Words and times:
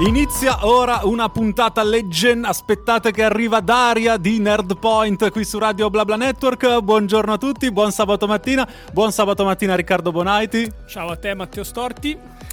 Inizia 0.00 0.66
ora 0.66 1.00
una 1.04 1.30
puntata 1.30 1.82
legend. 1.82 2.44
Aspettate 2.44 3.12
che 3.12 3.22
arriva 3.22 3.60
Daria 3.60 4.18
di 4.18 4.38
Nerdpoint 4.38 5.30
qui 5.30 5.42
su 5.42 5.58
Radio 5.58 5.88
Blabla 5.88 6.16
Network. 6.16 6.80
Buongiorno 6.80 7.32
a 7.32 7.38
tutti, 7.38 7.72
buon 7.72 7.90
sabato 7.92 8.26
mattina. 8.26 8.68
Buon 8.92 9.10
sabato 9.10 9.42
mattina 9.42 9.74
Riccardo 9.74 10.12
Bonaiti. 10.12 10.70
Ciao 10.86 11.08
a 11.08 11.16
te 11.16 11.34
Matteo 11.34 11.64
Storti. 11.64 12.10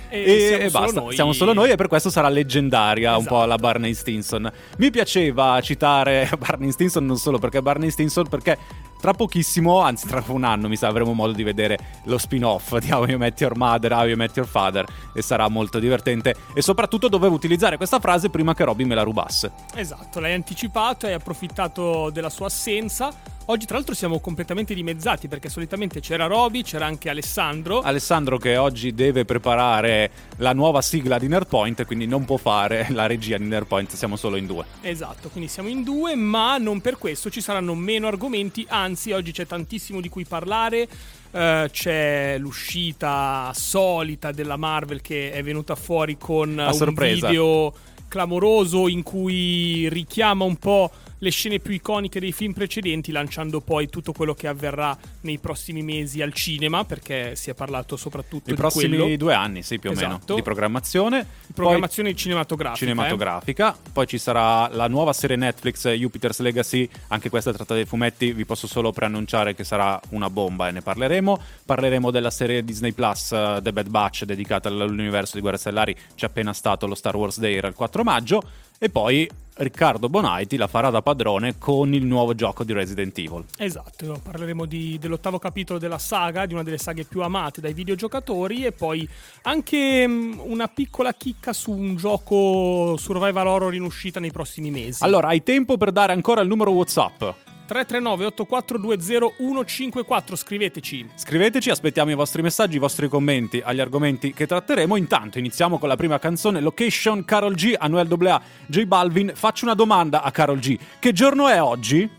E, 0.07 0.23
e, 0.23 0.65
e 0.65 0.69
basta, 0.69 1.01
noi. 1.01 1.15
siamo 1.15 1.33
solo 1.33 1.51
noi 1.51 1.71
e 1.71 1.75
per 1.75 1.89
questo 1.89 2.09
sarà 2.09 2.29
leggendaria 2.29 3.09
esatto. 3.09 3.19
un 3.19 3.25
po' 3.25 3.39
la 3.39 3.45
esatto. 3.45 3.61
Barney 3.61 3.93
Stinson. 3.93 4.51
Mi 4.77 4.89
piaceva 4.89 5.59
citare 5.59 6.29
Barney 6.39 6.71
Stinson 6.71 7.05
non 7.05 7.17
solo 7.17 7.39
perché 7.39 7.61
Barney 7.61 7.89
Stinson, 7.89 8.29
perché 8.29 8.57
tra 9.03 9.11
pochissimo, 9.11 9.81
anzi 9.81 10.07
tra 10.07 10.23
un 10.27 10.45
anno 10.45 10.69
mi 10.69 10.77
sa 10.77 10.87
avremo 10.87 11.11
modo 11.11 11.33
di 11.33 11.43
vedere 11.43 11.77
lo 12.03 12.17
spin-off 12.17 12.77
di 12.77 12.89
How 12.89 13.05
You 13.05 13.17
Met 13.17 13.37
Your 13.41 13.57
Mother, 13.57 13.91
How 13.91 14.05
You 14.05 14.15
Met 14.15 14.33
Your 14.37 14.47
Father 14.47 14.85
e 15.13 15.21
sarà 15.21 15.49
molto 15.49 15.77
divertente 15.77 16.33
e 16.53 16.61
soprattutto 16.61 17.09
dovevo 17.09 17.35
utilizzare 17.35 17.75
questa 17.75 17.99
frase 17.99 18.29
prima 18.29 18.53
che 18.53 18.63
Robby 18.63 18.85
me 18.85 18.95
la 18.95 19.03
rubasse. 19.03 19.51
Esatto, 19.75 20.21
l'hai 20.21 20.31
anticipato, 20.31 21.05
hai 21.05 21.11
approfittato 21.11 22.11
della 22.11 22.29
sua 22.29 22.45
assenza 22.45 23.11
Oggi 23.47 23.65
tra 23.65 23.75
l'altro 23.75 23.93
siamo 23.93 24.21
completamente 24.21 24.73
dimezzati 24.73 25.27
perché 25.27 25.49
solitamente 25.49 25.99
c'era 25.99 26.27
Roby, 26.27 26.63
c'era 26.63 26.85
anche 26.85 27.09
Alessandro. 27.09 27.81
Alessandro 27.81 28.37
che 28.37 28.55
oggi 28.55 28.93
deve 28.93 29.25
preparare 29.25 30.09
la 30.37 30.53
nuova 30.53 30.81
sigla 30.81 31.19
di 31.19 31.27
Nerdpoint, 31.27 31.85
quindi 31.85 32.07
non 32.07 32.23
può 32.23 32.37
fare 32.37 32.87
la 32.91 33.05
regia 33.05 33.37
di 33.37 33.43
Nerdpoint, 33.43 33.91
siamo 33.95 34.15
solo 34.15 34.37
in 34.37 34.45
due. 34.45 34.63
Esatto, 34.79 35.27
quindi 35.27 35.49
siamo 35.49 35.67
in 35.67 35.83
due, 35.83 36.15
ma 36.15 36.57
non 36.57 36.79
per 36.79 36.97
questo 36.97 37.29
ci 37.29 37.41
saranno 37.41 37.75
meno 37.75 38.07
argomenti, 38.07 38.65
anzi 38.69 39.11
oggi 39.11 39.33
c'è 39.33 39.45
tantissimo 39.45 39.99
di 39.99 40.07
cui 40.07 40.23
parlare. 40.23 40.87
Uh, 41.31 41.67
c'è 41.69 42.37
l'uscita 42.37 43.51
solita 43.55 44.31
della 44.31 44.55
Marvel 44.55 45.01
che 45.01 45.31
è 45.31 45.41
venuta 45.43 45.73
fuori 45.75 46.15
con 46.17 46.59
A 46.59 46.67
un 46.67 46.73
sorpresa. 46.73 47.27
video 47.27 47.73
clamoroso 48.07 48.87
in 48.87 49.01
cui 49.01 49.89
richiama 49.89 50.43
un 50.43 50.57
po' 50.57 50.91
le 51.23 51.31
scene 51.31 51.59
più 51.59 51.73
iconiche 51.73 52.19
dei 52.19 52.33
film 52.33 52.51
precedenti, 52.51 53.13
lanciando 53.13 53.61
poi 53.61 53.87
tutto 53.87 54.11
quello 54.11 54.33
che 54.33 54.47
avverrà 54.47 54.95
nei 55.21 55.39
prossimi 55.39 55.81
mesi 55.81 56.21
al 56.21 56.33
cinema, 56.33 56.83
perché 56.83 57.35
si 57.37 57.49
è 57.49 57.53
parlato 57.53 57.95
soprattutto 57.95 58.49
I 58.49 58.53
di 58.53 58.59
prossimi 58.59 58.97
quello. 58.97 59.15
due 59.15 59.33
anni, 59.33 59.63
sì, 59.63 59.79
più 59.79 59.89
o 59.89 59.93
esatto. 59.93 60.07
meno, 60.07 60.35
di 60.35 60.41
programmazione. 60.41 61.25
Programmazione 61.53 62.09
poi, 62.09 62.17
cinematografica. 62.17 62.85
Cinematografica. 62.85 63.73
Eh? 63.73 63.89
Poi 63.93 64.05
ci 64.05 64.17
sarà 64.17 64.67
la 64.67 64.87
nuova 64.87 65.13
serie 65.13 65.37
Netflix 65.37 65.87
Jupiter's 65.87 66.39
Legacy, 66.39 66.87
anche 67.07 67.29
questa 67.29 67.53
tratta 67.53 67.73
dei 67.73 67.85
fumetti, 67.85 68.33
vi 68.33 68.45
posso 68.45 68.67
solo 68.67 68.91
preannunciare 68.91 69.55
che 69.55 69.63
sarà 69.63 69.99
una 70.09 70.29
bomba 70.29 70.67
e 70.67 70.71
ne 70.71 70.81
parleremo. 70.81 71.41
Parleremo 71.65 72.11
della 72.11 72.31
serie 72.31 72.65
Disney 72.65 72.91
Plus 72.91 73.29
uh, 73.29 73.61
The 73.61 73.71
Bad 73.71 73.87
Batch 73.87 74.25
dedicata 74.25 74.67
all'universo 74.67 75.35
di 75.35 75.41
Guerre 75.41 75.57
Stellari, 75.57 75.95
c'è 76.15 76.25
appena 76.25 76.51
stato 76.51 76.85
lo 76.85 76.95
Star 76.95 77.15
Wars 77.15 77.39
Day 77.39 77.55
il 77.55 77.73
4 77.73 78.03
maggio 78.03 78.43
e 78.83 78.89
poi 78.89 79.25
Riccardo 79.55 80.09
Bonaiti 80.09 80.57
la 80.57 80.67
farà 80.67 80.89
da 80.89 81.01
padrone 81.01 81.57
con 81.57 81.93
il 81.93 82.03
nuovo 82.03 82.35
gioco 82.35 82.65
di 82.65 82.73
Resident 82.73 83.17
Evil. 83.17 83.45
Esatto, 83.57 84.19
parleremo 84.21 84.65
di, 84.65 84.97
dell'ottavo 84.99 85.39
capitolo 85.39 85.79
della 85.79 85.99
saga, 85.99 86.45
di 86.45 86.53
una 86.53 86.63
delle 86.63 86.77
saghe 86.77 87.05
più 87.05 87.21
amate 87.21 87.61
dai 87.61 87.73
videogiocatori 87.73 88.65
e 88.65 88.73
poi 88.73 89.07
anche 89.43 90.03
um, 90.05 90.41
una 90.43 90.67
piccola 90.67 91.13
chicca 91.13 91.53
su 91.53 91.71
un 91.71 91.95
gioco 91.95 92.97
survival 92.97 93.47
horror 93.47 93.73
in 93.73 93.83
uscita 93.83 94.19
nei 94.19 94.31
prossimi 94.31 94.69
mesi. 94.69 95.01
Allora, 95.01 95.27
hai 95.27 95.43
tempo 95.43 95.77
per 95.77 95.93
dare 95.93 96.11
ancora 96.11 96.41
il 96.41 96.49
numero 96.49 96.71
WhatsApp? 96.71 97.23
339 97.65 98.25
8420 98.25 99.33
154 99.37 100.35
scriveteci. 100.35 101.09
Scriveteci 101.15 101.69
aspettiamo 101.69 102.11
i 102.11 102.15
vostri 102.15 102.41
messaggi 102.41 102.75
i 102.75 102.79
vostri 102.79 103.07
commenti 103.07 103.61
agli 103.63 103.79
argomenti 103.79 104.33
che 104.33 104.47
tratteremo. 104.47 104.95
Intanto 104.95 105.39
iniziamo 105.39 105.77
con 105.77 105.89
la 105.89 105.95
prima 105.95 106.19
canzone 106.19 106.59
Location 106.59 107.25
Carol 107.25 107.55
G 107.55 107.73
Anuel 107.77 108.07
AA 108.11 108.41
J 108.67 108.83
Balvin. 108.83 109.31
Faccio 109.35 109.65
una 109.65 109.75
domanda 109.75 110.21
a 110.21 110.31
Carol 110.31 110.59
G. 110.59 110.77
Che 110.99 111.11
giorno 111.13 111.47
è 111.47 111.61
oggi? 111.61 112.09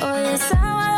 Oh, 0.00 0.91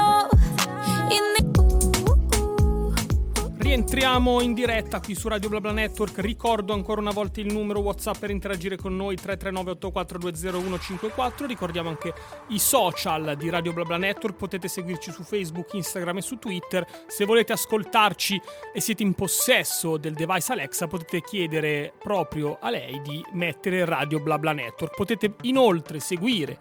Rientriamo 3.65 4.43
in 4.43 4.53
diretta 4.53 5.01
qui 5.01 5.15
su 5.15 5.27
Radio 5.27 5.49
BlaBla 5.49 5.73
Network. 5.73 6.19
Ricordo 6.19 6.75
ancora 6.75 7.01
una 7.01 7.13
volta 7.13 7.41
il 7.41 7.51
numero 7.51 7.81
WhatsApp 7.81 8.19
per 8.19 8.29
interagire 8.29 8.77
con 8.77 8.95
noi 8.95 9.17
339 9.17 9.71
8420 9.71 11.47
Ricordiamo 11.47 11.89
anche 11.89 12.13
i 12.49 12.59
social 12.59 13.35
di 13.39 13.49
Radio 13.49 13.73
BlaBla 13.73 13.97
Network. 13.97 14.37
Potete 14.37 14.69
seguirci 14.69 15.13
su 15.13 15.23
Facebook, 15.23 15.73
Instagram 15.73 16.19
e 16.19 16.21
su 16.21 16.37
Twitter. 16.37 16.87
Se 17.07 17.25
volete 17.25 17.55
ascoltarci 17.55 18.39
e 18.75 18.81
siete 18.83 19.03
in 19.03 19.15
possesso 19.15 19.97
del 19.97 20.13
device 20.13 20.53
Alexa, 20.53 20.87
potete 20.87 21.23
chiedere 21.23 21.95
proprio 21.99 22.59
a 22.61 22.69
lei 22.69 23.01
di 23.01 23.25
mettere 23.33 23.87
Radio 23.87 24.21
BlaBla 24.21 24.53
Network. 24.53 24.95
Potete 24.95 25.37
inoltre 25.41 26.01
seguire 26.01 26.59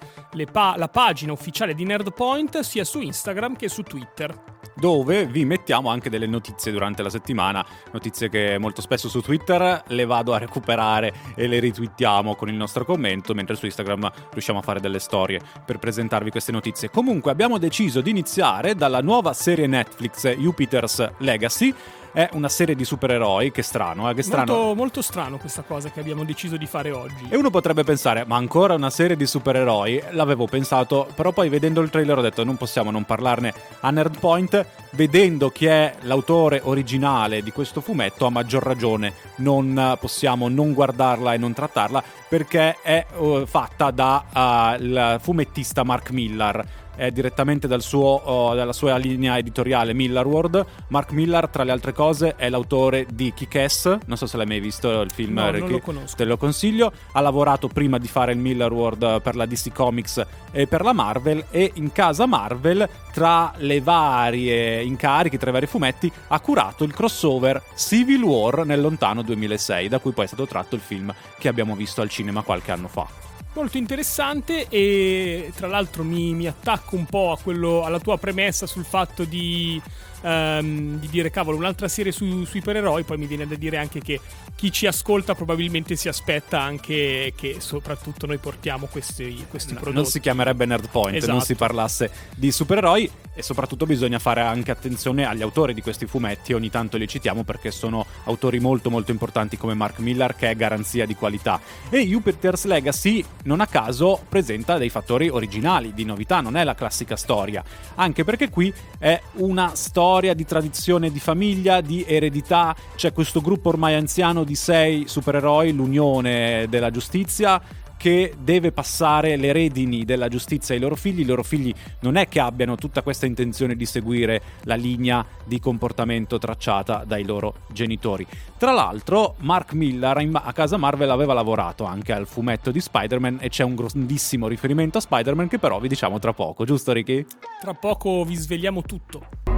pa- 0.49 0.75
la 0.77 0.87
pagina 0.87 1.33
ufficiale 1.33 1.75
di 1.75 1.83
Nerdpoint 1.83 2.61
sia 2.61 2.85
su 2.85 3.01
Instagram 3.01 3.57
che 3.57 3.67
su 3.67 3.83
Twitter 3.83 4.61
dove 4.75 5.25
vi 5.25 5.45
mettiamo 5.45 5.89
anche 5.89 6.09
delle 6.09 6.27
notizie 6.27 6.71
durante 6.71 7.03
la 7.03 7.09
settimana, 7.09 7.65
notizie 7.91 8.29
che 8.29 8.57
molto 8.57 8.81
spesso 8.81 9.09
su 9.09 9.21
Twitter 9.21 9.83
le 9.87 10.05
vado 10.05 10.33
a 10.33 10.37
recuperare 10.37 11.13
e 11.35 11.47
le 11.47 11.59
ritwittiamo 11.59 12.35
con 12.35 12.49
il 12.49 12.55
nostro 12.55 12.85
commento, 12.85 13.33
mentre 13.33 13.55
su 13.55 13.65
Instagram 13.65 14.11
riusciamo 14.31 14.59
a 14.59 14.61
fare 14.61 14.79
delle 14.79 14.99
storie 14.99 15.39
per 15.65 15.79
presentarvi 15.79 16.31
queste 16.31 16.51
notizie. 16.51 16.89
Comunque 16.89 17.31
abbiamo 17.31 17.57
deciso 17.57 18.01
di 18.01 18.09
iniziare 18.09 18.75
dalla 18.75 19.01
nuova 19.01 19.33
serie 19.33 19.67
Netflix 19.67 20.27
Jupiter's 20.35 21.11
Legacy 21.17 21.73
è 22.13 22.29
una 22.33 22.47
serie 22.47 22.75
di 22.75 22.85
supereroi, 22.85 23.51
che 23.51 23.63
strano, 23.63 24.09
eh? 24.09 24.13
che 24.13 24.21
strano. 24.21 24.53
Molto, 24.53 24.75
molto 24.75 25.01
strano 25.01 25.37
questa 25.37 25.63
cosa 25.63 25.89
che 25.89 25.99
abbiamo 25.99 26.23
deciso 26.23 26.57
di 26.57 26.67
fare 26.67 26.91
oggi. 26.91 27.27
E 27.29 27.35
uno 27.35 27.49
potrebbe 27.49 27.83
pensare, 27.83 28.23
ma 28.25 28.35
ancora 28.35 28.75
una 28.75 28.91
serie 28.91 29.17
di 29.17 29.25
supereroi? 29.25 30.03
L'avevo 30.11 30.45
pensato, 30.45 31.07
però 31.15 31.31
poi 31.31 31.49
vedendo 31.49 31.81
il 31.81 31.89
trailer 31.89 32.19
ho 32.19 32.21
detto 32.21 32.43
non 32.43 32.55
possiamo 32.55 32.91
non 32.91 33.03
parlarne 33.03 33.53
a 33.79 33.89
Nerdpoint, 33.89 34.65
vedendo 34.91 35.49
chi 35.49 35.65
è 35.65 35.95
l'autore 36.01 36.61
originale 36.63 37.41
di 37.41 37.51
questo 37.51 37.81
fumetto, 37.81 38.27
a 38.27 38.29
maggior 38.29 38.63
ragione 38.63 39.13
non 39.37 39.97
possiamo 39.99 40.47
non 40.49 40.73
guardarla 40.73 41.33
e 41.33 41.37
non 41.37 41.53
trattarla 41.53 42.03
perché 42.29 42.77
è 42.81 43.05
uh, 43.15 43.45
fatta 43.45 43.91
dal 43.91 45.15
uh, 45.17 45.19
fumettista 45.19 45.83
Mark 45.83 46.11
Millar 46.11 46.65
è 46.95 47.11
direttamente 47.11 47.67
dal 47.67 47.81
suo, 47.81 48.21
uh, 48.23 48.55
dalla 48.55 48.73
sua 48.73 48.97
linea 48.97 49.37
editoriale 49.37 49.93
Millarworld. 49.93 50.65
Mark 50.87 51.11
Millar, 51.11 51.47
tra 51.49 51.63
le 51.63 51.71
altre 51.71 51.93
cose, 51.93 52.35
è 52.35 52.49
l'autore 52.49 53.05
di 53.11 53.33
Kick-Ass. 53.33 53.97
Non 54.05 54.17
so 54.17 54.25
se 54.25 54.37
l'hai 54.37 54.45
mai 54.45 54.59
visto 54.59 55.01
il 55.01 55.11
film, 55.11 55.33
no, 55.33 55.51
non 55.51 55.69
lo 55.69 56.03
te 56.15 56.25
lo 56.25 56.37
consiglio. 56.37 56.91
Ha 57.13 57.21
lavorato 57.21 57.67
prima 57.67 57.97
di 57.97 58.07
fare 58.07 58.31
il 58.31 58.37
Millarworld 58.37 59.21
per 59.21 59.35
la 59.35 59.45
DC 59.45 59.71
Comics 59.71 60.25
e 60.51 60.67
per 60.67 60.83
la 60.83 60.93
Marvel. 60.93 61.45
E 61.49 61.71
in 61.75 61.91
casa 61.91 62.25
Marvel, 62.25 62.87
tra 63.11 63.53
le 63.57 63.81
varie 63.81 64.81
incarichi, 64.83 65.37
tra 65.37 65.49
i 65.49 65.53
vari 65.53 65.67
fumetti, 65.67 66.11
ha 66.27 66.39
curato 66.39 66.83
il 66.83 66.93
crossover 66.93 67.61
Civil 67.75 68.21
War 68.23 68.65
nel 68.65 68.81
lontano 68.81 69.21
2006, 69.21 69.87
da 69.87 69.99
cui 69.99 70.11
poi 70.11 70.25
è 70.25 70.27
stato 70.27 70.45
tratto 70.45 70.75
il 70.75 70.81
film 70.81 71.13
che 71.37 71.47
abbiamo 71.47 71.75
visto 71.75 72.01
al 72.01 72.09
cinema 72.09 72.41
qualche 72.41 72.71
anno 72.71 72.87
fa 72.87 73.32
molto 73.53 73.77
interessante 73.77 74.67
e 74.69 75.51
tra 75.55 75.67
l'altro 75.67 76.03
mi, 76.03 76.33
mi 76.33 76.47
attacco 76.47 76.95
un 76.95 77.05
po' 77.05 77.37
quello, 77.41 77.83
alla 77.83 77.99
tua 77.99 78.17
premessa 78.17 78.65
sul 78.65 78.85
fatto 78.85 79.23
di 79.23 79.81
um, 80.23 80.99
di 80.99 81.07
dire 81.09 81.29
cavolo 81.29 81.57
un'altra 81.57 81.87
serie 81.87 82.11
su, 82.11 82.43
sui 82.45 82.61
supereroi, 82.61 83.03
poi 83.03 83.17
mi 83.17 83.27
viene 83.27 83.47
da 83.47 83.55
dire 83.55 83.77
anche 83.77 83.99
che 83.99 84.19
chi 84.55 84.71
ci 84.71 84.87
ascolta 84.87 85.35
probabilmente 85.35 85.95
si 85.95 86.07
aspetta 86.07 86.61
anche 86.61 87.33
che 87.35 87.57
soprattutto 87.59 88.25
noi 88.25 88.37
portiamo 88.37 88.87
questi, 88.87 89.45
questi 89.49 89.73
no, 89.73 89.79
prodotti. 89.79 90.01
Non 90.01 90.09
si 90.09 90.19
chiamerebbe 90.19 90.65
Nerdpoint, 90.65 91.17
esatto. 91.17 91.31
non 91.31 91.41
si 91.41 91.55
parlasse 91.55 92.11
di 92.35 92.51
supereroi 92.51 93.09
e 93.35 93.41
soprattutto 93.41 93.85
bisogna 93.85 94.19
fare 94.19 94.41
anche 94.41 94.71
attenzione 94.71 95.25
agli 95.25 95.41
autori 95.41 95.73
di 95.73 95.81
questi 95.81 96.05
fumetti, 96.05 96.53
ogni 96.53 96.69
tanto 96.69 96.97
li 96.97 97.07
citiamo 97.07 97.43
perché 97.43 97.71
sono 97.71 98.05
autori 98.25 98.59
molto 98.59 98.89
molto 98.89 99.11
importanti 99.11 99.57
come 99.57 99.73
Mark 99.73 99.99
Millar 99.99 100.35
che 100.35 100.49
è 100.49 100.55
garanzia 100.55 101.05
di 101.05 101.15
qualità 101.15 101.59
e 101.89 102.05
Jupiter's 102.05 102.65
Legacy 102.65 103.23
non 103.43 103.59
a 103.59 103.67
caso 103.67 104.23
presenta 104.29 104.77
dei 104.77 104.89
fattori 104.89 105.29
originali 105.29 105.93
di 105.93 106.05
novità, 106.05 106.41
non 106.41 106.55
è 106.55 106.63
la 106.63 106.75
classica 106.75 107.15
storia, 107.15 107.63
anche 107.95 108.23
perché 108.23 108.49
qui 108.49 108.71
è 108.99 109.19
una 109.33 109.73
storia 109.73 110.12
storia, 110.13 110.35
di 110.35 110.45
tradizione 110.45 111.11
di 111.11 111.19
famiglia, 111.19 111.81
di 111.81 112.05
eredità. 112.07 112.75
C'è 112.95 113.11
questo 113.13 113.41
gruppo 113.41 113.69
ormai 113.69 113.95
anziano 113.95 114.43
di 114.43 114.53
sei 114.53 115.05
supereroi, 115.07 115.73
l'Unione 115.73 116.67
della 116.69 116.91
Giustizia, 116.91 117.59
che 117.97 118.35
deve 118.37 118.71
passare 118.71 119.37
le 119.37 119.51
redini 119.51 120.05
della 120.05 120.27
giustizia 120.27 120.75
ai 120.75 120.81
loro 120.81 120.95
figli. 120.95 121.21
I 121.21 121.25
loro 121.25 121.41
figli 121.41 121.73
non 122.01 122.15
è 122.17 122.27
che 122.27 122.39
abbiano 122.39 122.75
tutta 122.75 123.01
questa 123.01 123.25
intenzione 123.25 123.75
di 123.75 123.87
seguire 123.87 124.41
la 124.63 124.75
linea 124.75 125.25
di 125.45 125.59
comportamento 125.59 126.37
tracciata 126.37 127.05
dai 127.07 127.23
loro 127.23 127.55
genitori. 127.71 128.27
Tra 128.57 128.71
l'altro, 128.71 129.35
Mark 129.39 129.73
Millar 129.73 130.23
a 130.33 130.53
casa 130.53 130.77
Marvel 130.77 131.09
aveva 131.09 131.33
lavorato 131.33 131.85
anche 131.85 132.13
al 132.13 132.27
fumetto 132.27 132.69
di 132.69 132.81
Spider-Man 132.81 133.37
e 133.41 133.49
c'è 133.49 133.63
un 133.63 133.73
grandissimo 133.73 134.47
riferimento 134.47 134.99
a 134.99 135.01
Spider-Man 135.01 135.47
che 135.47 135.57
però 135.57 135.79
vi 135.79 135.87
diciamo 135.87 136.19
tra 136.19 136.33
poco, 136.33 136.65
giusto 136.65 136.91
Ricky? 136.91 137.25
Tra 137.61 137.73
poco 137.73 138.23
vi 138.25 138.35
svegliamo 138.35 138.83
tutto. 138.83 139.52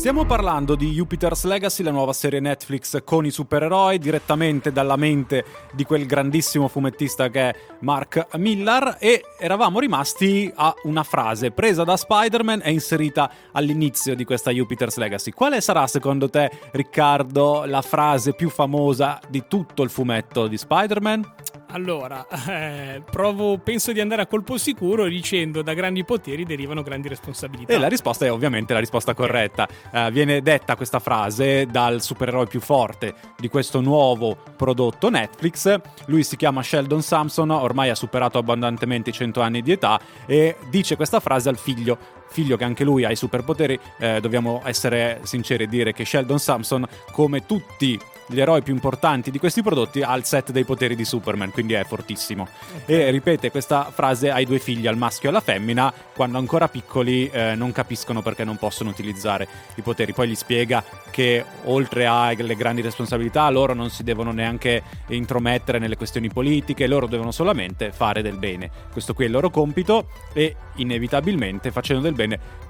Stiamo 0.00 0.24
parlando 0.24 0.76
di 0.76 0.92
Jupiter's 0.92 1.44
Legacy, 1.44 1.82
la 1.82 1.90
nuova 1.90 2.14
serie 2.14 2.40
Netflix 2.40 3.04
con 3.04 3.26
i 3.26 3.30
supereroi, 3.30 3.98
direttamente 3.98 4.72
dalla 4.72 4.96
mente 4.96 5.44
di 5.74 5.84
quel 5.84 6.06
grandissimo 6.06 6.68
fumettista 6.68 7.28
che 7.28 7.50
è 7.50 7.54
Mark 7.80 8.28
Millar 8.38 8.96
e 8.98 9.22
eravamo 9.38 9.78
rimasti 9.78 10.50
a 10.54 10.74
una 10.84 11.02
frase 11.02 11.50
presa 11.50 11.84
da 11.84 11.98
Spider-Man 11.98 12.62
e 12.64 12.72
inserita 12.72 13.30
all'inizio 13.52 14.16
di 14.16 14.24
questa 14.24 14.50
Jupiter's 14.50 14.96
Legacy. 14.96 15.32
Quale 15.32 15.60
sarà 15.60 15.86
secondo 15.86 16.30
te, 16.30 16.50
Riccardo, 16.70 17.66
la 17.66 17.82
frase 17.82 18.32
più 18.32 18.48
famosa 18.48 19.20
di 19.28 19.44
tutto 19.48 19.82
il 19.82 19.90
fumetto 19.90 20.46
di 20.46 20.56
Spider-Man? 20.56 21.34
Allora, 21.72 22.26
eh, 22.48 23.02
provo, 23.08 23.58
penso 23.58 23.92
di 23.92 24.00
andare 24.00 24.22
a 24.22 24.26
colpo 24.26 24.58
sicuro 24.58 25.06
dicendo 25.06 25.62
da 25.62 25.74
grandi 25.74 26.04
poteri 26.04 26.44
derivano 26.44 26.82
grandi 26.82 27.08
responsabilità. 27.08 27.72
E 27.72 27.78
la 27.78 27.88
risposta 27.88 28.24
è 28.24 28.32
ovviamente 28.32 28.72
la 28.72 28.80
risposta 28.80 29.14
corretta. 29.14 29.68
Eh, 29.92 30.10
viene 30.10 30.42
detta 30.42 30.76
questa 30.76 30.98
frase 30.98 31.66
dal 31.66 32.02
supereroe 32.02 32.46
più 32.46 32.60
forte 32.60 33.14
di 33.38 33.48
questo 33.48 33.80
nuovo 33.80 34.36
prodotto 34.56 35.10
Netflix. 35.10 35.80
Lui 36.06 36.22
si 36.22 36.36
chiama 36.36 36.62
Sheldon 36.62 37.02
Sampson, 37.02 37.50
ormai 37.50 37.90
ha 37.90 37.94
superato 37.94 38.38
abbondantemente 38.38 39.10
i 39.10 39.12
100 39.12 39.40
anni 39.40 39.62
di 39.62 39.72
età 39.72 40.00
e 40.26 40.56
dice 40.68 40.96
questa 40.96 41.20
frase 41.20 41.48
al 41.48 41.58
figlio 41.58 42.18
figlio 42.30 42.56
che 42.56 42.64
anche 42.64 42.84
lui 42.84 43.04
ha 43.04 43.10
i 43.10 43.16
superpoteri, 43.16 43.78
eh, 43.98 44.20
dobbiamo 44.20 44.62
essere 44.64 45.20
sinceri 45.24 45.64
e 45.64 45.66
dire 45.66 45.92
che 45.92 46.04
Sheldon 46.04 46.38
Sampson, 46.38 46.86
come 47.12 47.44
tutti 47.44 47.98
gli 48.30 48.40
eroi 48.40 48.62
più 48.62 48.72
importanti 48.72 49.32
di 49.32 49.38
questi 49.38 49.60
prodotti 49.60 50.02
ha 50.02 50.14
il 50.14 50.24
set 50.24 50.52
dei 50.52 50.64
poteri 50.64 50.94
di 50.94 51.04
Superman, 51.04 51.50
quindi 51.50 51.74
è 51.74 51.82
fortissimo. 51.84 52.46
Okay. 52.82 53.00
E 53.00 53.10
ripete 53.10 53.50
questa 53.50 53.90
frase 53.92 54.30
ai 54.30 54.44
due 54.44 54.60
figli, 54.60 54.86
al 54.86 54.96
maschio 54.96 55.28
e 55.28 55.32
alla 55.32 55.40
femmina, 55.40 55.92
quando 56.14 56.38
ancora 56.38 56.68
piccoli 56.68 57.28
eh, 57.28 57.54
non 57.56 57.72
capiscono 57.72 58.22
perché 58.22 58.44
non 58.44 58.56
possono 58.56 58.90
utilizzare 58.90 59.48
i 59.74 59.82
poteri. 59.82 60.12
Poi 60.12 60.28
gli 60.28 60.34
spiega 60.36 60.82
che 61.10 61.44
oltre 61.64 62.06
alle 62.06 62.54
grandi 62.54 62.82
responsabilità 62.82 63.50
loro 63.50 63.74
non 63.74 63.90
si 63.90 64.04
devono 64.04 64.30
neanche 64.30 64.82
intromettere 65.08 65.80
nelle 65.80 65.96
questioni 65.96 66.28
politiche, 66.28 66.86
loro 66.86 67.08
devono 67.08 67.32
solamente 67.32 67.90
fare 67.90 68.22
del 68.22 68.36
bene. 68.36 68.70
Questo 68.92 69.12
qui 69.12 69.24
è 69.24 69.26
il 69.26 69.32
loro 69.32 69.50
compito 69.50 70.06
e 70.32 70.54
inevitabilmente 70.76 71.72
facendo 71.72 72.02
del 72.02 72.12
bene 72.12 72.19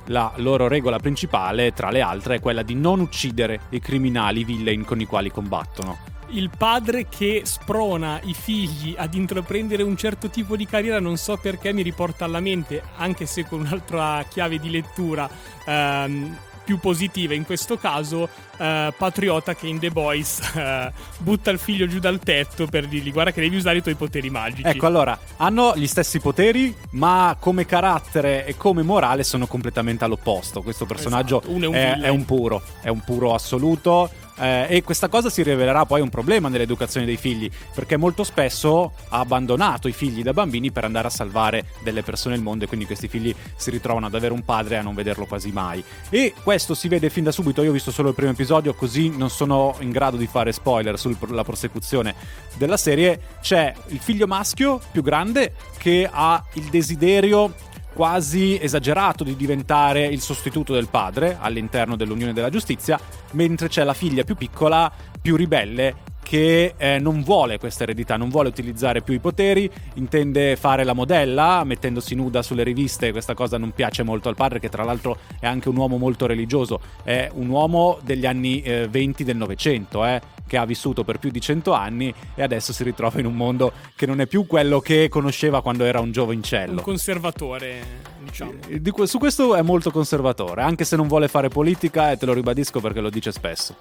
la 0.07 0.33
loro 0.37 0.69
regola 0.69 0.99
principale, 0.99 1.73
tra 1.73 1.91
le 1.91 2.01
altre, 2.01 2.37
è 2.37 2.41
quella 2.41 2.63
di 2.63 2.75
non 2.75 3.01
uccidere 3.01 3.61
i 3.71 3.81
criminali, 3.81 4.45
villain 4.45 4.85
con 4.85 5.01
i 5.01 5.07
quali 5.07 5.31
combattono. 5.31 5.99
Il 6.33 6.51
padre 6.57 7.09
che 7.09 7.43
sprona 7.45 8.21
i 8.23 8.35
figli 8.35 8.95
ad 8.97 9.15
intraprendere 9.15 9.83
un 9.83 9.97
certo 9.97 10.31
tipo 10.31 10.57
di 10.57 10.65
carriera, 10.65 11.01
non 11.01 11.17
so 11.17 11.37
perché 11.37 11.73
mi 11.73 11.83
riporta 11.83 12.25
alla 12.25 12.39
mente, 12.39 12.83
anche 12.97 13.27
se 13.27 13.47
con 13.47 13.61
un'altra 13.61 14.25
chiave 14.29 14.59
di 14.59 14.71
lettura, 14.71 15.29
ehm, 15.65 16.37
più 16.71 16.79
positive. 16.79 17.35
In 17.35 17.45
questo 17.45 17.77
caso 17.77 18.23
uh, 18.23 18.93
Patriota 18.97 19.57
che 19.57 19.67
in 19.67 19.81
The 19.81 19.91
Boys 19.91 20.39
uh, 20.55 20.93
butta 21.19 21.51
il 21.51 21.59
figlio 21.59 21.89
giù 21.89 21.99
dal 21.99 22.21
tetto 22.21 22.67
per 22.67 22.87
dirgli 22.87 23.11
guarda 23.11 23.33
che 23.33 23.41
devi 23.41 23.57
usare 23.57 23.79
i 23.79 23.83
tuoi 23.83 23.97
poteri 23.97 24.31
magici. 24.31 24.69
Ecco 24.69 24.87
allora 24.87 25.19
hanno 25.39 25.77
gli 25.77 25.89
stessi 25.89 26.21
poteri 26.21 26.73
ma 26.91 27.37
come 27.41 27.67
carattere 27.67 28.47
e 28.47 28.57
come 28.57 28.83
morale 28.83 29.25
sono 29.25 29.49
completamente 29.49 30.05
all'opposto. 30.05 30.63
Questo 30.63 30.87
personaggio 30.87 31.43
esatto. 31.43 31.73
è, 31.73 31.93
è, 31.95 32.01
è 32.03 32.09
un 32.09 32.25
puro 32.25 32.63
è 32.83 32.89
un 32.89 33.01
puro 33.01 33.35
assoluto 33.35 34.09
eh, 34.41 34.67
e 34.69 34.83
questa 34.83 35.09
cosa 35.09 35.29
si 35.29 35.43
rivelerà 35.43 35.85
poi 35.85 36.01
un 36.01 36.09
problema 36.09 36.49
nell'educazione 36.49 37.07
dei 37.07 37.17
figli, 37.17 37.51
perché 37.75 37.97
molto 37.97 38.25
spesso 38.25 38.93
ha 39.09 39.19
abbandonato 39.19 39.87
i 39.87 39.93
figli 39.93 40.23
da 40.23 40.33
bambini 40.33 40.71
per 40.71 40.85
andare 40.85 41.07
a 41.09 41.11
salvare 41.11 41.67
delle 41.83 42.03
persone 42.03 42.35
nel 42.35 42.43
mondo 42.43 42.65
e 42.65 42.67
quindi 42.67 42.87
questi 42.87 43.09
figli 43.09 43.35
si 43.57 43.71
ritrovano 43.71 44.07
ad 44.07 44.15
avere 44.15 44.33
un 44.33 44.45
padre 44.45 44.77
e 44.77 44.79
a 44.79 44.83
non 44.83 44.95
vederlo 44.95 45.27
quasi 45.27 45.51
mai. 45.53 45.83
E 46.09 46.35
questo 46.43 46.75
si 46.75 46.89
vede 46.89 47.11
fin 47.11 47.25
da 47.25 47.33
subito, 47.33 47.63
io 47.63 47.71
ho 47.71 47.73
visto 47.75 47.91
solo 47.91 48.09
il 48.09 48.15
primo 48.15 48.33
episodio, 48.33 48.75
così 48.75 49.11
non 49.11 49.31
sono 49.31 49.77
in 49.81 49.91
grado 49.91 50.17
di 50.17 50.27
fare 50.27 50.53
spoiler 50.53 50.99
sulla 50.99 51.45
prosecuzione 51.45 52.15
della 52.57 52.77
serie. 52.77 53.21
C'è 53.41 53.75
il 53.89 53.99
figlio 53.99 54.27
maschio 54.27 54.81
più 54.91 55.03
grande 55.03 55.55
che 55.79 56.09
ha 56.11 56.43
il 56.55 56.65
desiderio 56.65 57.69
quasi 57.93 58.59
esagerato 58.61 59.25
di 59.25 59.37
diventare 59.37 60.07
il 60.07 60.21
sostituto 60.21 60.73
del 60.73 60.89
padre 60.89 61.37
all'interno 61.41 61.97
dell'Unione 61.97 62.33
della 62.33 62.51
Giustizia, 62.51 62.99
mentre 63.33 63.69
c'è 63.69 63.85
la 63.85 63.95
figlia 63.95 64.25
più 64.25 64.37
piccola, 64.37 64.91
più 65.21 65.37
ribelle, 65.37 66.09
che 66.31 66.75
eh, 66.77 66.99
non 67.01 67.23
vuole 67.23 67.59
questa 67.59 67.83
eredità, 67.83 68.17
non 68.17 68.29
vuole 68.29 68.49
utilizzare 68.49 69.03
più 69.03 69.15
i 69.15 69.19
poteri, 69.19 69.69
intende 69.95 70.55
fare 70.55 70.85
la 70.85 70.93
modella 70.93 71.65
mettendosi 71.65 72.15
nuda 72.15 72.41
sulle 72.43 72.63
riviste, 72.63 73.11
questa 73.11 73.35
cosa 73.35 73.59
non 73.59 73.73
piace 73.73 74.05
molto 74.05 74.29
al 74.29 74.37
padre 74.37 74.61
che 74.61 74.69
tra 74.69 74.85
l'altro 74.85 75.19
è 75.41 75.47
anche 75.47 75.69
un 75.69 75.77
uomo 75.77 75.97
molto 75.97 76.27
religioso, 76.27 76.81
è 77.03 77.29
un 77.35 77.49
uomo 77.49 77.99
degli 78.03 78.27
anni 78.27 78.63
eh, 78.63 78.87
20 78.89 79.25
del 79.25 79.37
Novecento, 79.37 80.05
eh, 80.07 80.21
che 80.51 80.57
ha 80.57 80.65
vissuto 80.65 81.05
per 81.05 81.21
più 81.21 81.31
di 81.31 81.41
100 81.41 81.73
anni 81.73 82.13
e 82.35 82.43
adesso 82.43 82.73
si 82.73 82.83
ritrova 82.83 83.21
in 83.21 83.27
un 83.27 83.37
mondo 83.37 83.73
che 83.95 84.05
non 84.05 84.21
è 84.21 84.27
più 84.27 84.49
quello 84.49 84.81
che 84.81 85.09
conosceva 85.09 85.63
quando 85.63 85.85
era 85.85 86.01
un 86.01 86.11
giovincello. 86.11 86.79
Un 86.79 86.83
conservatore, 86.83 87.81
diciamo. 88.19 88.55
Di, 88.69 88.93
su 89.05 89.19
questo 89.19 89.55
è 89.55 89.63
molto 89.63 89.93
conservatore, 89.93 90.63
anche 90.63 90.85
se 90.85 90.97
non 90.97 91.07
vuole 91.07 91.29
fare 91.29 91.49
politica 91.49 92.11
e 92.11 92.17
te 92.17 92.27
lo 92.27 92.33
ribadisco 92.33 92.81
perché 92.81 92.99
lo 92.99 93.11
dice 93.11 93.31
spesso. 93.31 93.77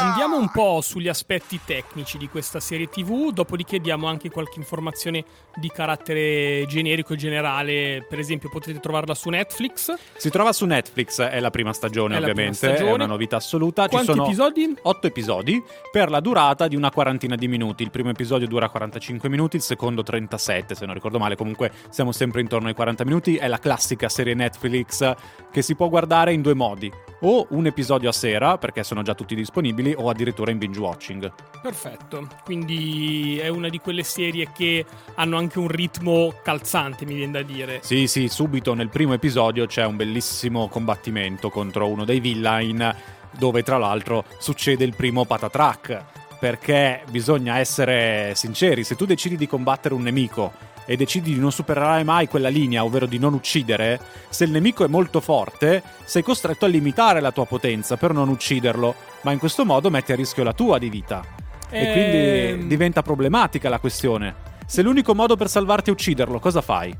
Andiamo 0.00 0.38
un 0.38 0.48
po' 0.50 0.80
sugli 0.80 1.08
aspetti 1.08 1.58
tecnici 1.64 2.18
di 2.18 2.28
questa 2.28 2.60
serie 2.60 2.88
TV, 2.88 3.32
dopodiché 3.32 3.80
diamo 3.80 4.06
anche 4.06 4.30
qualche 4.30 4.60
informazione 4.60 5.24
di 5.56 5.68
carattere 5.70 6.64
generico 6.68 7.14
e 7.14 7.16
generale. 7.16 8.06
Per 8.08 8.20
esempio, 8.20 8.48
potete 8.48 8.78
trovarla 8.78 9.16
su 9.16 9.28
Netflix. 9.28 9.92
Si 10.16 10.30
trova 10.30 10.52
su 10.52 10.66
Netflix, 10.66 11.20
è 11.20 11.40
la 11.40 11.50
prima 11.50 11.72
stagione, 11.72 12.14
è 12.14 12.18
ovviamente. 12.18 12.58
Prima 12.58 12.74
stagione. 12.74 12.90
È 12.90 12.94
una 12.94 13.06
novità 13.06 13.36
assoluta. 13.36 13.88
Quanti 13.88 14.06
Ci 14.06 14.12
sono 14.12 14.26
episodi? 14.26 14.76
Otto 14.82 15.06
episodi 15.08 15.62
per 15.90 16.10
la 16.10 16.20
durata 16.20 16.68
di 16.68 16.76
una 16.76 16.90
quarantina 16.92 17.34
di 17.34 17.48
minuti. 17.48 17.82
Il 17.82 17.90
primo 17.90 18.10
episodio 18.10 18.46
dura 18.46 18.68
45 18.68 19.28
minuti, 19.28 19.56
il 19.56 19.62
secondo 19.62 20.04
37, 20.04 20.76
se 20.76 20.86
non 20.86 20.94
ricordo 20.94 21.18
male. 21.18 21.34
Comunque 21.34 21.72
siamo 21.90 22.12
sempre 22.12 22.40
intorno 22.40 22.68
ai 22.68 22.74
40 22.74 23.04
minuti. 23.04 23.34
È 23.34 23.48
la 23.48 23.58
classica 23.58 24.08
serie 24.08 24.34
Netflix 24.34 25.12
che 25.50 25.62
si 25.62 25.74
può 25.74 25.88
guardare 25.88 26.32
in 26.32 26.40
due 26.40 26.54
modi. 26.54 26.92
O 27.20 27.46
un 27.50 27.66
episodio 27.66 28.08
a 28.08 28.12
sera, 28.12 28.58
perché 28.58 28.84
sono 28.84 29.02
già 29.02 29.14
tutti 29.14 29.34
disponibili, 29.34 29.92
o 29.96 30.08
addirittura 30.08 30.52
in 30.52 30.58
binge 30.58 30.78
watching. 30.78 31.32
Perfetto, 31.60 32.28
quindi 32.44 33.38
è 33.38 33.48
una 33.48 33.68
di 33.68 33.78
quelle 33.78 34.04
serie 34.04 34.50
che 34.54 34.84
hanno 35.16 35.36
anche 35.36 35.58
un 35.58 35.66
ritmo 35.66 36.32
calzante, 36.44 37.04
mi 37.04 37.14
viene 37.14 37.32
da 37.32 37.42
dire. 37.42 37.80
Sì, 37.82 38.06
sì, 38.06 38.28
subito 38.28 38.72
nel 38.74 38.88
primo 38.88 39.14
episodio 39.14 39.66
c'è 39.66 39.84
un 39.84 39.96
bellissimo 39.96 40.68
combattimento 40.68 41.50
contro 41.50 41.88
uno 41.88 42.04
dei 42.04 42.20
villain, 42.20 42.94
dove 43.36 43.64
tra 43.64 43.78
l'altro 43.78 44.24
succede 44.38 44.84
il 44.84 44.94
primo 44.94 45.24
patatrack. 45.24 46.04
Perché 46.38 47.02
bisogna 47.10 47.58
essere 47.58 48.32
sinceri, 48.36 48.84
se 48.84 48.94
tu 48.94 49.06
decidi 49.06 49.36
di 49.36 49.48
combattere 49.48 49.92
un 49.92 50.02
nemico 50.02 50.52
e 50.90 50.96
decidi 50.96 51.34
di 51.34 51.38
non 51.38 51.52
superare 51.52 52.02
mai 52.02 52.28
quella 52.28 52.48
linea, 52.48 52.82
ovvero 52.82 53.04
di 53.04 53.18
non 53.18 53.34
uccidere, 53.34 54.00
se 54.30 54.44
il 54.44 54.50
nemico 54.50 54.86
è 54.86 54.88
molto 54.88 55.20
forte, 55.20 55.82
sei 56.04 56.22
costretto 56.22 56.64
a 56.64 56.68
limitare 56.68 57.20
la 57.20 57.30
tua 57.30 57.44
potenza 57.44 57.98
per 57.98 58.14
non 58.14 58.30
ucciderlo, 58.30 58.94
ma 59.20 59.32
in 59.32 59.38
questo 59.38 59.66
modo 59.66 59.90
metti 59.90 60.12
a 60.12 60.16
rischio 60.16 60.42
la 60.44 60.54
tua 60.54 60.78
di 60.78 60.88
vita. 60.88 61.22
E, 61.68 61.78
e 61.78 61.92
quindi 61.92 62.16
ehm. 62.16 62.68
diventa 62.68 63.02
problematica 63.02 63.68
la 63.68 63.78
questione. 63.78 64.34
Se 64.64 64.80
l'unico 64.80 65.14
modo 65.14 65.36
per 65.36 65.50
salvarti 65.50 65.90
è 65.90 65.92
ucciderlo, 65.92 66.38
cosa 66.38 66.62
fai? 66.62 66.90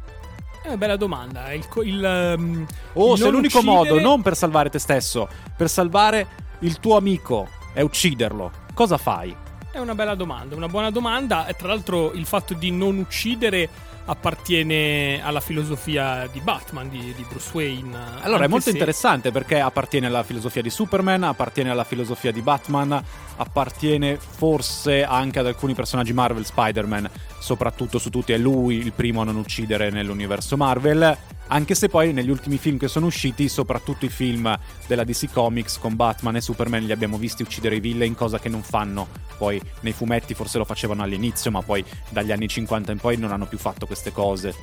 È 0.62 0.66
una 0.66 0.76
bella 0.76 0.96
domanda. 0.96 1.50
Il, 1.54 1.66
il, 1.84 2.34
um, 2.36 2.66
o 2.92 3.16
se 3.16 3.30
l'unico 3.30 3.60
uccidere... 3.60 3.74
modo, 3.74 4.00
non 4.00 4.20
per 4.20 4.36
salvare 4.36 4.68
te 4.68 4.78
stesso, 4.78 5.26
per 5.56 5.70
salvare 5.70 6.26
il 6.58 6.78
tuo 6.78 6.98
amico, 6.98 7.48
è 7.72 7.80
ucciderlo, 7.80 8.52
cosa 8.74 8.98
fai? 8.98 9.34
È 9.78 9.80
una 9.80 9.94
bella 9.94 10.16
domanda, 10.16 10.56
una 10.56 10.66
buona 10.66 10.90
domanda. 10.90 11.46
E 11.46 11.54
tra 11.54 11.68
l'altro 11.68 12.12
il 12.12 12.26
fatto 12.26 12.52
di 12.52 12.72
non 12.72 12.98
uccidere 12.98 13.68
appartiene 14.06 15.22
alla 15.22 15.38
filosofia 15.38 16.26
di 16.32 16.40
Batman, 16.40 16.88
di, 16.88 17.14
di 17.14 17.24
Bruce 17.28 17.50
Wayne. 17.52 17.96
Allora, 18.22 18.44
è 18.44 18.48
molto 18.48 18.70
se... 18.70 18.72
interessante 18.72 19.30
perché 19.30 19.60
appartiene 19.60 20.08
alla 20.08 20.24
filosofia 20.24 20.62
di 20.62 20.70
Superman, 20.70 21.22
appartiene 21.22 21.70
alla 21.70 21.84
filosofia 21.84 22.32
di 22.32 22.40
Batman, 22.40 23.00
appartiene 23.36 24.18
forse 24.18 25.04
anche 25.04 25.38
ad 25.38 25.46
alcuni 25.46 25.74
personaggi 25.74 26.12
Marvel, 26.12 26.44
Spider-Man, 26.44 27.08
soprattutto 27.38 27.98
su 27.98 28.10
tutti 28.10 28.32
è 28.32 28.38
lui 28.38 28.76
il 28.76 28.92
primo 28.92 29.20
a 29.20 29.24
non 29.24 29.36
uccidere 29.36 29.90
nell'universo 29.90 30.56
Marvel 30.56 31.16
anche 31.48 31.74
se 31.74 31.88
poi 31.88 32.12
negli 32.12 32.30
ultimi 32.30 32.58
film 32.58 32.76
che 32.76 32.88
sono 32.88 33.06
usciti, 33.06 33.48
soprattutto 33.48 34.04
i 34.04 34.10
film 34.10 34.56
della 34.86 35.04
DC 35.04 35.32
Comics 35.32 35.78
con 35.78 35.96
Batman 35.96 36.36
e 36.36 36.40
Superman, 36.40 36.84
li 36.84 36.92
abbiamo 36.92 37.16
visti 37.16 37.42
uccidere 37.42 37.76
i 37.76 37.80
villain, 37.80 38.14
cosa 38.14 38.38
che 38.38 38.48
non 38.48 38.62
fanno. 38.62 39.08
Poi 39.36 39.60
nei 39.80 39.92
fumetti 39.92 40.34
forse 40.34 40.58
lo 40.58 40.64
facevano 40.64 41.02
all'inizio, 41.02 41.50
ma 41.50 41.62
poi 41.62 41.84
dagli 42.10 42.32
anni 42.32 42.48
50 42.48 42.92
in 42.92 42.98
poi 42.98 43.16
non 43.16 43.32
hanno 43.32 43.46
più 43.46 43.58
fatto 43.58 43.86
queste 43.86 44.12
cose. 44.12 44.54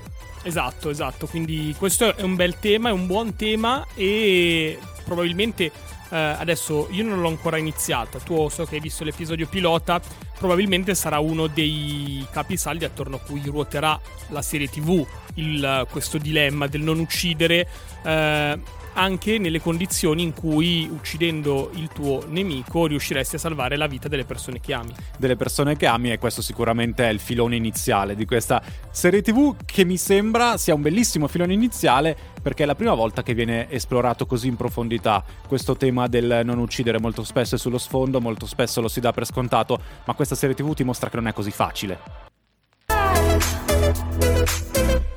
Esatto, 0.43 0.89
esatto. 0.89 1.25
Quindi 1.25 1.73
questo 1.77 2.15
è 2.15 2.21
un 2.21 2.35
bel 2.35 2.59
tema, 2.59 2.89
è 2.89 2.91
un 2.91 3.07
buon 3.07 3.35
tema 3.35 3.85
e 3.95 4.77
probabilmente 5.03 5.71
eh, 6.09 6.17
adesso 6.17 6.87
io 6.91 7.03
non 7.03 7.21
l'ho 7.21 7.27
ancora 7.27 7.57
iniziata, 7.57 8.19
tu 8.19 8.47
so 8.49 8.65
che 8.65 8.75
hai 8.75 8.81
visto 8.81 9.03
l'episodio 9.03 9.47
pilota, 9.47 10.01
probabilmente 10.37 10.95
sarà 10.95 11.19
uno 11.19 11.47
dei 11.47 12.25
capisaldi 12.31 12.85
attorno 12.85 13.17
a 13.17 13.19
cui 13.19 13.41
ruoterà 13.45 13.99
la 14.29 14.41
serie 14.41 14.67
TV, 14.69 15.05
il, 15.35 15.87
questo 15.89 16.17
dilemma 16.17 16.67
del 16.67 16.81
non 16.81 16.99
uccidere. 16.99 17.67
Eh, 18.03 18.83
anche 18.95 19.37
nelle 19.37 19.61
condizioni 19.61 20.23
in 20.23 20.33
cui 20.33 20.89
uccidendo 20.91 21.69
il 21.75 21.89
tuo 21.89 22.23
nemico 22.27 22.87
riusciresti 22.87 23.35
a 23.35 23.39
salvare 23.39 23.77
la 23.77 23.87
vita 23.87 24.07
delle 24.07 24.25
persone 24.25 24.59
che 24.59 24.73
ami. 24.73 24.93
Delle 25.17 25.35
persone 25.35 25.75
che 25.77 25.85
ami 25.85 26.11
e 26.11 26.17
questo 26.17 26.41
sicuramente 26.41 27.07
è 27.07 27.11
il 27.11 27.19
filone 27.19 27.55
iniziale 27.55 28.15
di 28.15 28.25
questa 28.25 28.61
serie 28.91 29.21
TV 29.21 29.55
che 29.65 29.85
mi 29.85 29.97
sembra 29.97 30.57
sia 30.57 30.73
un 30.73 30.81
bellissimo 30.81 31.27
filone 31.27 31.53
iniziale 31.53 32.15
perché 32.41 32.63
è 32.63 32.65
la 32.65 32.75
prima 32.75 32.93
volta 32.93 33.23
che 33.23 33.33
viene 33.33 33.69
esplorato 33.69 34.25
così 34.25 34.47
in 34.47 34.55
profondità 34.55 35.23
questo 35.47 35.75
tema 35.75 36.07
del 36.07 36.41
non 36.43 36.59
uccidere 36.59 36.99
molto 36.99 37.23
spesso 37.23 37.55
è 37.55 37.57
sullo 37.57 37.77
sfondo, 37.77 38.21
molto 38.21 38.45
spesso 38.45 38.81
lo 38.81 38.87
si 38.87 38.99
dà 38.99 39.11
per 39.11 39.25
scontato, 39.25 39.79
ma 40.05 40.13
questa 40.13 40.35
serie 40.35 40.55
TV 40.55 40.73
ti 40.73 40.83
mostra 40.83 41.09
che 41.09 41.15
non 41.15 41.27
è 41.27 41.33
così 41.33 41.51
facile. 41.51 42.23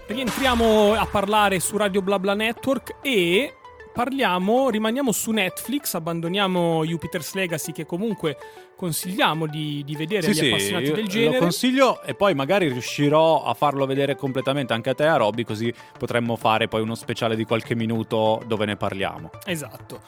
Rientriamo 0.07 0.95
a 0.95 1.07
parlare 1.07 1.61
su 1.61 1.77
Radio 1.77 2.03
BlaBla 2.03 2.35
Network 2.35 2.97
e 3.03 3.58
parliamo, 3.99 4.71
rimaniamo 4.71 5.11
su 5.11 5.33
Netflix, 5.33 5.95
abbandoniamo 5.95 6.85
Jupiter's 6.85 7.35
Legacy 7.35 7.73
che 7.73 7.85
comunque 7.85 8.37
consigliamo 8.77 9.49
di, 9.49 9.83
di 9.85 9.97
vedere 9.97 10.23
sì, 10.23 10.29
agli 10.29 10.37
sì, 10.37 10.47
appassionati 10.47 10.93
del 10.93 11.09
genere. 11.09 11.33
Lo 11.33 11.41
consiglio 11.41 12.03
e 12.03 12.15
poi 12.15 12.33
magari 12.33 12.69
riuscirò 12.69 13.43
a 13.43 13.55
farlo 13.55 13.87
vedere 13.87 14.15
completamente 14.15 14.73
anche 14.73 14.91
a 14.91 14.95
te 14.95 15.05
a 15.05 15.17
Robby 15.17 15.43
così 15.43 15.75
potremmo 15.99 16.37
fare 16.37 16.69
poi 16.69 16.83
uno 16.83 16.95
speciale 16.95 17.35
di 17.35 17.43
qualche 17.43 17.75
minuto 17.75 18.41
dove 18.47 18.67
ne 18.67 18.77
parliamo. 18.77 19.31
Esatto. 19.45 20.01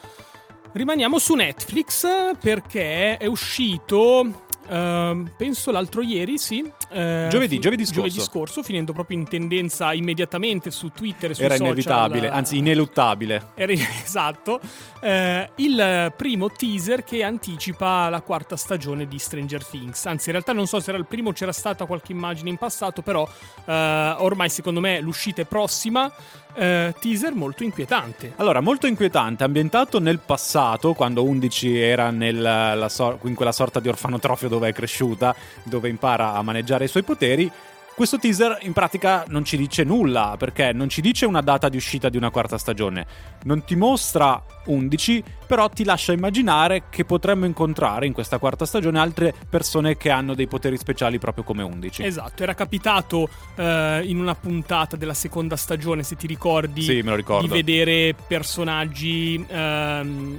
Rimaniamo 0.71 1.19
su 1.19 1.33
Netflix 1.33 2.07
perché 2.39 3.17
è 3.17 3.25
uscito 3.25 4.45
Uh, 4.71 5.29
penso 5.35 5.69
l'altro 5.69 6.01
ieri, 6.01 6.37
sì. 6.37 6.61
Uh, 6.61 7.27
giovedì, 7.27 7.59
giovedì 7.59 7.83
scorso. 7.83 8.01
Giovedì 8.01 8.19
scorso, 8.21 8.63
finendo 8.63 8.93
proprio 8.93 9.17
in 9.17 9.27
tendenza 9.27 9.91
immediatamente 9.91 10.71
su 10.71 10.91
Twitter 10.91 11.31
e 11.31 11.33
su 11.33 11.41
Era 11.41 11.55
social. 11.55 11.73
inevitabile, 11.73 12.29
anzi 12.29 12.57
ineluttabile. 12.57 13.47
Era, 13.55 13.73
esatto. 14.01 14.61
Uh, 15.01 15.45
il 15.55 16.13
primo 16.15 16.49
teaser 16.49 17.03
che 17.03 17.21
anticipa 17.21 18.07
la 18.07 18.21
quarta 18.21 18.55
stagione 18.55 19.07
di 19.07 19.19
Stranger 19.19 19.65
Things. 19.65 20.05
Anzi, 20.05 20.27
in 20.27 20.35
realtà 20.35 20.53
non 20.53 20.67
so 20.67 20.79
se 20.79 20.91
era 20.91 20.97
il 20.99 21.05
primo, 21.05 21.33
c'era 21.33 21.51
stata 21.51 21.85
qualche 21.85 22.13
immagine 22.13 22.49
in 22.49 22.57
passato, 22.57 23.01
però 23.01 23.27
ormai 23.65 24.49
secondo 24.49 24.79
me 24.79 25.01
l'uscita 25.01 25.41
è 25.41 25.45
prossima. 25.45 26.09
Uh, 26.53 26.93
teaser 26.99 27.33
molto 27.33 27.63
inquietante. 27.63 28.33
Allora, 28.35 28.61
molto 28.61 28.87
inquietante, 28.87 29.43
ambientato 29.43 29.99
nel 29.99 30.19
passato, 30.19 30.93
quando 30.93 31.23
11 31.23 31.79
era 31.79 32.11
nel, 32.11 32.85
so- 32.89 33.19
in 33.23 33.35
quella 33.35 33.51
sorta 33.51 33.79
di 33.79 33.87
orfanotrofio 33.87 34.49
dove 34.49 34.69
è 34.69 34.73
cresciuta, 34.73 35.35
dove 35.63 35.89
impara 35.89 36.33
a 36.33 36.41
maneggiare 36.41 36.85
i 36.85 36.87
suoi 36.87 37.03
poteri. 37.03 37.51
Questo 37.93 38.17
teaser 38.17 38.59
in 38.61 38.73
pratica 38.73 39.25
non 39.27 39.43
ci 39.43 39.57
dice 39.57 39.83
nulla 39.83 40.35
perché 40.37 40.71
non 40.73 40.89
ci 40.89 41.01
dice 41.01 41.25
una 41.25 41.41
data 41.41 41.69
di 41.69 41.77
uscita 41.77 42.09
di 42.09 42.17
una 42.17 42.31
quarta 42.31 42.57
stagione, 42.57 43.05
non 43.43 43.63
ti 43.63 43.75
mostra 43.75 44.41
11, 44.65 45.23
però 45.45 45.69
ti 45.69 45.83
lascia 45.83 46.11
immaginare 46.13 46.83
che 46.89 47.05
potremmo 47.05 47.45
incontrare 47.45 48.05
in 48.05 48.13
questa 48.13 48.37
quarta 48.37 48.65
stagione 48.65 48.97
altre 48.97 49.33
persone 49.47 49.97
che 49.97 50.09
hanno 50.09 50.33
dei 50.33 50.47
poteri 50.47 50.77
speciali 50.77 51.19
proprio 51.19 51.43
come 51.43 51.63
11. 51.63 52.03
Esatto, 52.03 52.41
era 52.41 52.53
capitato 52.53 53.29
eh, 53.55 54.01
in 54.05 54.19
una 54.19 54.35
puntata 54.35 54.95
della 54.95 55.13
seconda 55.13 55.55
stagione, 55.55 56.01
se 56.03 56.15
ti 56.15 56.27
ricordi, 56.27 56.81
sì, 56.81 57.03
di 57.03 57.47
vedere 57.47 58.15
personaggi 58.27 59.45
eh, 59.47 59.55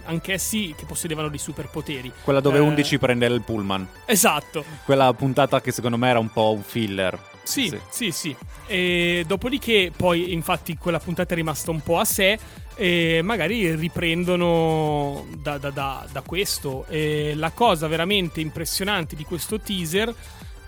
anch'essi 0.04 0.74
che 0.76 0.84
possedevano 0.86 1.28
dei 1.28 1.38
superpoteri. 1.38 2.12
Quella 2.24 2.40
dove 2.40 2.56
eh, 2.56 2.60
11 2.60 2.98
prende 2.98 3.26
il 3.26 3.42
pullman. 3.42 3.86
Esatto. 4.06 4.64
Quella 4.84 5.12
puntata 5.12 5.60
che 5.60 5.70
secondo 5.70 5.96
me 5.96 6.08
era 6.08 6.18
un 6.18 6.30
po' 6.30 6.52
un 6.52 6.62
filler. 6.62 7.30
Sì, 7.42 7.68
sì, 7.68 7.78
sì, 7.90 8.10
sì. 8.10 8.36
E 8.66 9.24
dopodiché, 9.26 9.92
poi, 9.94 10.32
infatti, 10.32 10.76
quella 10.76 11.00
puntata 11.00 11.32
è 11.32 11.36
rimasta 11.36 11.70
un 11.70 11.80
po' 11.80 11.98
a 11.98 12.04
sé. 12.04 12.38
E 12.74 13.20
magari 13.22 13.74
riprendono 13.74 15.26
da, 15.36 15.58
da, 15.58 15.70
da, 15.70 16.06
da 16.10 16.20
questo. 16.22 16.86
E 16.88 17.34
la 17.36 17.50
cosa 17.50 17.86
veramente 17.86 18.40
impressionante 18.40 19.14
di 19.14 19.24
questo 19.24 19.60
teaser 19.60 20.14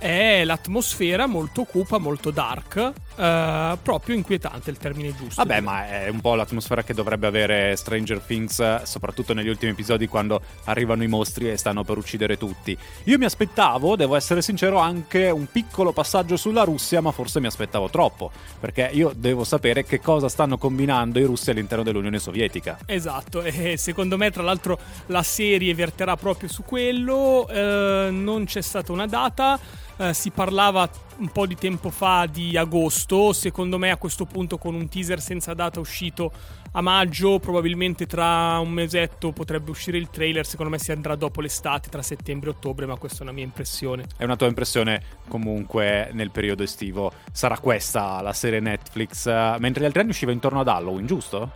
è 0.04 0.44
l'atmosfera 0.44 1.24
molto 1.26 1.64
cupa, 1.64 1.96
molto 1.96 2.30
dark, 2.30 2.76
uh, 2.76 3.78
proprio 3.80 4.14
inquietante 4.14 4.68
il 4.68 4.76
termine 4.76 5.14
giusto. 5.16 5.42
Vabbè, 5.42 5.60
ma 5.60 5.88
è 5.88 6.08
un 6.08 6.20
po' 6.20 6.34
l'atmosfera 6.34 6.82
che 6.82 6.92
dovrebbe 6.92 7.26
avere 7.26 7.74
Stranger 7.74 8.20
Things, 8.20 8.82
soprattutto 8.82 9.32
negli 9.32 9.48
ultimi 9.48 9.70
episodi 9.70 10.06
quando 10.06 10.42
arrivano 10.64 11.04
i 11.04 11.08
mostri 11.08 11.50
e 11.50 11.56
stanno 11.56 11.84
per 11.84 11.96
uccidere 11.96 12.36
tutti. 12.36 12.76
Io 13.04 13.16
mi 13.16 13.24
aspettavo, 13.24 13.96
devo 13.96 14.14
essere 14.14 14.42
sincero, 14.42 14.76
anche 14.76 15.30
un 15.30 15.46
piccolo 15.50 15.92
passaggio 15.92 16.36
sulla 16.36 16.64
Russia, 16.64 17.00
ma 17.00 17.10
forse 17.10 17.40
mi 17.40 17.46
aspettavo 17.46 17.88
troppo, 17.88 18.30
perché 18.60 18.90
io 18.92 19.10
devo 19.16 19.42
sapere 19.42 19.84
che 19.84 20.00
cosa 20.00 20.28
stanno 20.28 20.58
combinando 20.58 21.18
i 21.18 21.24
russi 21.24 21.48
all'interno 21.48 21.82
dell'Unione 21.82 22.18
Sovietica. 22.18 22.76
Esatto, 22.84 23.40
e 23.40 23.78
secondo 23.78 24.18
me 24.18 24.30
tra 24.30 24.42
l'altro 24.42 24.78
la 25.06 25.22
serie 25.22 25.72
verterà 25.72 26.14
proprio 26.18 26.50
su 26.50 26.62
quello, 26.62 27.46
uh, 27.48 28.12
non 28.12 28.44
c'è 28.44 28.60
stata 28.60 28.92
una 28.92 29.06
data. 29.06 29.58
Eh, 29.96 30.12
si 30.12 30.30
parlava 30.30 30.88
un 31.18 31.28
po' 31.28 31.46
di 31.46 31.54
tempo 31.54 31.90
fa 31.90 32.26
di 32.26 32.56
agosto, 32.56 33.32
secondo 33.32 33.78
me 33.78 33.90
a 33.90 33.96
questo 33.96 34.24
punto 34.24 34.58
con 34.58 34.74
un 34.74 34.88
teaser 34.88 35.20
senza 35.20 35.54
data 35.54 35.78
uscito 35.78 36.32
a 36.72 36.80
maggio, 36.80 37.38
probabilmente 37.38 38.04
tra 38.06 38.58
un 38.58 38.70
mesetto 38.70 39.30
potrebbe 39.30 39.70
uscire 39.70 39.96
il 39.96 40.10
trailer, 40.10 40.44
secondo 40.44 40.72
me 40.72 40.78
si 40.80 40.90
andrà 40.90 41.14
dopo 41.14 41.40
l'estate, 41.40 41.88
tra 41.88 42.02
settembre 42.02 42.50
e 42.50 42.52
ottobre, 42.54 42.86
ma 42.86 42.96
questa 42.96 43.20
è 43.20 43.22
una 43.22 43.30
mia 43.30 43.44
impressione. 43.44 44.06
È 44.16 44.24
una 44.24 44.34
tua 44.34 44.48
impressione 44.48 45.00
comunque 45.28 46.10
nel 46.12 46.32
periodo 46.32 46.64
estivo, 46.64 47.12
sarà 47.30 47.58
questa 47.58 48.20
la 48.20 48.32
serie 48.32 48.58
Netflix, 48.58 49.26
uh, 49.26 49.60
mentre 49.60 49.82
gli 49.82 49.86
altri 49.86 50.00
anni 50.00 50.10
usciva 50.10 50.32
intorno 50.32 50.60
ad 50.60 50.68
Halloween, 50.68 51.06
giusto? 51.06 51.52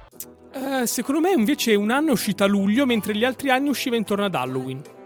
Uh, 0.54 0.84
secondo 0.84 1.20
me 1.20 1.32
invece 1.32 1.74
un 1.74 1.90
anno 1.90 2.10
è 2.10 2.12
uscita 2.12 2.44
a 2.44 2.46
luglio, 2.46 2.86
mentre 2.86 3.16
gli 3.16 3.24
altri 3.24 3.50
anni 3.50 3.68
usciva 3.68 3.96
intorno 3.96 4.26
ad 4.26 4.34
Halloween. 4.36 4.96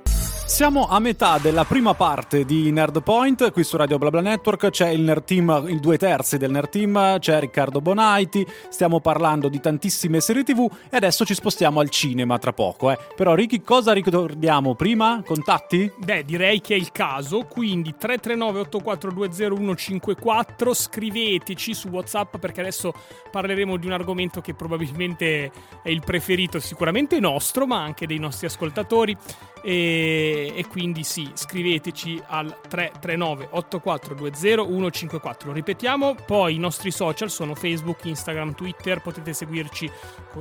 Siamo 0.52 0.87
a 0.87 0.99
metà 0.99 1.38
della 1.38 1.64
prima 1.64 1.94
parte 1.94 2.44
di 2.44 2.71
Nerd 2.71 3.02
Point, 3.02 3.52
qui 3.52 3.64
su 3.64 3.78
Radio 3.78 3.97
BlaBla 3.97 4.21
Network 4.21 4.68
c'è 4.68 4.90
il 4.90 5.00
Nerd 5.00 5.25
Team, 5.25 5.64
il 5.66 5.80
due 5.80 5.97
terzi 5.97 6.37
del 6.37 6.50
Nerd 6.50 6.68
Team, 6.68 7.18
c'è 7.18 7.40
Riccardo 7.40 7.80
Bonaiti, 7.80 8.47
stiamo 8.68 9.00
parlando 9.00 9.49
di 9.49 9.61
tantissime 9.61 10.21
serie 10.21 10.44
tv 10.44 10.71
e 10.90 10.97
adesso 10.99 11.25
ci 11.25 11.32
spostiamo 11.32 11.80
al 11.80 11.88
cinema 11.88 12.37
tra 12.37 12.52
poco. 12.52 12.90
Eh. 12.90 12.99
Però 13.16 13.35
Ricky, 13.35 13.62
cosa 13.62 13.94
ricordiamo 13.94 14.75
prima? 14.75 15.23
Contatti? 15.25 15.90
Beh, 15.97 16.26
direi 16.26 16.61
che 16.61 16.75
è 16.75 16.76
il 16.76 16.92
caso, 16.92 17.47
quindi 17.49 17.94
339-8420-154, 17.99 20.75
scriveteci 20.75 21.73
su 21.73 21.88
Whatsapp 21.88 22.37
perché 22.37 22.61
adesso 22.61 22.92
parleremo 23.30 23.78
di 23.78 23.87
un 23.87 23.92
argomento 23.92 24.42
che 24.42 24.52
probabilmente 24.52 25.50
è 25.82 25.88
il 25.88 26.02
preferito 26.04 26.61
sicuramente 26.61 27.18
nostro, 27.21 27.66
ma 27.66 27.82
anche 27.82 28.06
dei 28.06 28.18
nostri 28.18 28.49
ascoltatori. 28.49 29.16
E, 29.64 30.42
e, 30.47 30.67
quindi 30.67 31.05
sì, 31.05 31.31
scriveteci 31.35 32.21
al 32.27 32.57
339 32.69 33.49
8420 33.51 34.91
154. 34.93 35.53
Ripetiamo, 35.53 36.15
poi 36.27 36.55
i 36.55 36.59
nostri 36.59 36.91
social 36.91 37.31
sono 37.31 37.55
Facebook, 37.55 38.05
Instagram, 38.05 38.55
Twitter, 38.55 39.01
potete 39.01 39.33
seguirci 39.33 39.91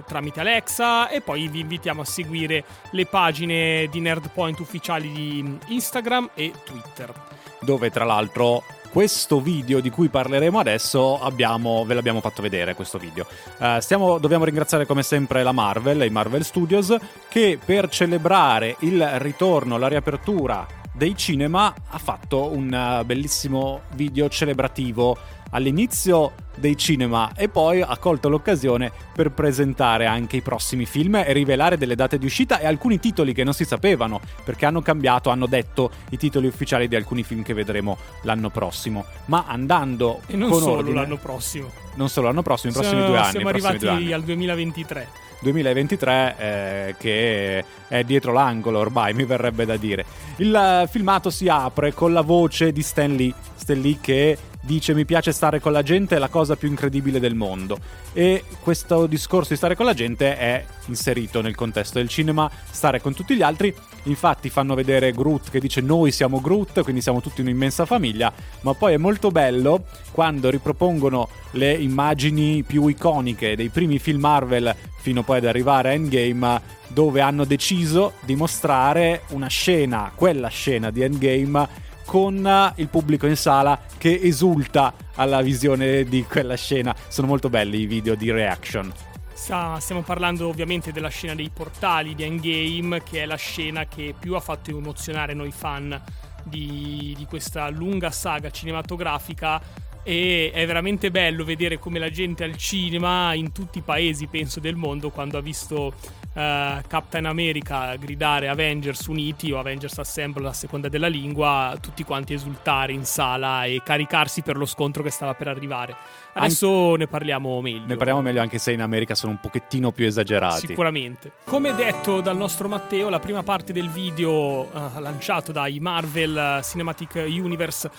tramite 0.06 0.40
Alexa 0.40 1.10
e 1.10 1.22
poi 1.22 1.48
vi 1.48 1.60
invitiamo 1.60 2.02
a 2.02 2.06
seguire 2.06 2.64
le 2.92 3.06
pagine 3.06 3.88
di 3.90 4.00
Nerdpoint 4.00 4.60
ufficiali 4.60 5.12
di 5.12 5.58
Instagram 5.68 6.32
e 6.34 6.52
Twitter. 6.64 7.14
Dove 7.60 7.92
tra 7.92 8.06
l'altro 8.06 8.64
questo 8.92 9.40
video 9.40 9.80
di 9.80 9.90
cui 9.90 10.10
parleremo 10.10 10.60
adesso 10.60 11.20
abbiamo, 11.20 11.86
ve 11.86 11.94
l'abbiamo 11.94 12.20
fatto 12.20 12.42
vedere 12.42 12.76
questo 12.76 12.98
video. 12.98 13.26
Uh, 13.58 13.80
stiamo, 13.80 14.20
dobbiamo 14.20 14.44
ringraziare 14.44 14.86
come 14.86 15.02
sempre 15.02 15.44
la 15.44 15.54
Marvel, 15.54 16.04
i 16.04 16.10
Marvel 16.10 16.44
Studios, 16.44 16.96
che 17.30 17.58
per 17.64 17.88
celebrare 17.90 18.76
il 18.80 19.02
ritorno, 19.20 19.78
la 19.78 19.88
riapertura 19.88 20.68
dei 20.92 21.16
cinema 21.16 21.74
ha 21.88 21.98
fatto 21.98 22.52
un 22.52 23.00
uh, 23.00 23.06
bellissimo 23.06 23.82
video 23.94 24.28
celebrativo 24.28 25.18
all'inizio 25.52 26.34
dei 26.58 26.78
cinema 26.78 27.32
e 27.36 27.48
poi 27.48 27.82
ha 27.82 27.98
colto 27.98 28.30
l'occasione 28.30 28.92
per 29.14 29.32
presentare 29.32 30.06
anche 30.06 30.38
i 30.38 30.42
prossimi 30.42 30.86
film 30.86 31.16
e 31.16 31.32
rivelare 31.34 31.78
delle 31.78 31.96
date 31.96 32.18
di 32.18 32.26
uscita 32.26 32.60
e 32.60 32.66
alcuni 32.66 33.00
titoli 33.00 33.34
che 33.34 33.44
non 33.44 33.54
si 33.54 33.66
sapevano 33.66 34.20
perché 34.44 34.66
hanno 34.66 34.82
cambiato, 34.82 35.30
hanno 35.30 35.46
detto 35.46 35.92
i 36.10 36.18
titoli 36.18 36.48
ufficiali 36.48 36.88
di 36.88 36.96
alcuni 36.96 37.24
film 37.24 37.42
che 37.42 37.54
vedremo 37.54 37.98
l'anno 38.24 38.50
prossimo. 38.50 39.06
Ma 39.26 39.46
andando 39.48 40.22
e 40.28 40.36
non 40.36 40.52
solo 40.54 40.78
ordine, 40.78 40.96
l'anno 40.96 41.18
prossimo. 41.18 41.70
Non 41.96 42.10
solo 42.10 42.28
l'anno 42.28 42.42
prossimo, 42.42 42.72
i 42.72 42.76
prossimi 42.76 43.06
due 43.06 43.18
anni. 43.18 43.32
Siamo 43.32 43.50
arrivati 43.50 44.14
al 44.14 44.24
2023. 44.24 45.08
2023 45.42 46.36
eh, 46.38 46.96
che 47.00 47.66
è 47.88 48.04
dietro 48.04 48.32
l'angolo 48.32 48.78
ormai 48.78 49.16
mi 49.16 49.26
verrebbe 49.26 49.66
da 49.66 49.76
dire 49.76 50.06
il 50.36 50.88
filmato 50.88 51.32
si 51.32 51.48
apre 51.48 51.96
con 51.96 52.14
la 52.14 52.22
voce 52.22 52.72
di 52.72 52.84
Stan 52.84 53.12
Lee 53.16 53.34
Stan 53.56 53.82
Lee 53.82 53.98
che 54.00 54.38
dice 54.62 54.94
mi 54.94 55.06
piace 55.06 55.32
stare 55.32 55.60
con 55.60 55.72
la 55.72 55.84
gente, 55.84 56.16
è 56.16 56.20
la 56.20 56.30
cosa 56.30 56.56
più 56.56 56.70
incredibile 56.70 57.20
del 57.20 57.36
mondo. 57.36 57.78
E 58.14 58.44
questo 58.62 59.08
discorso 59.08 59.50
di 59.50 59.58
stare 59.58 59.76
con 59.76 59.86
la 59.86 59.94
gente 59.94 60.38
è 60.38 60.64
inserito 60.86 61.42
nel 61.42 61.56
contesto 61.56 61.98
del 61.98 62.08
cinema, 62.08 62.50
stare 62.70 63.02
con 63.02 63.14
tutti 63.14 63.36
gli 63.36 63.42
altri. 63.42 63.74
Infatti 64.04 64.50
fanno 64.50 64.76
vedere 64.76 65.12
Groot 65.12 65.50
che 65.50 65.60
dice 65.60 65.82
noi 65.82 66.12
siamo 66.12 66.40
Groot, 66.40 66.84
quindi 66.84 67.02
siamo 67.02 67.22
tutti 67.22 67.42
un'immensa 67.42 67.86
famiglia, 67.86 68.32
ma 68.62 68.74
poi 68.74 68.94
è 68.94 68.98
molto 68.98 69.30
bello 69.30 69.86
quando 70.12 70.50
ripropongono 70.50 71.28
le 71.52 71.74
immagini 71.74 72.64
più 72.64 72.88
iconiche 72.88 73.56
dei 73.56 73.70
primi 73.70 74.00
film 74.00 74.20
Marvel 74.22 74.76
fino 75.02 75.24
poi 75.24 75.38
ad 75.38 75.46
arrivare 75.46 75.90
a 75.90 75.92
Endgame 75.94 76.80
dove 76.88 77.22
hanno 77.22 77.44
deciso 77.44 78.14
di 78.22 78.36
mostrare 78.36 79.24
una 79.30 79.48
scena, 79.48 80.12
quella 80.14 80.50
scena 80.50 80.92
di 80.92 81.02
Endgame 81.02 81.90
con 82.06 82.74
il 82.76 82.88
pubblico 82.88 83.28
in 83.28 83.36
sala 83.36 83.80
che 83.98 84.20
esulta 84.22 84.94
alla 85.16 85.42
visione 85.42 86.04
di 86.04 86.24
quella 86.24 86.56
scena. 86.56 86.96
Sono 87.08 87.28
molto 87.28 87.50
belli 87.50 87.82
i 87.82 87.86
video 87.86 88.16
di 88.16 88.32
reaction. 88.32 88.92
Stiamo 89.34 90.02
parlando 90.04 90.48
ovviamente 90.48 90.92
della 90.92 91.10
scena 91.10 91.34
dei 91.34 91.50
portali 91.52 92.14
di 92.14 92.24
Endgame, 92.24 93.02
che 93.02 93.24
è 93.24 93.26
la 93.26 93.36
scena 93.36 93.86
che 93.86 94.14
più 94.18 94.36
ha 94.36 94.40
fatto 94.40 94.70
emozionare 94.70 95.34
noi 95.34 95.52
fan 95.52 96.00
di, 96.44 97.16
di 97.18 97.26
questa 97.26 97.70
lunga 97.70 98.12
saga 98.12 98.52
cinematografica 98.52 99.62
e 100.04 100.52
è 100.54 100.66
veramente 100.66 101.12
bello 101.12 101.44
vedere 101.44 101.78
come 101.78 102.00
la 102.00 102.10
gente 102.10 102.44
al 102.44 102.58
cinema 102.58 103.34
in 103.34 103.52
tutti 103.52 103.80
i 103.80 103.82
paesi 103.82 104.26
penso 104.28 104.60
del 104.60 104.76
mondo 104.76 105.12
quando 105.12 105.38
ha 105.38 105.42
visto 105.42 105.94
uh, 106.34 106.82
Captain 106.88 107.26
America 107.26 107.96
gridare 107.96 108.48
Avengers 108.48 109.06
uniti 109.08 109.52
o 109.52 109.60
Avengers 109.60 109.98
Assemble 109.98 110.48
a 110.48 110.54
seconda 110.54 110.90
della 110.90 111.08
lingua 111.08 111.76
tutti 111.82 112.04
quanti 112.04 112.34
esultare 112.34 112.94
in 112.94 113.06
sala 113.06 113.66
e 113.66 113.82
caricarsi 113.84 114.42
per 114.42 114.58
lo 114.58 114.66
scontro 114.66 115.04
che 115.04 115.10
stava 115.10 115.34
per 115.34 115.48
arrivare 115.48 115.96
adesso 116.34 116.94
An- 116.94 117.00
ne 117.00 117.08
parliamo 117.08 117.62
meglio 117.62 117.86
ne 117.86 117.96
parliamo 117.96 118.22
meglio 118.22 118.42
anche 118.42 118.58
se 118.58 118.72
in 118.72 118.82
America 118.82 119.16
sono 119.16 119.34
un 119.34 119.40
pochettino 119.40 119.92
più 119.92 120.06
esagerati 120.06 120.68
sicuramente 120.68 121.32
come 121.46 121.74
detto 121.76 122.22
dal 122.22 122.38
nostro 122.38 122.68
Matteo 122.68 123.10
la 123.10 123.20
prima 123.20 123.44
parte 123.44 123.74
del 123.74 123.90
video 123.90 124.62
uh, 124.62 125.00
lanciato 125.00 125.52
dai 125.52 125.80
Marvel 125.80 126.62
Cinematic 126.64 127.24
Universe 127.28 127.90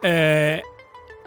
eh, 0.00 0.62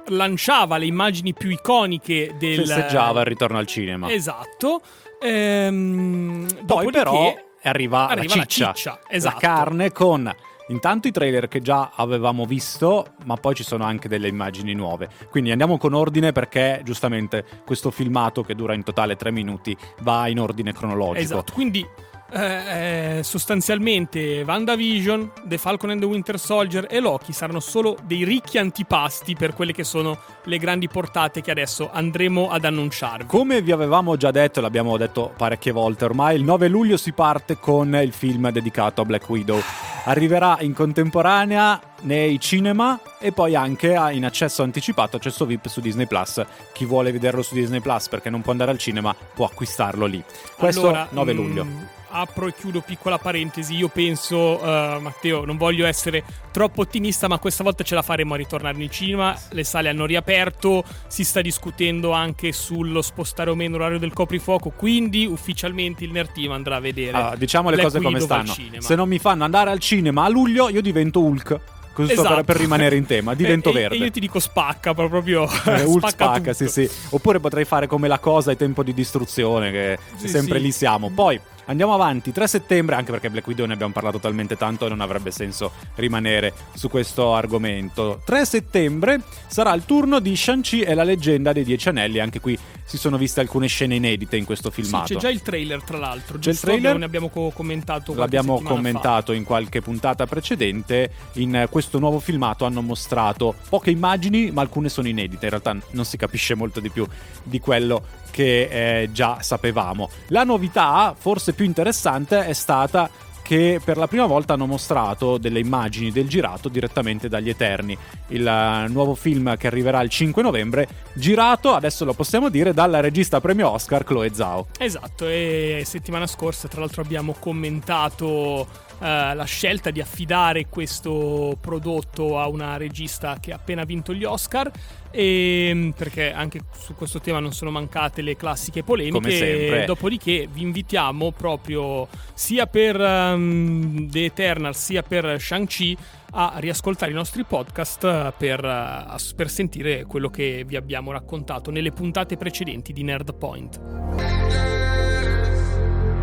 lanciava 0.08 0.78
le 0.78 0.86
immagini 0.86 1.34
più 1.34 1.50
iconiche 1.50 2.36
del... 2.38 2.66
Festeggiava 2.66 3.22
il 3.22 3.28
ritorno 3.28 3.58
al 3.58 3.68
cinema. 3.68 4.12
Esatto. 4.12 4.82
Ehm, 5.24 6.66
Poi 6.66 6.92
però 6.92 7.34
arriva, 7.64 8.08
arriva 8.10 8.36
la 8.36 8.46
ciccia, 8.46 8.66
la, 8.68 8.74
ciccia 8.74 9.00
esatto. 9.08 9.36
la 9.36 9.42
carne 9.42 9.92
con... 9.92 10.36
Intanto 10.70 11.10
i 11.10 11.12
trailer 11.12 11.50
che 11.50 11.60
già 11.60 11.92
avevamo 11.94 12.46
visto, 12.46 13.16
ma 13.26 13.36
poi 13.36 13.54
ci 13.54 13.64
sono 13.64 13.84
anche 13.84 14.08
delle 14.08 14.30
immagini 14.30 14.74
nuove. 14.74 15.10
Quindi 15.30 15.52
andiamo 15.52 15.78
con 15.78 15.94
ordine 15.94 16.32
perché 16.32 16.80
giustamente 16.86 17.44
questo 17.66 17.92
filmato 17.92 18.44
che 18.44 18.56
dura 18.56 18.74
in 18.74 18.82
totale 18.82 19.18
tre 19.18 19.30
minuti 19.30 19.76
va 20.04 20.28
in 20.30 20.40
ordine 20.40 20.72
cronologico. 20.72 21.20
Esatto, 21.20 21.52
quindi 21.52 21.86
eh, 22.34 23.18
eh, 23.18 23.24
sostanzialmente 23.24 24.44
WandaVision, 24.46 25.32
The 25.44 25.60
Falcon 25.60 25.92
and 25.92 26.00
the 26.00 26.08
Winter 26.08 26.40
Soldier 26.40 26.88
e 26.90 27.00
Loki 27.00 27.32
saranno 27.32 27.60
solo 27.60 27.96
dei 28.04 28.24
ricchi 28.24 28.58
antipasti 28.58 29.36
per 29.36 29.54
quelle 29.54 29.72
che 29.72 29.84
sono 29.84 30.18
le 30.46 30.58
grandi 30.58 30.88
portate 30.88 31.42
che 31.42 31.52
adesso 31.52 31.92
andremo 31.92 32.50
ad 32.50 32.66
annunciarvi. 32.66 33.28
Come 33.28 33.62
vi 33.62 33.72
avevamo 33.72 34.18
già 34.18 34.32
detto, 34.32 34.62
l'abbiamo 34.62 34.98
detto 34.98 35.32
parecchie 35.38 35.72
volte 35.72 36.06
ormai, 36.06 36.36
il 36.36 36.44
9 36.44 36.68
luglio 36.70 36.98
si 36.98 37.12
parte 37.12 37.60
con 37.60 37.96
il 37.96 38.14
film 38.14 38.50
dedicato 38.50 39.02
a 39.02 39.06
Black 39.06 39.30
Widow. 39.30 39.62
Arriverà 40.06 40.58
in 40.62 40.74
contemporanea 40.74 41.80
nei 42.02 42.40
cinema 42.40 43.00
e 43.20 43.32
poi 43.32 43.56
anche 43.56 43.96
in 44.12 44.26
accesso 44.26 44.64
anticipato, 44.64 45.18
accesso 45.18 45.46
VIP 45.46 45.68
su 45.68 45.82
Disney 45.82 46.08
Plus. 46.08 46.44
Chi 46.74 46.86
vuole 46.86 47.12
vederlo 47.12 47.44
su 47.44 47.54
Disney 47.54 47.80
Plus 47.80 48.10
perché 48.10 48.32
non 48.32 48.42
può 48.42 48.52
andare 48.52 48.72
al 48.72 48.80
cinema 48.80 49.16
può 49.34 49.46
acquistarlo 49.46 50.08
lì. 50.08 50.22
Questo 50.58 50.88
allora, 50.88 51.08
9 51.12 51.34
luglio. 51.34 51.64
Mh 51.64 52.02
apro 52.14 52.48
e 52.48 52.54
chiudo 52.54 52.82
piccola 52.82 53.18
parentesi. 53.18 53.76
Io 53.76 53.88
penso, 53.88 54.62
uh, 54.62 55.00
Matteo, 55.00 55.46
non 55.46 55.58
voglio 55.58 55.86
essere 55.86 56.24
troppo 56.52 56.82
ottimista, 56.82 57.28
ma 57.28 57.40
questa 57.40 57.64
volta 57.64 57.84
ce 57.84 57.96
la 57.96 58.04
faremo 58.04 58.36
a 58.36 58.38
ritornare 58.38 58.82
in 58.82 58.90
cinema. 58.90 59.36
Le 59.50 59.64
sale 59.64 59.90
hanno 59.90 60.06
riaperto, 60.06 60.84
si 61.08 61.24
sta 61.24 61.42
discutendo 61.42 62.12
anche 62.12 62.52
sullo 62.52 63.02
spostare 63.02 63.50
o 63.50 63.56
meno 63.56 63.78
l'orario 63.78 64.00
del 64.00 64.14
coprifuoco. 64.14 64.70
Quindi 64.70 65.26
ufficialmente 65.26 66.04
il 66.04 66.12
Nerd 66.12 66.32
Team 66.34 66.52
andrà 66.52 66.76
a 66.76 66.80
vedere. 66.80 67.18
Ah, 67.18 67.36
diciamo 67.36 67.70
le 67.70 67.82
cose 67.82 68.00
come 68.00 68.20
stanno. 68.20 68.54
Se 68.78 68.96
non 68.96 69.08
mi 69.08 69.20
fanno 69.20 69.44
andare 69.44 69.72
al 69.72 69.80
cinema 69.80 70.26
a 70.26 70.30
luglio, 70.30 70.70
io 70.70 70.82
divento 70.82 71.20
Hulk. 71.22 71.60
Così 71.94 72.14
esatto. 72.14 72.34
per, 72.34 72.44
per, 72.44 72.58
rimanere 72.58 72.96
in 72.96 73.06
tema, 73.06 73.34
divento 73.36 73.70
e, 73.70 73.74
verde. 73.74 73.96
E 73.96 74.00
io 74.00 74.12
ti 74.12 74.20
dico 74.20 74.40
spacca 74.40 74.94
proprio. 74.96 75.44
Eh, 75.44 75.86
spacca, 75.86 76.08
spacca 76.10 76.54
sì, 76.54 76.68
sì. 76.68 76.90
Oppure 77.10 77.40
potrei 77.40 77.66
fare 77.66 77.86
come 77.86 78.08
la 78.08 78.18
cosa 78.18 78.50
ai 78.50 78.58
tempo 78.58 78.82
di 78.82 78.94
distruzione, 78.94 79.72
che 79.72 80.00
sì, 80.16 80.28
sempre 80.28 80.58
lì 80.58 80.72
siamo. 80.72 81.12
Poi 81.12 81.40
Andiamo 81.66 81.94
avanti, 81.94 82.32
3 82.32 82.48
settembre, 82.48 82.96
anche 82.96 83.12
perché 83.12 83.30
Black 83.30 83.48
Widow 83.48 83.66
ne 83.66 83.74
abbiamo 83.74 83.94
parlato 83.94 84.20
talmente 84.20 84.58
tanto 84.58 84.86
e 84.86 84.90
non 84.90 85.00
avrebbe 85.02 85.32
senso 85.32 85.72
rimanere 85.96 86.54
su 86.74 86.90
questo 86.90 87.34
argomento. 87.34 88.22
3 88.26 88.46
settembre 88.46 89.22
sarà 89.48 89.74
il 89.74 89.86
turno 89.86 90.20
di 90.20 90.36
Shang-Chi 90.36 90.82
e 90.82 90.94
la 90.94 91.04
leggenda 91.04 91.54
dei 91.54 91.64
Dieci 91.64 91.90
Anelli, 91.90 92.20
anche 92.20 92.40
qui 92.40 92.58
si 92.84 92.98
sono 92.98 93.18
viste 93.18 93.40
alcune 93.40 93.68
scene 93.68 93.96
inedite 93.96 94.36
in 94.36 94.44
questo 94.46 94.70
filmato. 94.70 95.08
Sì, 95.08 95.14
c'è 95.14 95.20
già 95.20 95.30
il 95.30 95.42
trailer 95.42 95.82
tra 95.84 95.98
l'altro, 95.98 96.38
c'è 96.38 96.52
il 96.52 96.60
trailer, 96.60 96.98
ne 96.98 97.06
abbiamo 97.06 97.30
co- 97.30 97.52
commentato 97.54 98.14
L'abbiamo 98.14 98.62
commentato 98.62 99.32
fa. 99.32 99.38
in 99.38 99.46
qualche 99.46 99.82
puntata 99.82 100.26
precedente, 100.26 101.12
in 101.34 101.68
questo 101.70 101.98
nuovo 102.00 102.20
filmato 102.20 102.66
hanno 102.66 102.82
mostrato 102.82 103.56
poche 103.70 103.90
immagini, 103.90 104.52
ma 104.52 104.62
alcune 104.62 104.90
sono 104.90 105.08
inedite, 105.08 105.46
in 105.46 105.52
realtà 105.52 105.76
non 105.92 106.04
si 106.06 106.18
capisce 106.18 106.56
molto 106.56 106.80
di 106.82 106.90
più 106.90 107.08
di 107.44 107.60
quello 107.60 108.22
che 108.34 109.02
eh, 109.04 109.12
già 109.12 109.38
sapevamo. 109.42 110.10
La 110.30 110.44
novità, 110.44 111.14
forse 111.16 111.54
più 111.54 111.66
interessante, 111.66 112.48
è 112.48 112.54
stata 112.54 113.08
che 113.44 113.80
per 113.84 113.98
la 113.98 114.08
prima 114.08 114.26
volta 114.26 114.54
hanno 114.54 114.66
mostrato 114.66 115.38
delle 115.38 115.60
immagini 115.60 116.12
del 116.12 116.28
girato 116.28 116.70
direttamente 116.70 117.28
dagli 117.28 117.50
Eterni, 117.50 117.96
il 118.30 118.42
uh, 118.42 118.92
nuovo 118.92 119.14
film 119.14 119.56
che 119.58 119.68
arriverà 119.68 120.02
il 120.02 120.10
5 120.10 120.42
novembre, 120.42 120.88
girato, 121.14 121.74
adesso 121.74 122.06
lo 122.06 122.14
possiamo 122.14 122.50
dire, 122.50 122.74
dalla 122.74 123.02
regista 123.02 123.42
premio 123.42 123.70
Oscar 123.70 124.04
Chloe 124.06 124.34
Zhao. 124.34 124.68
Esatto, 124.80 125.28
e 125.28 125.84
settimana 125.86 126.26
scorsa 126.26 126.68
tra 126.68 126.80
l'altro 126.80 127.02
abbiamo 127.02 127.36
commentato 127.38 128.66
Uh, 129.00 129.36
la 129.36 129.44
scelta 129.44 129.92
di 129.92 130.00
affidare 130.00 130.68
questo 130.70 131.58
prodotto 131.60 132.40
a 132.40 132.48
una 132.48 132.78
regista 132.78 133.38
che 133.40 133.52
ha 133.52 133.56
appena 133.56 133.84
vinto 133.84 134.14
gli 134.14 134.24
Oscar. 134.24 134.72
E, 135.12 135.68
ehm, 135.70 135.92
perché 135.92 136.32
anche 136.32 136.62
su 136.76 136.96
questo 136.96 137.20
tema 137.20 137.40
non 137.40 137.54
sono 137.54 137.70
mancate 137.70 138.22
le 138.22 138.36
classiche 138.36 138.84
polemiche. 138.84 139.84
Dopodiché 139.86 140.48
vi 140.52 140.62
invitiamo 140.62 141.32
proprio 141.32 142.08
sia 142.34 142.66
per 142.66 143.00
um, 143.00 144.10
The 144.10 144.26
Eternal 144.26 144.76
sia 144.76 145.04
per 145.04 145.40
Shang-Chi 145.40 145.98
a 146.36 146.54
riascoltare 146.58 147.12
i 147.12 147.14
nostri 147.14 147.44
podcast 147.44 148.32
per, 148.38 148.64
uh, 148.64 149.36
per 149.36 149.50
sentire 149.50 150.06
quello 150.06 150.30
che 150.30 150.64
vi 150.66 150.76
abbiamo 150.76 151.12
raccontato 151.12 151.70
nelle 151.70 151.92
puntate 151.92 152.38
precedenti 152.38 152.92
di 152.92 153.04
Nerd 153.04 153.36
Point. 153.36 155.03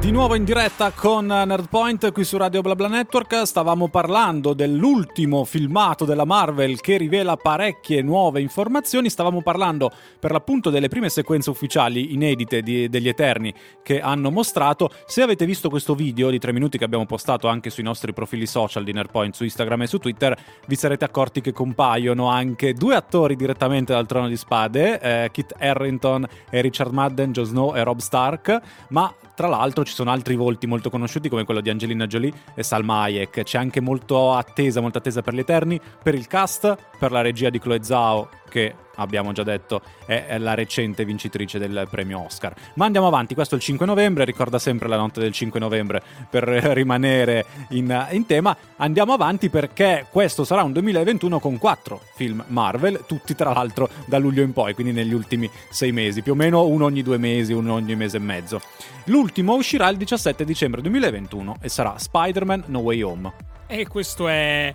Di 0.01 0.11
nuovo 0.11 0.35
in 0.35 0.45
diretta 0.45 0.93
con 0.93 1.27
Nerdpoint 1.27 2.11
qui 2.11 2.25
su 2.25 2.39
Radio 2.39 2.63
BlaBla 2.63 2.89
Network. 2.89 3.43
Stavamo 3.47 3.89
parlando 3.89 4.55
dell'ultimo 4.55 5.45
filmato 5.45 6.07
della 6.07 6.25
Marvel 6.25 6.81
che 6.81 6.97
rivela 6.97 7.37
parecchie 7.37 8.01
nuove 8.01 8.41
informazioni, 8.41 9.11
stavamo 9.11 9.43
parlando 9.43 9.93
per 10.19 10.31
l'appunto 10.33 10.71
delle 10.71 10.89
prime 10.89 11.11
sequenze 11.11 11.51
ufficiali 11.51 12.15
inedite 12.15 12.63
di, 12.63 12.89
degli 12.89 13.09
Eterni 13.09 13.53
che 13.83 14.01
hanno 14.01 14.31
mostrato. 14.31 14.89
Se 15.05 15.21
avete 15.21 15.45
visto 15.45 15.69
questo 15.69 15.95
video 15.95 16.31
di 16.31 16.39
tre 16.39 16.55
minuti 16.55 16.79
che 16.79 16.85
abbiamo 16.85 17.05
postato 17.05 17.47
anche 17.47 17.69
sui 17.69 17.83
nostri 17.83 18.15
profili 18.15 18.47
social 18.47 18.85
di 18.85 18.95
Nerdpoint 18.95 19.35
su 19.35 19.45
Instagram 19.45 19.83
e 19.83 19.87
su 19.87 19.99
Twitter, 19.99 20.35
vi 20.67 20.77
sarete 20.77 21.05
accorti 21.05 21.43
che 21.43 21.53
compaiono 21.53 22.31
anche 22.31 22.73
due 22.73 22.95
attori 22.95 23.37
direttamente 23.37 23.93
dal 23.93 24.07
Trono 24.07 24.29
di 24.29 24.37
Spade, 24.39 24.99
eh, 24.99 25.31
Kit 25.31 25.55
Harrington 25.59 26.27
e 26.49 26.63
Richard 26.63 26.91
Madden, 26.91 27.33
Joe 27.33 27.45
Snow 27.45 27.77
e 27.77 27.85
Rob 27.85 27.99
Stark, 27.99 28.61
ma 28.89 29.15
tra 29.35 29.49
l'altro 29.49 29.85
ci 29.91 29.97
sono 29.97 30.13
altri 30.13 30.37
volti 30.37 30.69
molto 30.69 30.89
conosciuti 30.89 31.29
come 31.29 31.45
quello 31.45 31.61
di 31.61 31.69
Angelina 31.69 32.07
Jolie 32.07 32.33
e 32.55 32.63
Salma 32.63 33.03
Hayek. 33.03 33.43
C'è 33.43 33.59
anche 33.59 33.81
molto 33.81 34.33
attesa, 34.35 34.81
molta 34.81 34.99
attesa 34.99 35.21
per 35.21 35.35
gli 35.35 35.41
Eterni, 35.41 35.81
per 36.03 36.15
il 36.15 36.29
cast, 36.29 36.77
per 36.97 37.11
la 37.11 37.21
regia 37.21 37.51
di 37.51 37.59
Chloe 37.59 37.83
Zhao 37.83 38.29
che 38.51 38.75
abbiamo 38.97 39.33
già 39.33 39.43
detto 39.43 39.81
è 40.05 40.37
la 40.37 40.55
recente 40.55 41.07
vincitrice 41.07 41.59
del 41.59 41.87
premio 41.91 42.23
Oscar. 42.25 42.55
Ma 42.75 42.85
andiamo 42.85 43.07
avanti, 43.07 43.35
questo 43.35 43.55
è 43.55 43.59
il 43.59 43.65
5 43.65 43.87
novembre, 43.87 44.25
ricorda 44.25 44.59
sempre 44.59 44.89
la 44.89 44.97
notte 44.97 45.21
del 45.21 45.33
5 45.33 45.59
novembre 45.59 46.03
per 46.29 46.45
rimanere 46.75 47.47
in, 47.71 48.09
in 48.11 48.27
tema. 48.27 48.55
Andiamo 48.77 49.15
avanti 49.15 49.49
perché 49.49 50.07
questo 50.11 50.45
sarà 50.45 50.63
un 50.63 50.73
2021 50.73 51.41
con 51.41 51.57
quattro 51.57 52.03
film 52.15 52.45
Marvel, 52.49 53.05
tutti 53.07 53.35
tra 53.35 53.53
l'altro 53.53 53.89
da 54.05 54.19
luglio 54.19 54.43
in 54.43 54.53
poi, 54.53 54.75
quindi 54.75 54.93
negli 54.93 55.15
ultimi 55.15 55.51
sei 55.71 55.93
mesi, 55.93 56.23
più 56.23 56.33
o 56.33 56.37
meno 56.37 56.67
uno 56.67 56.85
ogni 56.85 57.03
due 57.03 57.17
mesi, 57.17 57.53
uno 57.53 57.73
ogni 57.75 57.97
mese 57.97 58.19
e 58.19 58.21
mezzo. 58.21 58.61
L'ultimo 59.05 59.55
uscirà 59.55 59.89
il 59.89 59.97
17 59.97 60.45
dicembre 60.45 60.83
2021 60.83 61.57
e 61.63 61.69
sarà 61.69 61.97
Spider-Man 61.97 62.65
No 62.67 62.81
Way 62.81 63.03
Home. 63.03 63.33
E 63.67 63.87
questo 63.87 64.27
è 64.27 64.75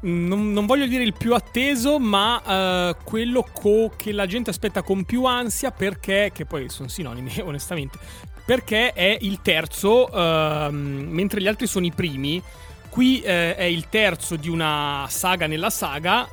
non, 0.00 0.52
non, 0.52 0.66
voglio 0.66 0.86
dire 0.86 1.02
il 1.02 1.14
più 1.14 1.34
atteso, 1.34 1.98
ma 1.98 2.90
uh, 2.90 2.96
quello 3.02 3.46
co- 3.52 3.92
che 3.96 4.12
la 4.12 4.26
gente 4.26 4.50
aspetta 4.50 4.82
con 4.82 5.04
più 5.04 5.24
ansia 5.24 5.70
perché, 5.70 6.30
che 6.32 6.44
poi 6.44 6.68
sono 6.68 6.88
sinonimi 6.88 7.32
onestamente, 7.42 7.98
perché 8.44 8.92
è 8.92 9.16
il 9.20 9.40
terzo, 9.42 10.08
uh, 10.10 10.70
mentre 10.70 11.40
gli 11.40 11.48
altri 11.48 11.66
sono 11.66 11.86
i 11.86 11.92
primi. 11.92 12.42
Qui 12.88 13.20
eh, 13.20 13.54
è 13.54 13.64
il 13.64 13.88
terzo 13.90 14.34
di 14.36 14.48
una 14.48 15.06
saga 15.08 15.46
nella 15.46 15.70
saga. 15.70 16.26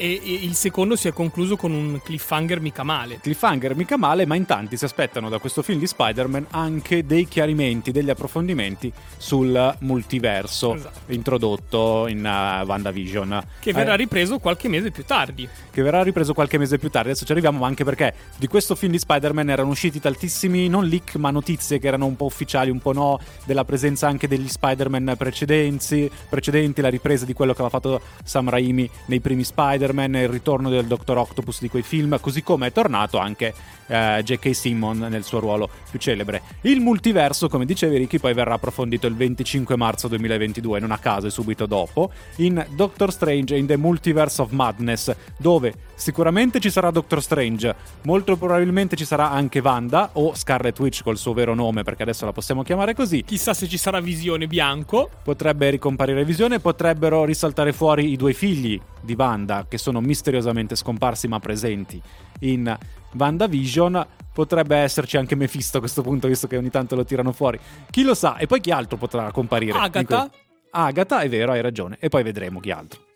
Eh, 0.00 0.18
e, 0.24 0.32
il 0.32 0.54
secondo 0.54 0.96
si 0.96 1.08
è 1.08 1.12
concluso 1.12 1.56
con 1.56 1.72
un 1.72 2.00
cliffhanger 2.02 2.58
mica 2.60 2.82
male. 2.82 3.20
Cliffhanger 3.20 3.76
mica 3.76 3.98
male, 3.98 4.24
ma 4.24 4.34
in 4.34 4.46
tanti 4.46 4.78
si 4.78 4.86
aspettano 4.86 5.28
da 5.28 5.38
questo 5.38 5.60
film 5.60 5.78
di 5.78 5.86
Spider-Man 5.86 6.46
anche 6.52 7.04
dei 7.04 7.28
chiarimenti, 7.28 7.92
degli 7.92 8.08
approfondimenti 8.08 8.90
sul 9.18 9.76
multiverso 9.80 10.74
esatto. 10.74 11.12
introdotto 11.12 12.06
in 12.08 12.20
uh, 12.20 12.64
WandaVision. 12.66 13.42
Che 13.60 13.72
verrà 13.74 13.92
eh, 13.92 13.98
ripreso 13.98 14.38
qualche 14.38 14.68
mese 14.68 14.90
più 14.90 15.04
tardi. 15.04 15.46
Che 15.70 15.82
verrà 15.82 16.02
ripreso 16.02 16.32
qualche 16.32 16.56
mese 16.56 16.78
più 16.78 16.88
tardi. 16.88 17.10
Adesso 17.10 17.26
ci 17.26 17.32
arriviamo, 17.32 17.58
ma 17.58 17.66
anche 17.66 17.84
perché 17.84 18.14
di 18.38 18.46
questo 18.46 18.74
film 18.74 18.92
di 18.92 18.98
Spider-Man 18.98 19.50
erano 19.50 19.68
usciti 19.68 20.00
tantissimi, 20.00 20.68
non 20.68 20.86
leak, 20.86 21.16
ma 21.16 21.30
notizie 21.30 21.78
che 21.78 21.88
erano 21.88 22.06
un 22.06 22.16
po' 22.16 22.24
ufficiali, 22.24 22.70
un 22.70 22.80
po' 22.80 22.94
no, 22.94 23.20
della 23.44 23.66
presenza 23.66 24.08
anche 24.08 24.26
degli 24.26 24.48
Spider-Man 24.48 25.14
precedenti, 25.18 26.10
precedenti 26.30 26.80
la 26.80 26.88
ripresa 26.88 27.26
di 27.26 27.34
quello 27.34 27.52
che 27.52 27.60
aveva 27.60 27.78
fatto 27.78 28.00
Sam 28.24 28.48
Raimi 28.48 28.88
nei 29.04 29.20
primi 29.20 29.44
Spider-Man 29.44 29.88
Spider-Man 29.90 30.16
e 30.16 30.22
il 30.22 30.28
ritorno 30.28 30.70
del 30.70 30.86
Dr. 30.86 31.16
Octopus 31.16 31.60
di 31.60 31.68
quei 31.68 31.82
film, 31.82 32.18
così 32.20 32.42
come 32.42 32.68
è 32.68 32.72
tornato 32.72 33.18
anche 33.18 33.52
eh, 33.86 34.22
J.K. 34.24 34.54
Simmon 34.54 34.98
nel 35.10 35.24
suo 35.24 35.40
ruolo 35.40 35.68
più 35.90 35.98
celebre. 35.98 36.42
Il 36.62 36.80
multiverso, 36.80 37.48
come 37.48 37.66
dicevi 37.66 37.96
Ricky, 37.96 38.18
poi 38.18 38.32
verrà 38.32 38.54
approfondito 38.54 39.06
il 39.06 39.14
25 39.14 39.76
marzo 39.76 40.08
2022, 40.08 40.80
non 40.80 40.92
a 40.92 40.98
caso 40.98 41.26
e 41.26 41.30
subito 41.30 41.66
dopo, 41.66 42.10
in 42.36 42.64
Doctor 42.70 43.12
Strange 43.12 43.56
in 43.56 43.66
the 43.66 43.76
Multiverse 43.76 44.40
of 44.42 44.50
Madness, 44.50 45.14
dove 45.36 45.74
sicuramente 45.94 46.60
ci 46.60 46.70
sarà 46.70 46.90
Doctor 46.90 47.22
Strange, 47.22 47.74
molto 48.02 48.36
probabilmente 48.36 48.96
ci 48.96 49.04
sarà 49.04 49.30
anche 49.30 49.58
Wanda 49.58 50.10
o 50.14 50.34
Scarlet 50.34 50.78
Witch 50.78 51.02
col 51.02 51.18
suo 51.18 51.32
vero 51.32 51.54
nome, 51.54 51.82
perché 51.82 52.02
adesso 52.02 52.24
la 52.24 52.32
possiamo 52.32 52.62
chiamare 52.62 52.94
così. 52.94 53.24
Chissà 53.24 53.54
se 53.54 53.68
ci 53.68 53.76
sarà 53.76 54.00
Visione 54.00 54.46
Bianco. 54.46 55.10
Potrebbe 55.22 55.68
ricomparire 55.70 56.24
Visione, 56.24 56.60
potrebbero 56.60 57.24
risaltare 57.24 57.72
fuori 57.72 58.12
i 58.12 58.16
due 58.16 58.32
figli 58.32 58.80
di 59.00 59.14
Wanda 59.16 59.66
che 59.68 59.78
sono 59.78 60.00
misteriosamente 60.00 60.76
scomparsi 60.76 61.28
ma 61.28 61.38
presenti 61.38 62.00
in 62.40 62.76
WandaVision 63.12 64.06
potrebbe 64.32 64.76
esserci 64.76 65.16
anche 65.16 65.34
Mephisto 65.34 65.78
a 65.78 65.80
questo 65.80 66.02
punto, 66.02 66.28
visto 66.28 66.46
che 66.46 66.56
ogni 66.56 66.70
tanto 66.70 66.94
lo 66.94 67.04
tirano 67.04 67.32
fuori. 67.32 67.58
Chi 67.90 68.02
lo 68.02 68.14
sa? 68.14 68.36
E 68.36 68.46
poi 68.46 68.60
chi 68.60 68.70
altro 68.70 68.96
potrà 68.96 69.30
comparire? 69.32 69.78
Agatha. 69.78 70.30
Agatha, 70.70 71.20
è 71.20 71.28
vero, 71.28 71.52
hai 71.52 71.60
ragione. 71.60 71.96
E 71.98 72.08
poi 72.08 72.22
vedremo 72.22 72.60
chi 72.60 72.70
altro. 72.70 73.09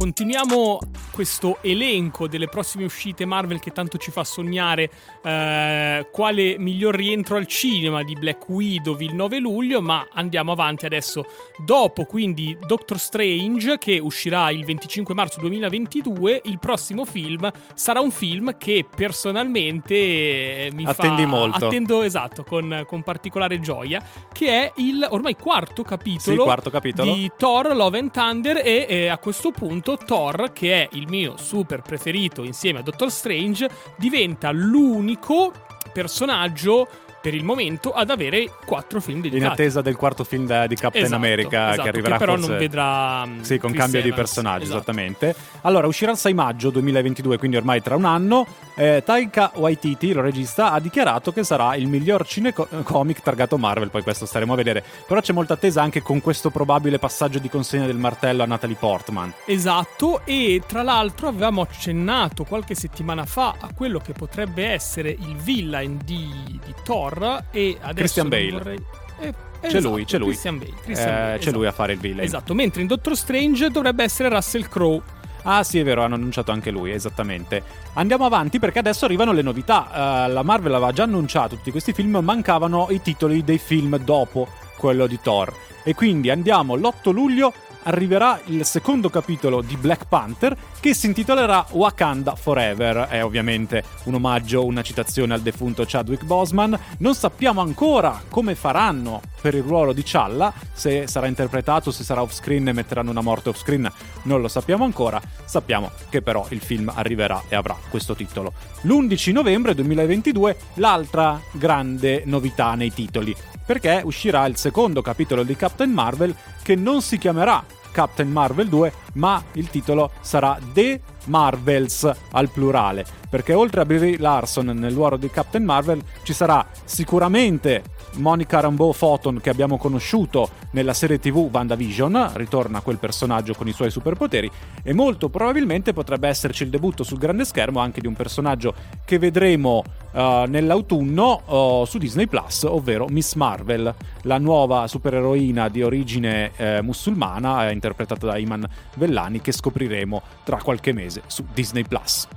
Continuiamo 0.00 0.78
questo 1.12 1.58
elenco 1.60 2.26
delle 2.26 2.48
prossime 2.48 2.84
uscite 2.84 3.26
Marvel 3.26 3.60
che 3.60 3.70
tanto 3.70 3.98
ci 3.98 4.10
fa 4.10 4.24
sognare 4.24 4.90
eh, 5.22 6.08
quale 6.10 6.56
miglior 6.56 6.94
rientro 6.94 7.36
al 7.36 7.44
cinema 7.46 8.02
di 8.02 8.14
Black 8.14 8.48
Widow 8.48 8.98
il 9.00 9.14
9 9.14 9.38
luglio, 9.40 9.82
ma 9.82 10.08
andiamo 10.14 10.52
avanti 10.52 10.86
adesso. 10.86 11.26
Dopo 11.62 12.04
quindi 12.06 12.56
Doctor 12.66 12.98
Strange 12.98 13.76
che 13.76 13.98
uscirà 13.98 14.50
il 14.50 14.64
25 14.64 15.12
marzo 15.12 15.38
2022, 15.40 16.40
il 16.44 16.58
prossimo 16.58 17.04
film 17.04 17.50
sarà 17.74 18.00
un 18.00 18.10
film 18.10 18.56
che 18.56 18.86
personalmente 18.88 19.94
eh, 19.94 20.70
mi 20.72 20.86
Attendi 20.86 21.24
fa... 21.24 21.28
molto. 21.28 21.66
Attendo 21.66 22.00
esatto, 22.00 22.42
con, 22.42 22.84
con, 22.86 23.02
particolare 23.02 23.60
gioia, 23.60 24.02
che 24.32 24.48
è 24.48 24.72
il 24.76 25.06
ormai 25.10 25.36
quarto 25.36 25.82
capitolo, 25.82 26.38
sì, 26.38 26.42
quarto 26.42 26.70
capitolo. 26.70 27.12
di 27.12 27.30
Thor 27.36 27.76
Love 27.76 27.98
and 27.98 28.10
Thunder 28.10 28.62
e 28.64 28.86
eh, 28.88 29.08
a 29.08 29.18
questo 29.18 29.50
punto 29.50 29.89
appunto 29.90 30.04
Thor, 30.04 30.52
che 30.52 30.82
è 30.82 30.88
il 30.92 31.08
mio 31.08 31.36
super 31.36 31.82
preferito 31.82 32.44
insieme 32.44 32.80
a 32.80 32.82
Doctor 32.82 33.10
Strange, 33.10 33.68
diventa 33.96 34.50
l'unico 34.50 35.52
personaggio 35.92 36.86
per 37.20 37.34
il 37.34 37.44
momento 37.44 37.92
ad 37.92 38.08
avere 38.08 38.50
quattro 38.64 39.00
film 39.00 39.20
dedicati. 39.20 39.44
In 39.44 39.50
attesa 39.50 39.82
del 39.82 39.96
quarto 39.96 40.24
film 40.24 40.44
di 40.66 40.74
Captain 40.74 41.04
esatto, 41.04 41.16
America 41.16 41.68
esatto, 41.68 41.82
che 41.82 41.88
arriverà 41.88 42.12
che 42.16 42.18
però 42.18 42.34
forse... 42.34 42.48
non 42.48 42.58
vedrà 42.58 43.26
mm, 43.26 43.40
Sì, 43.40 43.58
con 43.58 43.70
Chris 43.70 43.82
cambio 43.82 43.98
Evans. 43.98 44.14
di 44.14 44.20
personaggio, 44.20 44.62
esatto. 44.62 44.76
esattamente. 44.78 45.34
Allora, 45.62 45.86
uscirà 45.86 46.12
il 46.12 46.16
6 46.16 46.32
maggio 46.32 46.70
2022, 46.70 47.36
quindi 47.36 47.56
ormai 47.58 47.82
tra 47.82 47.96
un 47.96 48.06
anno. 48.06 48.46
Eh, 48.80 49.02
Taika 49.04 49.52
Waititi, 49.56 50.06
il 50.06 50.14
regista, 50.14 50.72
ha 50.72 50.80
dichiarato 50.80 51.34
che 51.34 51.44
sarà 51.44 51.76
il 51.76 51.86
miglior 51.86 52.26
cinecomic 52.26 53.20
targato 53.20 53.58
Marvel, 53.58 53.90
poi 53.90 54.02
questo 54.02 54.24
staremo 54.24 54.54
a 54.54 54.56
vedere. 54.56 54.82
Però 55.06 55.20
c'è 55.20 55.34
molta 55.34 55.52
attesa 55.52 55.82
anche 55.82 56.00
con 56.00 56.22
questo 56.22 56.48
probabile 56.48 56.98
passaggio 56.98 57.38
di 57.38 57.50
consegna 57.50 57.84
del 57.84 57.98
martello 57.98 58.42
a 58.42 58.46
Natalie 58.46 58.76
Portman. 58.76 59.34
Esatto, 59.44 60.22
e 60.24 60.62
tra 60.66 60.82
l'altro 60.82 61.28
avevamo 61.28 61.60
accennato 61.60 62.44
qualche 62.44 62.74
settimana 62.74 63.26
fa 63.26 63.56
a 63.60 63.68
quello 63.74 63.98
che 63.98 64.14
potrebbe 64.14 64.64
essere 64.64 65.10
il 65.10 65.36
villain 65.36 66.00
di, 66.02 66.58
di 66.64 66.74
Thor 66.82 67.48
e 67.50 67.76
adesso 67.80 67.94
Christian 67.94 68.28
Bale. 68.30 68.50
Vorrei... 68.50 68.84
Eh, 69.20 69.34
c'è 69.60 69.76
esatto, 69.76 69.88
lui, 69.90 70.04
c'è 70.06 70.16
lui. 70.16 70.28
Christian 70.28 70.58
Bale, 70.58 70.74
Christian 70.82 71.08
eh, 71.08 71.12
Bale, 71.12 71.32
c'è 71.32 71.38
esatto. 71.40 71.56
lui 71.58 71.66
a 71.66 71.72
fare 71.72 71.92
il 71.92 71.98
villain. 71.98 72.24
Esatto, 72.24 72.54
mentre 72.54 72.80
in 72.80 72.86
Doctor 72.86 73.14
Strange 73.14 73.68
dovrebbe 73.68 74.04
essere 74.04 74.30
Russell 74.30 74.66
Crowe. 74.66 75.18
Ah 75.42 75.62
sì, 75.62 75.78
è 75.78 75.84
vero, 75.84 76.02
hanno 76.02 76.14
annunciato 76.14 76.52
anche 76.52 76.70
lui, 76.70 76.92
esattamente. 76.92 77.62
Andiamo 77.94 78.24
avanti 78.24 78.58
perché 78.58 78.78
adesso 78.78 79.04
arrivano 79.04 79.32
le 79.32 79.42
novità. 79.42 80.26
Uh, 80.28 80.32
la 80.32 80.42
Marvel 80.42 80.74
aveva 80.74 80.92
già 80.92 81.04
annunciato 81.04 81.56
tutti 81.56 81.70
questi 81.70 81.92
film, 81.92 82.18
mancavano 82.22 82.88
i 82.90 83.00
titoli 83.00 83.42
dei 83.42 83.58
film 83.58 83.96
dopo 83.98 84.48
quello 84.76 85.06
di 85.06 85.18
Thor. 85.20 85.52
E 85.82 85.94
quindi 85.94 86.30
andiamo 86.30 86.74
l'8 86.74 87.12
luglio 87.12 87.52
arriverà 87.84 88.40
il 88.46 88.64
secondo 88.64 89.08
capitolo 89.10 89.60
di 89.62 89.76
Black 89.76 90.06
Panther 90.06 90.56
che 90.80 90.94
si 90.94 91.06
intitolerà 91.06 91.66
Wakanda 91.70 92.34
Forever. 92.34 93.06
È 93.08 93.24
ovviamente 93.24 93.84
un 94.04 94.14
omaggio, 94.14 94.64
una 94.64 94.82
citazione 94.82 95.34
al 95.34 95.40
defunto 95.40 95.84
Chadwick 95.86 96.24
Boseman. 96.24 96.78
Non 96.98 97.14
sappiamo 97.14 97.60
ancora 97.60 98.22
come 98.28 98.54
faranno 98.54 99.20
per 99.40 99.54
il 99.54 99.62
ruolo 99.62 99.92
di 99.92 100.02
Challa, 100.04 100.52
se 100.72 101.06
sarà 101.06 101.26
interpretato, 101.26 101.90
se 101.90 102.04
sarà 102.04 102.22
off 102.22 102.32
screen 102.32 102.68
e 102.68 102.72
metteranno 102.72 103.10
una 103.10 103.22
morte 103.22 103.48
off 103.48 103.58
screen, 103.58 103.90
non 104.24 104.40
lo 104.40 104.48
sappiamo 104.48 104.84
ancora. 104.84 105.20
Sappiamo 105.44 105.90
che 106.08 106.22
però 106.22 106.46
il 106.50 106.60
film 106.60 106.92
arriverà 106.94 107.44
e 107.48 107.56
avrà 107.56 107.76
questo 107.88 108.14
titolo. 108.14 108.52
L'11 108.82 109.32
novembre 109.32 109.74
2022 109.74 110.56
l'altra 110.74 111.40
grande 111.52 112.22
novità 112.26 112.74
nei 112.74 112.92
titoli 112.92 113.34
perché 113.70 114.02
uscirà 114.04 114.46
il 114.46 114.56
secondo 114.56 115.00
capitolo 115.00 115.44
di 115.44 115.54
Captain 115.54 115.92
Marvel 115.92 116.34
che 116.60 116.74
non 116.74 117.02
si 117.02 117.18
chiamerà 117.18 117.64
Captain 117.92 118.28
Marvel 118.28 118.66
2, 118.66 118.92
ma 119.12 119.40
il 119.52 119.70
titolo 119.70 120.10
sarà 120.22 120.58
The 120.72 121.00
Marvels 121.26 122.10
al 122.32 122.48
plurale, 122.48 123.04
perché 123.28 123.54
oltre 123.54 123.82
a 123.82 123.84
Brie 123.84 124.18
Larson 124.18 124.66
nel 124.66 124.92
ruolo 124.92 125.16
di 125.16 125.30
Captain 125.30 125.62
Marvel 125.62 126.02
ci 126.24 126.32
sarà 126.32 126.66
sicuramente 126.82 127.84
Monica 128.16 128.60
Rambeau 128.60 128.92
Photon 128.96 129.40
che 129.40 129.50
abbiamo 129.50 129.78
conosciuto 129.78 130.48
nella 130.72 130.92
serie 130.94 131.18
tv 131.18 131.48
WandaVision, 131.50 132.32
ritorna 132.34 132.80
quel 132.80 132.98
personaggio 132.98 133.54
con 133.54 133.68
i 133.68 133.72
suoi 133.72 133.90
superpoteri 133.90 134.50
e 134.82 134.92
molto 134.92 135.28
probabilmente 135.28 135.92
potrebbe 135.92 136.28
esserci 136.28 136.64
il 136.64 136.70
debutto 136.70 137.02
sul 137.02 137.18
grande 137.18 137.44
schermo 137.44 137.80
anche 137.80 138.00
di 138.00 138.06
un 138.06 138.14
personaggio 138.14 138.74
che 139.04 139.18
vedremo 139.18 139.82
uh, 140.12 140.44
nell'autunno 140.46 141.80
uh, 141.80 141.84
su 141.84 141.98
Disney 141.98 142.26
Plus, 142.26 142.64
ovvero 142.64 143.06
Miss 143.08 143.34
Marvel, 143.34 143.94
la 144.22 144.38
nuova 144.38 144.86
supereroina 144.86 145.68
di 145.68 145.82
origine 145.82 146.52
eh, 146.56 146.82
musulmana 146.82 147.68
eh, 147.68 147.72
interpretata 147.72 148.26
da 148.26 148.36
Iman 148.36 148.66
Vellani 148.96 149.40
che 149.40 149.52
scopriremo 149.52 150.22
tra 150.44 150.58
qualche 150.58 150.92
mese 150.92 151.22
su 151.26 151.44
Disney 151.52 151.84
Plus 151.84 152.28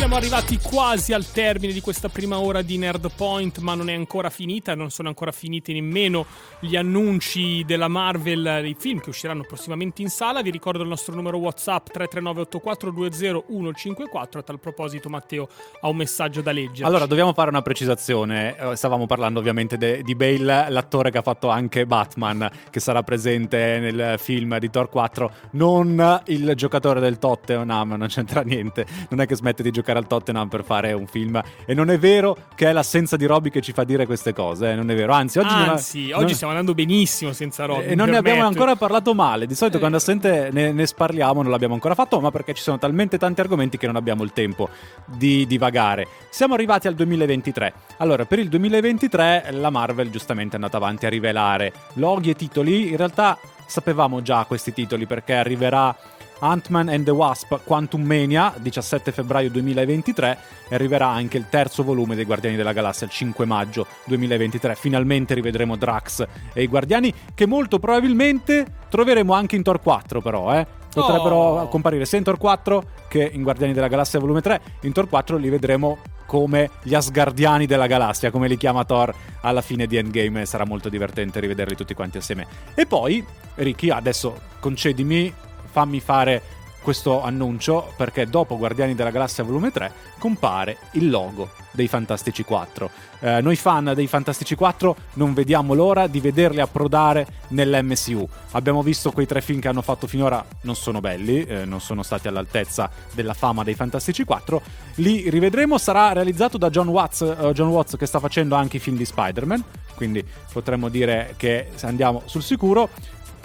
siamo 0.00 0.16
arrivati 0.16 0.56
quasi 0.56 1.12
al 1.12 1.30
termine 1.30 1.74
di 1.74 1.82
questa 1.82 2.08
prima 2.08 2.40
ora 2.40 2.62
di 2.62 2.78
Nerd 2.78 3.10
Point, 3.14 3.58
ma 3.58 3.74
non 3.74 3.90
è 3.90 3.92
ancora 3.92 4.30
finita, 4.30 4.74
non 4.74 4.88
sono 4.88 5.08
ancora 5.08 5.30
finiti 5.30 5.74
nemmeno 5.74 6.24
gli 6.58 6.74
annunci 6.74 7.66
della 7.66 7.86
Marvel 7.86 8.60
dei 8.62 8.74
film 8.78 9.00
che 9.00 9.10
usciranno 9.10 9.44
prossimamente 9.46 10.00
in 10.00 10.08
sala. 10.08 10.40
Vi 10.40 10.50
ricordo 10.50 10.82
il 10.82 10.88
nostro 10.88 11.14
numero 11.14 11.36
WhatsApp 11.36 11.88
33984202154. 11.94 14.38
A 14.38 14.42
tal 14.42 14.58
proposito, 14.58 15.10
Matteo 15.10 15.46
ha 15.82 15.88
un 15.88 15.96
messaggio 15.96 16.40
da 16.40 16.52
leggere. 16.52 16.88
Allora, 16.88 17.04
dobbiamo 17.04 17.34
fare 17.34 17.50
una 17.50 17.60
precisazione. 17.60 18.56
Eh, 18.56 18.76
stavamo 18.76 19.04
parlando 19.04 19.38
ovviamente 19.38 19.76
de- 19.76 20.00
di 20.02 20.14
Bale, 20.14 20.70
l'attore 20.70 21.10
che 21.10 21.18
ha 21.18 21.22
fatto 21.22 21.50
anche 21.50 21.84
Batman, 21.84 22.50
che 22.70 22.80
sarà 22.80 23.02
presente 23.02 23.78
nel 23.78 24.14
film 24.18 24.58
di 24.58 24.70
Thor 24.70 24.88
4, 24.88 25.30
non 25.52 26.22
il 26.28 26.54
giocatore 26.56 27.00
del 27.00 27.18
Tottenham, 27.18 27.96
non 27.96 28.08
c'entra 28.08 28.40
niente. 28.40 28.86
Non 29.10 29.20
è 29.20 29.26
che 29.26 29.36
smette 29.36 29.62
di 29.62 29.70
giocare 29.70 29.88
giocare 29.90 29.98
al 29.98 30.06
Tottenham 30.06 30.48
per 30.48 30.64
fare 30.64 30.92
un 30.92 31.06
film. 31.06 31.40
E 31.64 31.74
non 31.74 31.90
è 31.90 31.98
vero 31.98 32.36
che 32.54 32.68
è 32.68 32.72
l'assenza 32.72 33.16
di 33.16 33.26
Robby 33.26 33.50
che 33.50 33.60
ci 33.60 33.72
fa 33.72 33.84
dire 33.84 34.06
queste 34.06 34.32
cose, 34.32 34.72
eh? 34.72 34.74
non 34.74 34.90
è 34.90 34.94
vero. 34.94 35.12
Anzi, 35.12 35.38
oggi, 35.38 35.54
Anzi, 35.54 36.00
non 36.08 36.14
oggi 36.14 36.24
non... 36.24 36.34
stiamo 36.34 36.52
andando 36.52 36.74
benissimo 36.74 37.32
senza 37.32 37.64
Robby. 37.64 37.86
E 37.86 37.94
non 37.94 38.08
ne 38.08 38.16
abbiamo 38.16 38.46
ancora 38.46 38.76
parlato 38.76 39.14
male. 39.14 39.46
Di 39.46 39.54
solito 39.54 39.76
eh. 39.76 39.80
quando 39.80 39.98
assente 39.98 40.50
ne, 40.52 40.72
ne, 40.72 40.86
sparliamo, 40.86 41.42
non 41.42 41.50
l'abbiamo 41.50 41.74
ancora 41.74 41.94
fatto, 41.94 42.20
ma 42.20 42.30
perché 42.30 42.54
ci 42.54 42.62
sono 42.62 42.78
talmente 42.78 43.18
tanti 43.18 43.40
argomenti 43.40 43.76
che 43.76 43.86
non 43.86 43.96
abbiamo 43.96 44.22
il 44.22 44.32
tempo 44.32 44.68
di 45.04 45.46
divagare. 45.46 46.06
Siamo 46.30 46.54
arrivati 46.54 46.86
al 46.86 46.94
2023. 46.94 47.72
Allora, 47.98 48.24
per 48.24 48.38
il 48.38 48.48
2023 48.48 49.48
la 49.52 49.70
Marvel 49.70 50.10
giustamente 50.10 50.52
è 50.52 50.54
andata 50.56 50.76
avanti 50.76 51.06
a 51.06 51.08
rivelare 51.08 51.72
loghi 51.94 52.30
e 52.30 52.34
titoli. 52.34 52.90
In 52.90 52.96
realtà 52.96 53.38
sapevamo 53.66 54.20
già 54.20 54.44
questi 54.44 54.72
titoli 54.72 55.06
perché 55.06 55.34
arriverà 55.34 55.94
Ant-Man 56.40 56.88
and 56.88 57.04
the 57.04 57.10
Wasp 57.10 57.60
Quantum 57.64 58.02
Mania 58.02 58.52
17 58.56 59.12
febbraio 59.12 59.50
2023 59.50 60.38
e 60.68 60.74
arriverà 60.74 61.08
anche 61.08 61.36
il 61.36 61.46
terzo 61.48 61.82
volume 61.82 62.14
dei 62.14 62.24
Guardiani 62.24 62.56
della 62.56 62.72
Galassia 62.72 63.06
il 63.06 63.12
5 63.12 63.44
maggio 63.44 63.86
2023. 64.06 64.74
Finalmente 64.74 65.34
rivedremo 65.34 65.76
Drax 65.76 66.26
e 66.52 66.62
i 66.62 66.66
Guardiani 66.66 67.12
che 67.34 67.46
molto 67.46 67.78
probabilmente 67.78 68.66
troveremo 68.88 69.32
anche 69.32 69.56
in 69.56 69.62
Thor 69.62 69.80
4 69.80 70.20
però, 70.20 70.52
eh. 70.54 70.66
Potrebbero 70.92 71.36
oh. 71.36 71.68
comparire 71.68 72.04
sia 72.04 72.18
in 72.18 72.24
Thor 72.24 72.36
4 72.36 72.82
che 73.08 73.30
in 73.32 73.42
Guardiani 73.42 73.72
della 73.72 73.88
Galassia 73.88 74.18
volume 74.18 74.40
3. 74.40 74.60
In 74.82 74.92
Thor 74.92 75.08
4 75.08 75.36
li 75.36 75.48
vedremo 75.48 75.98
come 76.30 76.70
gli 76.82 76.94
Asgardiani 76.94 77.66
della 77.66 77.88
galassia, 77.88 78.30
come 78.30 78.46
li 78.46 78.56
chiama 78.56 78.84
Thor 78.84 79.12
alla 79.40 79.62
fine 79.62 79.88
di 79.88 79.96
Endgame. 79.96 80.46
Sarà 80.46 80.64
molto 80.64 80.88
divertente 80.88 81.40
rivederli 81.40 81.74
tutti 81.74 81.92
quanti 81.92 82.18
assieme. 82.18 82.46
E 82.76 82.86
poi, 82.86 83.24
Ricky, 83.56 83.90
adesso 83.90 84.38
concedimi 84.60 85.34
fammi 85.70 86.00
fare 86.00 86.42
questo 86.82 87.22
annuncio 87.22 87.92
perché 87.96 88.26
dopo 88.26 88.56
Guardiani 88.56 88.94
della 88.94 89.10
Galassia 89.10 89.44
volume 89.44 89.70
3 89.70 89.92
compare 90.18 90.78
il 90.92 91.10
logo 91.10 91.50
dei 91.72 91.88
Fantastici 91.88 92.42
4. 92.42 92.90
Eh, 93.20 93.40
noi 93.40 93.56
fan 93.56 93.92
dei 93.94 94.06
Fantastici 94.06 94.54
4 94.54 94.96
non 95.14 95.34
vediamo 95.34 95.74
l'ora 95.74 96.06
di 96.06 96.20
vederli 96.20 96.60
approdare 96.60 97.26
nell'MCU. 97.48 98.26
Abbiamo 98.52 98.82
visto 98.82 99.12
quei 99.12 99.26
tre 99.26 99.40
film 99.40 99.60
che 99.60 99.68
hanno 99.68 99.82
fatto 99.82 100.06
finora, 100.06 100.44
non 100.62 100.74
sono 100.74 101.00
belli, 101.00 101.44
eh, 101.44 101.64
non 101.64 101.80
sono 101.80 102.02
stati 102.02 102.28
all'altezza 102.28 102.90
della 103.12 103.34
fama 103.34 103.62
dei 103.62 103.74
Fantastici 103.74 104.24
4. 104.24 104.62
Li 104.96 105.28
rivedremo, 105.30 105.78
sarà 105.78 106.12
realizzato 106.12 106.58
da 106.58 106.70
John 106.70 106.88
Watts, 106.88 107.20
uh, 107.20 107.52
John 107.52 107.68
Watts 107.68 107.96
che 107.96 108.06
sta 108.06 108.18
facendo 108.18 108.54
anche 108.54 108.78
i 108.78 108.80
film 108.80 108.96
di 108.96 109.04
Spider-Man, 109.04 109.62
quindi 109.94 110.24
potremmo 110.52 110.88
dire 110.88 111.34
che 111.36 111.68
andiamo 111.82 112.22
sul 112.24 112.42
sicuro 112.42 112.88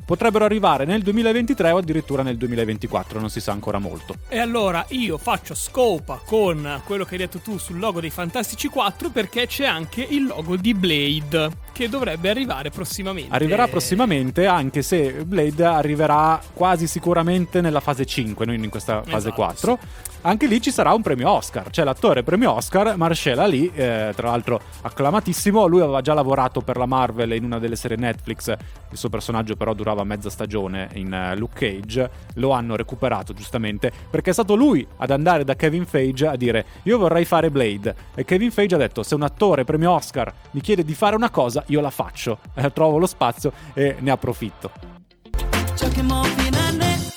potrebbero 0.05 0.45
arrivare 0.45 0.85
nel 0.85 1.01
2023 1.01 1.71
o 1.71 1.77
addirittura 1.77 2.23
nel 2.23 2.37
2024, 2.37 3.19
non 3.19 3.29
si 3.29 3.41
sa 3.41 3.51
ancora 3.51 3.79
molto. 3.79 4.15
E 4.29 4.37
allora 4.39 4.85
io 4.89 5.17
faccio 5.17 5.55
scopa 5.55 6.21
con 6.23 6.81
quello 6.85 7.03
che 7.03 7.13
hai 7.13 7.19
detto 7.19 7.39
tu 7.39 7.57
sul 7.57 7.79
logo 7.79 7.99
dei 7.99 8.11
Fantastici 8.11 8.67
4 8.67 9.09
perché 9.09 9.47
c'è 9.47 9.65
anche 9.65 10.05
il 10.07 10.25
logo 10.25 10.55
di 10.55 10.73
Blade 10.73 11.63
che 11.71 11.89
dovrebbe 11.89 12.29
arrivare 12.29 12.69
prossimamente. 12.69 13.33
Arriverà 13.33 13.67
prossimamente 13.67 14.45
anche 14.45 14.81
se 14.81 15.25
Blade 15.25 15.65
arriverà 15.65 16.39
quasi 16.53 16.87
sicuramente 16.87 17.61
nella 17.61 17.79
fase 17.79 18.05
5, 18.05 18.45
non 18.45 18.63
in 18.63 18.69
questa 18.69 19.01
fase 19.03 19.29
esatto, 19.29 19.35
4. 19.35 19.79
Sì 19.81 20.13
anche 20.25 20.47
lì 20.47 20.59
ci 20.59 20.71
sarà 20.71 20.93
un 20.93 21.01
premio 21.01 21.29
Oscar. 21.29 21.69
C'è 21.69 21.83
l'attore 21.83 22.23
premio 22.23 22.51
Oscar, 22.53 22.97
Marcella 22.97 23.43
Ali, 23.43 23.71
eh, 23.73 24.11
tra 24.15 24.29
l'altro 24.29 24.59
acclamatissimo. 24.81 25.67
Lui 25.67 25.81
aveva 25.81 26.01
già 26.01 26.13
lavorato 26.13 26.61
per 26.61 26.77
la 26.77 26.87
Marvel 26.87 27.33
in 27.33 27.43
una 27.43 27.59
delle 27.59 27.75
serie 27.75 27.95
Netflix. 27.95 28.49
Il 28.89 28.97
suo 28.97 29.09
personaggio, 29.09 29.55
però, 29.55 29.73
durava 29.73 30.03
mezza 30.03 30.29
stagione 30.31 30.89
in 30.93 31.11
uh, 31.13 31.37
Luke 31.37 31.53
Cage. 31.59 32.09
Lo 32.35 32.51
hanno 32.51 32.75
recuperato 32.75 33.33
giustamente 33.33 33.91
perché 34.09 34.31
è 34.31 34.33
stato 34.33 34.55
lui 34.55 34.85
ad 34.97 35.11
andare 35.11 35.43
da 35.43 35.55
Kevin 35.55 35.85
Feige 35.85 36.27
a 36.27 36.35
dire: 36.35 36.65
Io 36.83 36.97
vorrei 36.97 37.25
fare 37.25 37.51
Blade. 37.51 37.95
E 38.15 38.25
Kevin 38.25 38.51
Feige 38.51 38.75
ha 38.75 38.79
detto: 38.79 39.03
Se 39.03 39.13
un 39.13 39.23
attore 39.23 39.63
premio 39.63 39.91
Oscar 39.91 40.33
mi 40.51 40.61
chiede 40.61 40.83
di 40.83 40.95
fare 40.95 41.15
una 41.15 41.29
cosa, 41.29 41.63
io 41.67 41.81
la 41.81 41.91
faccio. 41.91 42.39
Eh, 42.65 42.71
trovo 42.71 42.97
lo 42.97 43.05
spazio 43.05 43.51
e 43.73 43.97
ne 43.99 44.11
approfitto. 44.11 44.71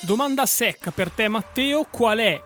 Domanda 0.01 0.47
secca 0.47 0.90
per 0.90 1.11
te, 1.11 1.29
Matteo: 1.29 1.87
qual 1.90 2.18
è 2.18 2.42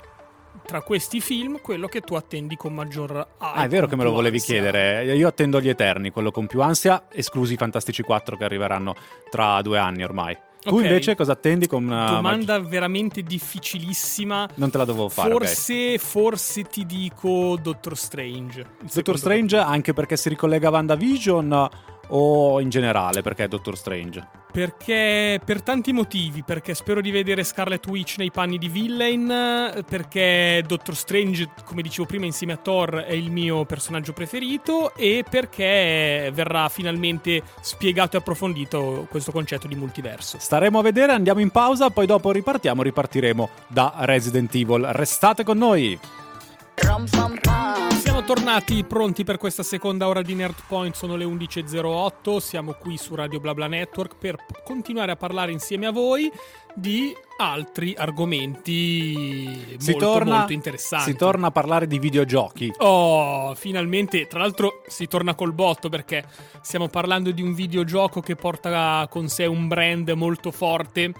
tra 0.65 0.83
questi 0.83 1.21
film 1.21 1.61
quello 1.61 1.87
che 1.87 2.01
tu 2.01 2.15
attendi 2.15 2.57
con 2.57 2.75
maggior 2.75 3.11
hype. 3.11 3.27
Ah, 3.39 3.65
è 3.65 3.69
vero 3.69 3.87
che 3.87 3.97
me 3.97 4.05
lo 4.05 4.13
volevi 4.13 4.37
ansia. 4.37 4.55
chiedere. 4.55 5.05
Io 5.15 5.29
attendo 5.29 5.61
gli 5.61 5.69
Eterni, 5.69 6.11
quello 6.11 6.31
con 6.31 6.47
più 6.47 6.63
ansia, 6.63 7.05
esclusi 7.13 7.55
i 7.55 7.57
Fantastici 7.57 8.03
4 8.03 8.37
che 8.37 8.45
arriveranno 8.45 8.95
tra 9.31 9.61
due 9.63 9.79
anni 9.79 10.03
ormai. 10.05 10.37
Tu 10.63 10.75
okay. 10.75 10.87
invece 10.87 11.17
cosa 11.17 11.33
attendi 11.33 11.67
con 11.67 11.85
una 11.85 12.09
domanda 12.09 12.59
mag- 12.59 12.69
veramente 12.69 13.23
difficilissima? 13.23 14.49
Non 14.55 14.71
te 14.71 14.79
la 14.79 14.85
dovevo 14.85 15.09
fare. 15.09 15.31
Forse, 15.31 15.73
okay. 15.73 15.99
forse 15.99 16.63
ti 16.63 16.87
dico 16.87 17.59
Doctor 17.61 17.97
Strange. 17.97 18.65
Doctor 18.93 19.19
Strange 19.19 19.57
anche 19.57 19.93
perché 19.93 20.17
si 20.17 20.29
ricollega 20.29 20.69
a 20.69 20.71
WandaVision 20.71 21.69
o 22.09 22.61
in 22.61 22.69
generale 22.69 23.23
perché 23.23 23.45
è 23.45 23.49
Doctor 23.49 23.77
Strange? 23.77 24.41
Perché 24.53 25.41
per 25.43 25.63
tanti 25.63 25.93
motivi, 25.95 26.43
perché 26.43 26.75
spero 26.75 27.01
di 27.01 27.11
vedere 27.11 27.43
Scarlet 27.43 27.87
Witch 27.87 28.17
nei 28.19 28.31
panni 28.31 28.59
di 28.59 28.69
Villain, 28.69 29.83
perché 29.89 30.63
Doctor 30.67 30.95
Strange, 30.95 31.49
come 31.65 31.81
dicevo 31.81 32.07
prima, 32.07 32.27
insieme 32.27 32.53
a 32.53 32.59
Thor 32.59 32.97
è 32.97 33.15
il 33.15 33.31
mio 33.31 33.65
personaggio 33.65 34.13
preferito 34.13 34.95
e 34.95 35.25
perché 35.29 36.31
verrà 36.35 36.69
finalmente 36.69 37.43
spiegato 37.63 38.17
e 38.17 38.19
approfondito 38.21 39.07
questo 39.09 39.33
concetto 39.33 39.67
di 39.67 39.75
multiverso. 39.75 40.37
Staremo 40.39 40.79
a 40.79 40.83
vedere, 40.83 41.13
andiamo 41.13 41.41
in 41.41 41.51
pausa, 41.51 41.89
poi 41.89 42.05
dopo 42.05 42.31
ripartiamo, 42.31 42.83
ripartiremo 42.83 43.49
da 43.69 43.95
Resident 44.01 44.55
Evil. 44.55 44.85
Restate 44.93 45.45
con 45.45 45.57
noi! 45.57 45.99
Siamo 48.13 48.27
tornati 48.27 48.85
pronti 48.85 49.25
per 49.25 49.39
questa 49.39 49.63
seconda 49.63 50.07
ora 50.07 50.21
di 50.21 50.35
Nerd 50.35 50.65
Point, 50.69 50.95
sono 50.95 51.17
le 51.17 51.25
11.08, 51.25 52.37
siamo 52.37 52.75
qui 52.75 52.99
su 52.99 53.15
Radio 53.15 53.41
BlaBla 53.41 53.69
Network 53.69 54.17
per 54.19 54.37
continuare 54.63 55.13
a 55.13 55.17
parlare 55.17 55.51
insieme 55.51 55.87
a 55.87 55.93
voi 55.93 56.31
di 56.75 57.17
altri 57.39 57.95
argomenti 57.97 59.79
si 59.79 59.93
molto, 59.93 60.07
torna, 60.07 60.37
molto 60.37 60.53
interessanti. 60.53 61.11
Si 61.11 61.17
torna 61.17 61.47
a 61.47 61.51
parlare 61.53 61.87
di 61.87 61.99
videogiochi. 61.99 62.71
Oh, 62.81 63.55
finalmente, 63.55 64.27
tra 64.27 64.41
l'altro 64.41 64.83
si 64.89 65.07
torna 65.07 65.35
col 65.35 65.55
botto 65.55 65.89
perché 65.89 66.23
stiamo 66.61 66.89
parlando 66.89 67.31
di 67.31 67.41
un 67.41 67.55
videogioco 67.55 68.21
che 68.21 68.37
porta 68.37 69.07
con 69.09 69.29
sé 69.29 69.47
un 69.47 69.69
brand 69.69 70.11
molto 70.11 70.51
forte 70.51 71.15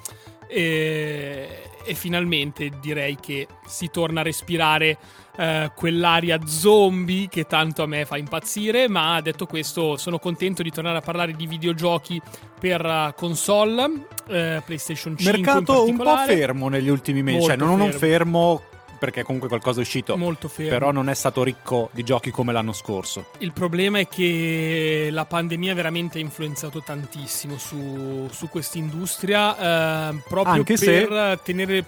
e, 0.47 1.49
e 1.87 1.95
finalmente 1.95 2.71
direi 2.83 3.17
che 3.17 3.47
si 3.67 3.89
torna 3.91 4.21
a 4.21 4.25
respirare 4.25 4.99
eh, 5.37 5.71
quell'aria 5.75 6.39
zombie 6.47 7.29
che 7.29 7.45
tanto 7.45 7.83
a 7.83 7.87
me 7.87 8.05
fa 8.05 8.17
impazzire, 8.17 8.89
ma 8.89 9.21
detto 9.21 9.47
questo 9.47 9.97
sono 9.97 10.19
contento 10.19 10.63
di 10.63 10.71
tornare 10.71 10.99
a 10.99 11.01
parlare 11.01 11.33
di 11.33 11.47
videogiochi 11.47 12.21
per 12.59 12.85
uh, 12.85 13.13
console, 13.15 14.07
eh, 14.29 14.63
PlayStation 14.65 15.17
5 15.17 15.39
Mercato 15.39 15.85
un 15.85 15.97
po' 15.97 16.17
fermo 16.27 16.69
negli 16.69 16.89
ultimi 16.89 17.23
mesi, 17.23 17.47
cioè 17.47 17.57
non 17.57 17.79
fermo. 17.79 17.99
fermo 17.99 18.63
perché 19.03 19.25
comunque 19.25 19.49
qualcosa 19.49 19.81
è 19.81 19.83
uscito. 19.83 20.17
Molto 20.17 20.47
fermo. 20.47 20.71
Però 20.71 20.93
non 20.93 21.09
è 21.09 21.15
stato 21.15 21.43
ricco 21.43 21.91
di 21.93 22.05
giochi 22.05 22.31
come 22.31 22.53
l'anno 22.53 22.73
scorso. 22.73 23.31
Il 23.39 23.53
problema 23.53 23.99
è 23.99 24.07
che 24.07 25.09
la 25.11 25.25
pandemia 25.25 25.75
veramente 25.75 26.19
ha 26.19 26.21
influenzato 26.21 26.83
tantissimo 26.83 27.59
su, 27.59 28.29
su 28.31 28.49
questa 28.49 28.79
industria, 28.79 30.11
eh, 30.11 30.23
proprio 30.29 30.55
Anche 30.55 30.77
per 30.77 31.09
se... 31.09 31.39
tenere 31.43 31.85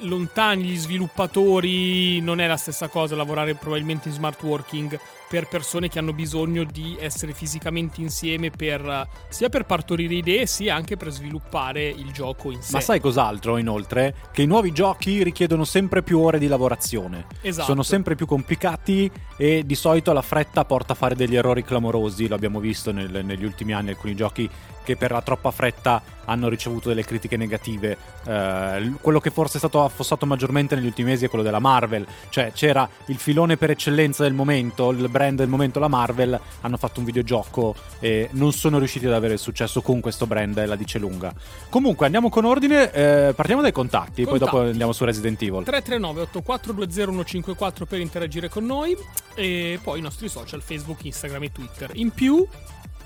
lontani 0.00 0.64
gli 0.64 0.76
sviluppatori 0.76 2.20
non 2.20 2.40
è 2.40 2.46
la 2.46 2.56
stessa 2.56 2.88
cosa 2.88 3.16
lavorare 3.16 3.54
probabilmente 3.54 4.08
in 4.08 4.14
smart 4.14 4.42
working 4.42 4.98
per 5.28 5.46
persone 5.46 5.88
che 5.88 5.98
hanno 5.98 6.12
bisogno 6.12 6.64
di 6.64 6.96
essere 6.98 7.32
fisicamente 7.32 8.00
insieme 8.00 8.50
per, 8.50 9.06
sia 9.28 9.48
per 9.48 9.64
partorire 9.64 10.14
idee 10.14 10.46
sia 10.46 10.74
anche 10.74 10.96
per 10.96 11.10
sviluppare 11.10 11.86
il 11.86 12.10
gioco 12.12 12.50
in 12.50 12.62
sé. 12.62 12.72
Ma 12.72 12.80
sai 12.80 13.00
cos'altro 13.00 13.58
inoltre? 13.58 14.14
Che 14.32 14.42
i 14.42 14.46
nuovi 14.46 14.72
giochi 14.72 15.22
richiedono 15.22 15.64
sempre 15.64 16.02
più 16.02 16.20
ore 16.20 16.38
di 16.38 16.46
lavorazione. 16.46 17.26
Esatto. 17.42 17.66
Sono 17.66 17.82
sempre 17.82 18.14
più 18.14 18.26
complicati 18.26 19.10
e 19.36 19.62
di 19.64 19.74
solito 19.74 20.12
la 20.12 20.22
fretta 20.22 20.64
porta 20.64 20.94
a 20.94 20.96
fare 20.96 21.14
degli 21.14 21.36
errori 21.36 21.62
clamorosi, 21.62 22.26
l'abbiamo 22.26 22.60
visto 22.60 22.90
nel, 22.90 23.24
negli 23.24 23.44
ultimi 23.44 23.72
anni 23.74 23.90
alcuni 23.90 24.14
giochi 24.14 24.48
che 24.88 24.96
per 24.96 25.10
la 25.10 25.20
troppa 25.20 25.50
fretta 25.50 26.00
hanno 26.24 26.48
ricevuto 26.48 26.88
delle 26.88 27.04
critiche 27.04 27.36
negative. 27.36 27.94
Eh, 28.24 28.92
quello 29.02 29.20
che 29.20 29.28
forse 29.28 29.56
è 29.56 29.58
stato 29.58 29.84
affossato 29.84 30.24
maggiormente 30.24 30.74
negli 30.74 30.86
ultimi 30.86 31.10
mesi 31.10 31.26
è 31.26 31.28
quello 31.28 31.44
della 31.44 31.58
Marvel, 31.58 32.06
cioè 32.30 32.52
c'era 32.54 32.88
il 33.06 33.18
filone 33.18 33.58
per 33.58 33.68
eccellenza 33.68 34.22
del 34.22 34.32
momento, 34.32 34.90
il 34.90 35.10
brand 35.18 35.36
del 35.36 35.48
momento, 35.48 35.80
la 35.80 35.88
Marvel, 35.88 36.38
hanno 36.60 36.76
fatto 36.76 37.00
un 37.00 37.06
videogioco 37.06 37.74
e 37.98 38.28
non 38.32 38.52
sono 38.52 38.78
riusciti 38.78 39.06
ad 39.06 39.12
avere 39.12 39.36
successo 39.36 39.82
con 39.82 40.00
questo 40.00 40.26
brand, 40.26 40.64
la 40.64 40.76
dice 40.76 40.98
lunga. 40.98 41.32
Comunque 41.68 42.06
andiamo 42.06 42.28
con 42.30 42.44
ordine, 42.44 42.92
eh, 42.92 43.32
partiamo 43.34 43.60
dai 43.60 43.72
contatti, 43.72 43.86
contatti, 43.88 44.24
poi 44.24 44.38
dopo 44.38 44.60
andiamo 44.60 44.92
su 44.92 45.04
Resident 45.04 45.40
Evil. 45.42 45.64
339 45.64 46.20
8420 46.22 47.28
154 47.28 47.86
per 47.86 48.00
interagire 48.00 48.48
con 48.48 48.64
noi 48.64 48.96
e 49.34 49.78
poi 49.82 49.98
i 49.98 50.02
nostri 50.02 50.28
social 50.28 50.62
Facebook, 50.62 51.04
Instagram 51.04 51.42
e 51.44 51.52
Twitter. 51.52 51.90
In 51.94 52.10
più... 52.10 52.46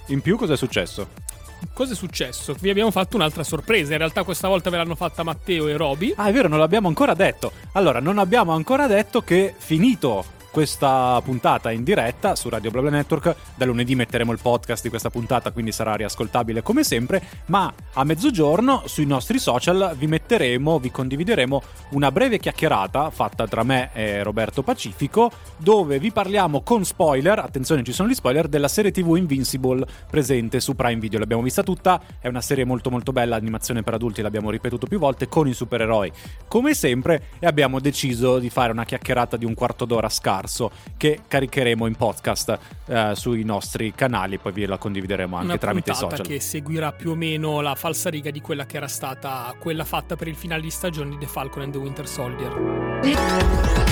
In 0.07 0.21
più 0.21 0.37
cosa 0.37 0.55
è 0.55 0.57
successo? 0.57 1.31
cosa 1.75 1.93
è 1.93 1.97
successo? 1.97 2.57
Vi 2.59 2.71
abbiamo 2.71 2.91
fatto 2.91 3.17
un'altra 3.17 3.45
sorpresa. 3.45 3.93
In 3.93 3.99
realtà 3.99 4.25
questa 4.25 4.49
volta 4.49 4.69
ve 4.69 4.79
l'hanno 4.79 4.97
fatta 4.97 5.23
Matteo 5.23 5.69
e 5.69 5.77
Roby. 5.77 6.13
Ah, 6.17 6.27
è 6.27 6.33
vero, 6.33 6.49
non 6.49 6.59
l'abbiamo 6.59 6.89
ancora 6.89 7.15
detto. 7.15 7.53
Allora, 7.73 8.01
non 8.01 8.19
abbiamo 8.19 8.53
ancora 8.53 8.89
detto 8.89 9.23
che 9.23 9.55
finito 9.57 10.41
questa 10.53 11.19
puntata 11.25 11.71
in 11.71 11.83
diretta 11.83 12.37
su 12.37 12.51
Radio 12.51 12.71
Blabla 12.71 12.91
Network. 12.91 13.35
Da 13.55 13.65
lunedì 13.65 13.95
metteremo 13.95 14.33
il 14.33 14.39
podcast 14.41 14.83
di 14.83 14.91
questa 14.91 15.09
puntata, 15.09 15.51
quindi 15.51 15.73
sarà 15.73 15.95
riascoltabile 15.95 16.63
come 16.63 16.85
sempre. 16.85 17.23
Ma 17.47 17.73
a 17.95 18.05
mezzogiorno 18.05 18.83
sui 18.85 19.07
nostri 19.07 19.39
social 19.39 19.95
vi 19.97 20.07
metteremo, 20.07 20.79
vi 20.79 20.91
condivideremo 20.91 21.63
una 21.93 22.13
breve 22.13 22.39
chiacchierata 22.39 23.09
fatta 23.09 23.49
tra 23.49 23.63
me 23.63 23.91
e 23.95 24.23
Roberto 24.23 24.63
Pacifico, 24.63 25.31
dove 25.57 25.99
vi 25.99 26.13
parliamo 26.13 26.61
con 26.61 26.85
spoiler. 26.85 27.39
Attenzione, 27.39 27.83
ci 27.83 27.93
sono 27.93 28.11
gli 28.11 28.15
spoiler 28.15 28.47
della 28.47 28.69
serie 28.69 28.91
TV 28.91 29.17
Invincible 29.17 29.87
presente 30.11 30.61
su 30.61 30.77
Prime 30.77 31.01
Video. 31.01 31.19
L'abbiamo 31.19 31.43
vista 31.43 31.63
tutta, 31.63 31.99
è 32.21 32.29
una 32.29 32.43
serie 32.43 32.67
molto 32.67 32.91
molto 32.91 33.13
bella, 33.13 33.37
animazione 33.37 33.83
per 33.83 33.95
adulti, 33.95 34.21
l'abbiamo 34.21 34.51
ripetuto 34.51 34.87
più 34.87 34.99
volte, 34.99 35.29
con 35.29 35.49
i 35.49 35.55
supereroi 35.55 36.13
come 36.47 36.75
sempre. 36.75 37.23
E 37.39 37.47
abbiamo 37.47 37.81
deciso 37.81 38.39
di 38.39 38.51
fare 38.51 38.71
una 38.71 38.85
chiacchierata 38.85 39.39
di 39.39 39.47
un 39.47 39.55
quarto 39.55 39.87
d'ora 39.87 40.11
scarso 40.11 40.41
marzo 40.43 40.71
che 40.97 41.21
caricheremo 41.27 41.87
in 41.87 41.95
podcast 41.95 42.59
eh, 42.87 43.13
sui 43.15 43.45
nostri 43.45 43.93
canali, 43.95 44.39
poi 44.39 44.53
vi 44.53 44.67
la 44.67 44.79
condivideremo 44.79 45.37
anche 45.37 45.49
Una 45.49 45.59
tramite 45.59 45.95
social. 45.95 46.27
che 46.27 46.41
seguirà 46.41 46.93
più 46.93 47.11
o 47.11 47.15
meno 47.15 47.61
la 47.61 47.75
falsariga 47.75 48.31
di 48.31 48.41
quella 48.41 48.67
che 48.67 48.77
era 48.77 48.89
stata 48.89 49.55
quella 49.59 49.85
fatta 49.85 50.17
per 50.17 50.29
il 50.29 50.37
finale 50.37 50.63
di 50.63 50.71
stagione 50.71 51.11
di 51.11 51.19
The 51.19 51.27
Falcon 51.27 51.63
and 51.63 51.73
the 51.73 51.79
Winter 51.79 52.09
Soldier. 52.09 53.92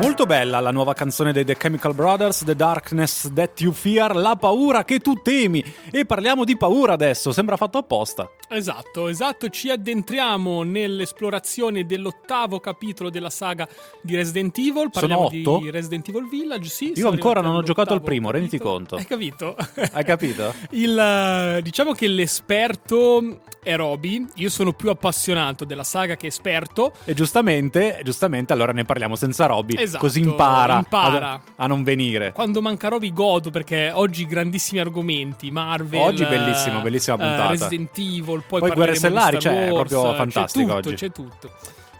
Molto 0.00 0.24
bella 0.24 0.60
la 0.60 0.70
nuova 0.70 0.94
canzone 0.94 1.30
dei 1.30 1.44
The 1.44 1.58
Chemical 1.58 1.94
Brothers, 1.94 2.42
The 2.44 2.56
Darkness 2.56 3.30
That 3.34 3.60
You 3.60 3.70
Fear, 3.70 4.16
la 4.16 4.34
paura 4.34 4.82
che 4.82 4.98
tu 4.98 5.20
temi. 5.20 5.62
E 5.90 6.06
parliamo 6.06 6.44
di 6.44 6.56
paura 6.56 6.94
adesso, 6.94 7.32
sembra 7.32 7.58
fatto 7.58 7.76
apposta. 7.76 8.30
Esatto, 8.48 9.08
esatto, 9.08 9.50
ci 9.50 9.68
addentriamo 9.68 10.62
nell'esplorazione 10.62 11.84
dell'ottavo 11.84 12.60
capitolo 12.60 13.10
della 13.10 13.28
saga 13.28 13.68
di 14.00 14.16
Resident 14.16 14.56
Evil. 14.56 14.88
Parliamo 14.90 15.28
Sono 15.28 15.40
otto? 15.52 15.64
di 15.64 15.70
Resident 15.70 16.08
Evil 16.08 16.28
Village, 16.30 16.70
sì. 16.70 16.92
Io 16.96 17.10
ancora 17.10 17.42
non 17.42 17.54
ho 17.54 17.62
giocato 17.62 17.92
al 17.92 18.00
primo, 18.00 18.30
renditi 18.30 18.58
conto. 18.58 18.96
Hai 18.96 19.04
capito? 19.06 19.54
Hai 19.92 20.04
capito? 20.04 20.54
Il, 20.70 21.60
diciamo 21.62 21.92
che 21.92 22.08
l'esperto 22.08 23.42
è 23.62 23.76
Roby, 23.76 24.26
io 24.36 24.48
sono 24.48 24.72
più 24.72 24.88
appassionato 24.88 25.66
della 25.66 25.84
saga 25.84 26.16
che 26.16 26.26
esperto. 26.26 26.94
E 27.04 27.12
giustamente, 27.12 28.00
giustamente 28.02 28.54
allora 28.54 28.72
ne 28.72 28.86
parliamo 28.86 29.14
senza 29.14 29.44
Robby, 29.44 29.74
Esatto, 29.76 29.89
così 29.98 30.20
impara, 30.20 30.76
impara. 30.76 31.30
A, 31.32 31.40
a 31.56 31.66
non 31.66 31.82
venire. 31.82 32.32
Quando 32.32 32.60
manca 32.62 32.88
Roby 32.88 33.12
godo 33.12 33.50
perché 33.50 33.90
oggi 33.92 34.26
grandissimi 34.26 34.80
argomenti, 34.80 35.50
Marvel, 35.50 36.00
Oggi 36.00 36.24
bellissimo, 36.24 36.78
eh, 36.78 36.82
bellissima 36.82 37.16
eh, 37.16 37.18
puntata. 37.18 37.48
Resident 37.48 37.98
Evil, 37.98 38.42
poi, 38.46 38.60
Poi 38.60 38.70
Guerre 38.70 38.94
Stellari, 38.94 39.38
cioè, 39.40 39.66
è 39.66 39.68
proprio 39.68 40.02
c'è 40.10 40.16
fantastico 40.16 40.64
tutto, 40.74 40.88
oggi. 40.88 40.94
C'è 40.94 41.10
tutto, 41.12 41.50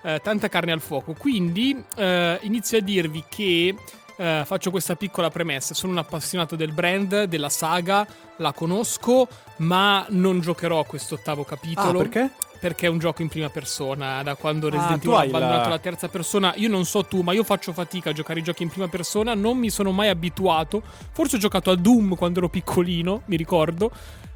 Eh, 0.03 0.21
tanta 0.23 0.49
carne 0.49 0.73
al 0.73 0.81
fuoco. 0.81 1.13
Quindi 1.13 1.83
eh, 1.97 2.39
inizio 2.43 2.79
a 2.79 2.81
dirvi 2.81 3.25
che 3.29 3.75
eh, 4.17 4.43
faccio 4.45 4.71
questa 4.71 4.97
piccola 4.97 5.31
premessa. 5.31 5.75
Sono 5.75 5.93
un 5.93 5.99
appassionato 5.99 6.57
del 6.57 6.73
brand, 6.73 7.25
della 7.25 7.49
saga, 7.51 8.07
la 8.37 8.53
conosco, 8.53 9.29
ma 9.59 10.07
non 10.11 10.41
giocherò 10.41 10.79
a 10.81 10.85
questo 10.87 11.15
ottavo 11.17 11.43
Ah, 11.43 11.45
capitolo. 11.45 11.99
perché? 11.99 12.31
Perché 12.61 12.87
è 12.87 12.89
un 12.91 12.99
gioco 12.99 13.23
in 13.23 13.29
prima 13.29 13.49
persona. 13.49 14.23
Da 14.23 14.35
quando 14.37 14.69
Resident 14.69 14.99
Ah, 14.99 14.99
tu 14.99 15.09
Evil 15.09 15.15
ha 15.17 15.21
hai 15.21 15.27
abbandonato 15.29 15.63
la- 15.71 15.75
la 15.75 15.79
terza 15.79 16.09
persona, 16.09 16.53
io 16.57 16.69
non 16.69 16.85
so 16.85 17.05
tu, 17.05 17.23
ma 17.23 17.33
io 17.33 17.43
faccio 17.43 17.73
fatica 17.73 18.11
a 18.11 18.13
giocare 18.13 18.41
i 18.41 18.43
giochi 18.43 18.63
in 18.63 18.69
prima 18.69 18.87
persona. 18.89 19.35
Non 19.35 19.57
mi 19.57 19.71
sono 19.71 19.93
mai 19.93 20.09
abituato. 20.11 20.83
Forse 21.13 21.37
ho 21.37 21.39
giocato 21.39 21.71
a 21.71 21.77
Doom 21.77 22.17
quando 22.17 22.39
ero 22.41 22.49
piccolino, 22.51 23.23
mi 23.27 23.37
ricordo. 23.37 23.91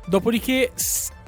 Dopodiché, 0.06 0.72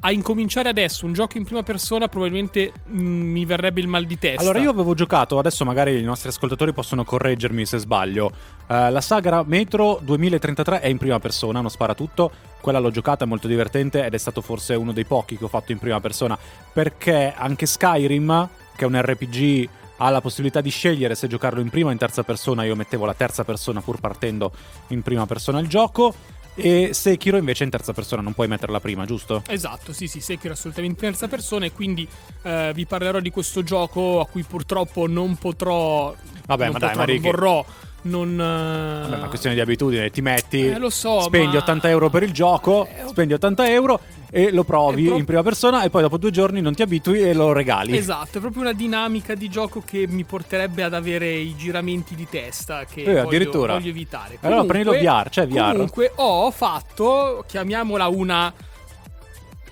a 0.07 0.13
incominciare 0.13 0.69
adesso 0.69 1.05
un 1.05 1.13
gioco 1.13 1.37
in 1.37 1.45
prima 1.45 1.65
persona, 1.65 2.07
probabilmente 2.07 2.73
mm, 2.89 3.33
mi 3.33 3.45
verrebbe 3.45 3.81
il 3.81 3.89
mal 3.89 4.05
di 4.05 4.17
testa. 4.17 4.41
Allora 4.41 4.61
io 4.61 4.71
avevo 4.71 4.95
giocato, 4.95 5.37
adesso 5.37 5.65
magari 5.65 5.99
i 5.99 6.05
nostri 6.05 6.29
ascoltatori 6.29 6.73
possono 6.73 7.03
correggermi 7.03 7.67
se 7.67 7.79
sbaglio. 7.79 8.31
Eh, 8.69 8.91
la 8.93 9.01
saga 9.01 9.43
Metro 9.45 9.99
2033 10.01 10.79
è 10.79 10.87
in 10.87 10.99
prima 10.99 11.19
persona, 11.19 11.61
non 11.61 11.71
spara 11.71 11.95
tutto. 11.95 12.31
Quella 12.61 12.79
l'ho 12.79 12.93
giocata, 12.93 13.25
è 13.25 13.27
molto 13.27 13.49
divertente 13.49 14.05
ed 14.05 14.15
è 14.15 14.19
stato 14.19 14.43
forse 14.43 14.75
uno 14.75 14.93
dei 14.93 15.05
pochi 15.05 15.37
che 15.37 15.45
ho 15.45 15.49
fatto 15.49 15.73
in 15.73 15.79
prima 15.79 16.01
persona. 16.01 16.39
Perché 16.73 17.35
anche 17.37 17.67
Skyrim, 17.67 18.49
che 18.77 18.85
è 18.85 18.87
un 18.87 19.01
RPG, 19.01 19.69
ha 19.97 20.11
la 20.11 20.21
possibilità 20.21 20.61
di 20.61 20.71
scegliere 20.71 21.15
se 21.15 21.27
giocarlo 21.27 21.61
in 21.61 21.71
prima 21.71 21.89
o 21.89 21.93
in 21.93 21.99
terza 21.99 22.23
persona. 22.23 22.65
Io 22.65 22.77
mettevo 22.77 23.07
la 23.07 23.15
terza 23.15 23.43
persona 23.43 23.81
pur 23.81 23.99
partendo 23.99 24.53
in 24.89 25.03
prima 25.03 25.27
persona 25.27 25.59
il 25.59 25.67
gioco. 25.67 26.15
E 26.57 26.91
Sekiro 26.95 27.37
invece 27.37 27.65
in 27.65 27.71
terza 27.71 27.93
persona, 27.93 28.23
non 28.23 28.33
puoi 28.33 28.49
metterla 28.49 28.81
prima, 28.81 29.05
giusto? 29.05 29.43
Esatto, 29.47 29.93
sì, 29.93 30.09
sì, 30.09 30.21
Sekiro 30.21 30.55
assolutamente 30.55 31.05
in 31.05 31.11
terza 31.11 31.29
persona 31.29 31.67
e 31.67 31.73
quindi 31.73 32.09
eh, 32.43 32.73
vi 32.75 32.87
parlerò 32.87 33.21
di 33.21 33.31
questo 33.31 33.63
gioco 33.63 34.21
a 34.21 34.27
cui 34.27 34.43
purtroppo 34.43 35.07
non 35.07 35.37
potrò... 35.37 36.15
Vabbè, 36.47 36.65
non 36.65 36.73
ma 36.73 36.79
dai, 36.79 36.89
potrò, 36.89 36.89
ma 36.89 37.05
non 37.05 37.15
Ricky- 37.15 37.31
vorrò, 37.31 37.65
non... 38.07 38.33
eh, 38.41 39.09
Vabbè, 39.09 39.19
ma 39.21 39.27
è 39.27 39.29
questione 39.29 39.55
di 39.55 39.61
abitudine, 39.61 40.11
ti 40.11 40.23
metti, 40.23 40.67
Eh, 40.67 40.91
so, 40.91 41.21
spendi 41.21 41.57
ma- 41.57 41.63
80 41.63 41.89
euro 41.91 42.09
per 42.09 42.23
il 42.23 42.33
gioco, 42.33 42.87
Eh, 42.87 43.07
spendi 43.09 43.35
80 43.35 43.69
euro 43.71 44.01
e 44.31 44.51
lo 44.53 44.65
provi 44.65 45.05
È 45.05 45.09
pro- 45.09 45.17
in 45.19 45.25
prima 45.25 45.43
persona 45.43 45.83
e 45.85 45.91
poi 45.91 46.03
dopo 46.03 46.17
due 46.19 46.31
giorni 46.31 46.61
non 46.61 46.75
ti 46.75 46.83
abitui 46.83 47.23
e 47.23 47.33
lo 47.35 47.53
regali. 47.53 47.97
Esatto, 47.97 48.39
è 48.39 48.41
proprio 48.41 48.63
una 48.63 48.73
dinamica 48.73 49.35
di 49.35 49.49
gioco 49.49 49.83
che 49.85 50.07
mi 50.09 50.25
porterebbe 50.25 50.83
ad 50.83 50.95
avere 50.95 51.31
i 51.33 51.55
giramenti 51.57 52.15
di 52.15 52.27
testa 52.29 52.85
che 52.85 53.03
Eh, 53.03 53.23
voglio, 53.23 53.51
voglio 53.51 53.89
evitare. 53.89 54.39
Allora 54.41 54.65
prendilo 54.65 54.93
VR, 54.93 55.29
c'è 55.29 55.47
VR. 55.47 55.73
Comunque 55.73 56.13
ho 56.17 56.51
fatto, 56.51 57.45
chiamiamola 57.47 58.07
una... 58.09 58.53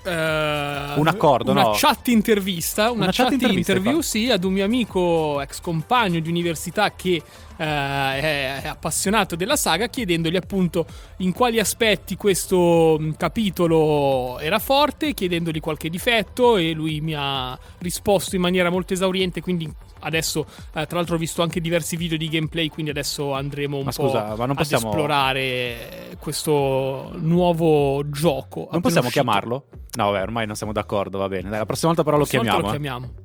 eh, 0.05 0.99
Un 0.99 1.07
accordo, 1.07 1.51
una 1.51 1.63
no? 1.63 1.71
chat 1.73 2.07
intervista, 2.09 2.91
una, 2.91 3.03
Una 3.03 3.11
chat 3.11 3.25
chat, 3.25 3.31
intervista, 3.33 3.71
interview, 3.73 4.01
sì, 4.01 4.29
ad 4.29 4.43
un 4.43 4.53
mio 4.53 4.63
amico 4.63 5.41
ex 5.41 5.59
compagno 5.61 6.19
di 6.19 6.29
università 6.29 6.93
che 6.93 7.21
eh, 7.57 7.65
è, 7.65 8.61
appassionato 8.67 9.35
della 9.35 9.55
saga, 9.55 9.87
chiedendogli 9.87 10.35
appunto 10.35 10.85
in 11.17 11.33
quali 11.33 11.59
aspetti 11.59 12.15
questo 12.15 12.99
capitolo 13.17 14.39
era 14.39 14.59
forte, 14.59 15.13
chiedendogli 15.13 15.59
qualche 15.59 15.89
difetto 15.89 16.57
e 16.57 16.71
lui 16.71 17.01
mi 17.01 17.13
ha 17.15 17.57
risposto 17.79 18.35
in 18.35 18.41
maniera 18.41 18.69
molto 18.69 18.93
esauriente, 18.93 19.41
quindi 19.41 19.71
adesso 20.05 20.45
eh, 20.73 20.85
tra 20.85 20.97
l'altro 20.97 21.15
ho 21.15 21.17
visto 21.17 21.41
anche 21.41 21.59
diversi 21.59 21.95
video 21.97 22.17
di 22.17 22.29
gameplay, 22.29 22.69
quindi 22.69 22.91
adesso 22.91 23.33
andremo 23.33 23.77
un 23.77 23.83
Ma 23.85 23.91
po' 23.91 24.07
scusa, 24.07 24.35
ma 24.35 24.45
non 24.45 24.55
possiamo- 24.55 24.87
ad 24.87 24.93
esplorare 24.93 26.17
questo 26.19 27.11
nuovo 27.15 28.07
gioco. 28.09 28.67
Non 28.71 28.81
possiamo 28.81 29.07
uscito. 29.07 29.23
chiamarlo? 29.23 29.65
No, 29.97 30.11
vabbè, 30.11 30.21
ormai 30.23 30.45
non 30.45 30.55
siamo 30.55 30.73
d'accordo, 30.73 31.17
va 31.17 31.27
bene. 31.27 31.49
Dai, 31.49 31.59
la 31.59 31.65
prossima 31.65 31.87
volta 31.93 32.03
però 32.03 32.17
lo 32.17 32.23
Prossima 32.25 32.41
volta 32.51 32.69
chiamiamo. 32.71 33.05
Lo 33.05 33.11
eh. 33.11 33.24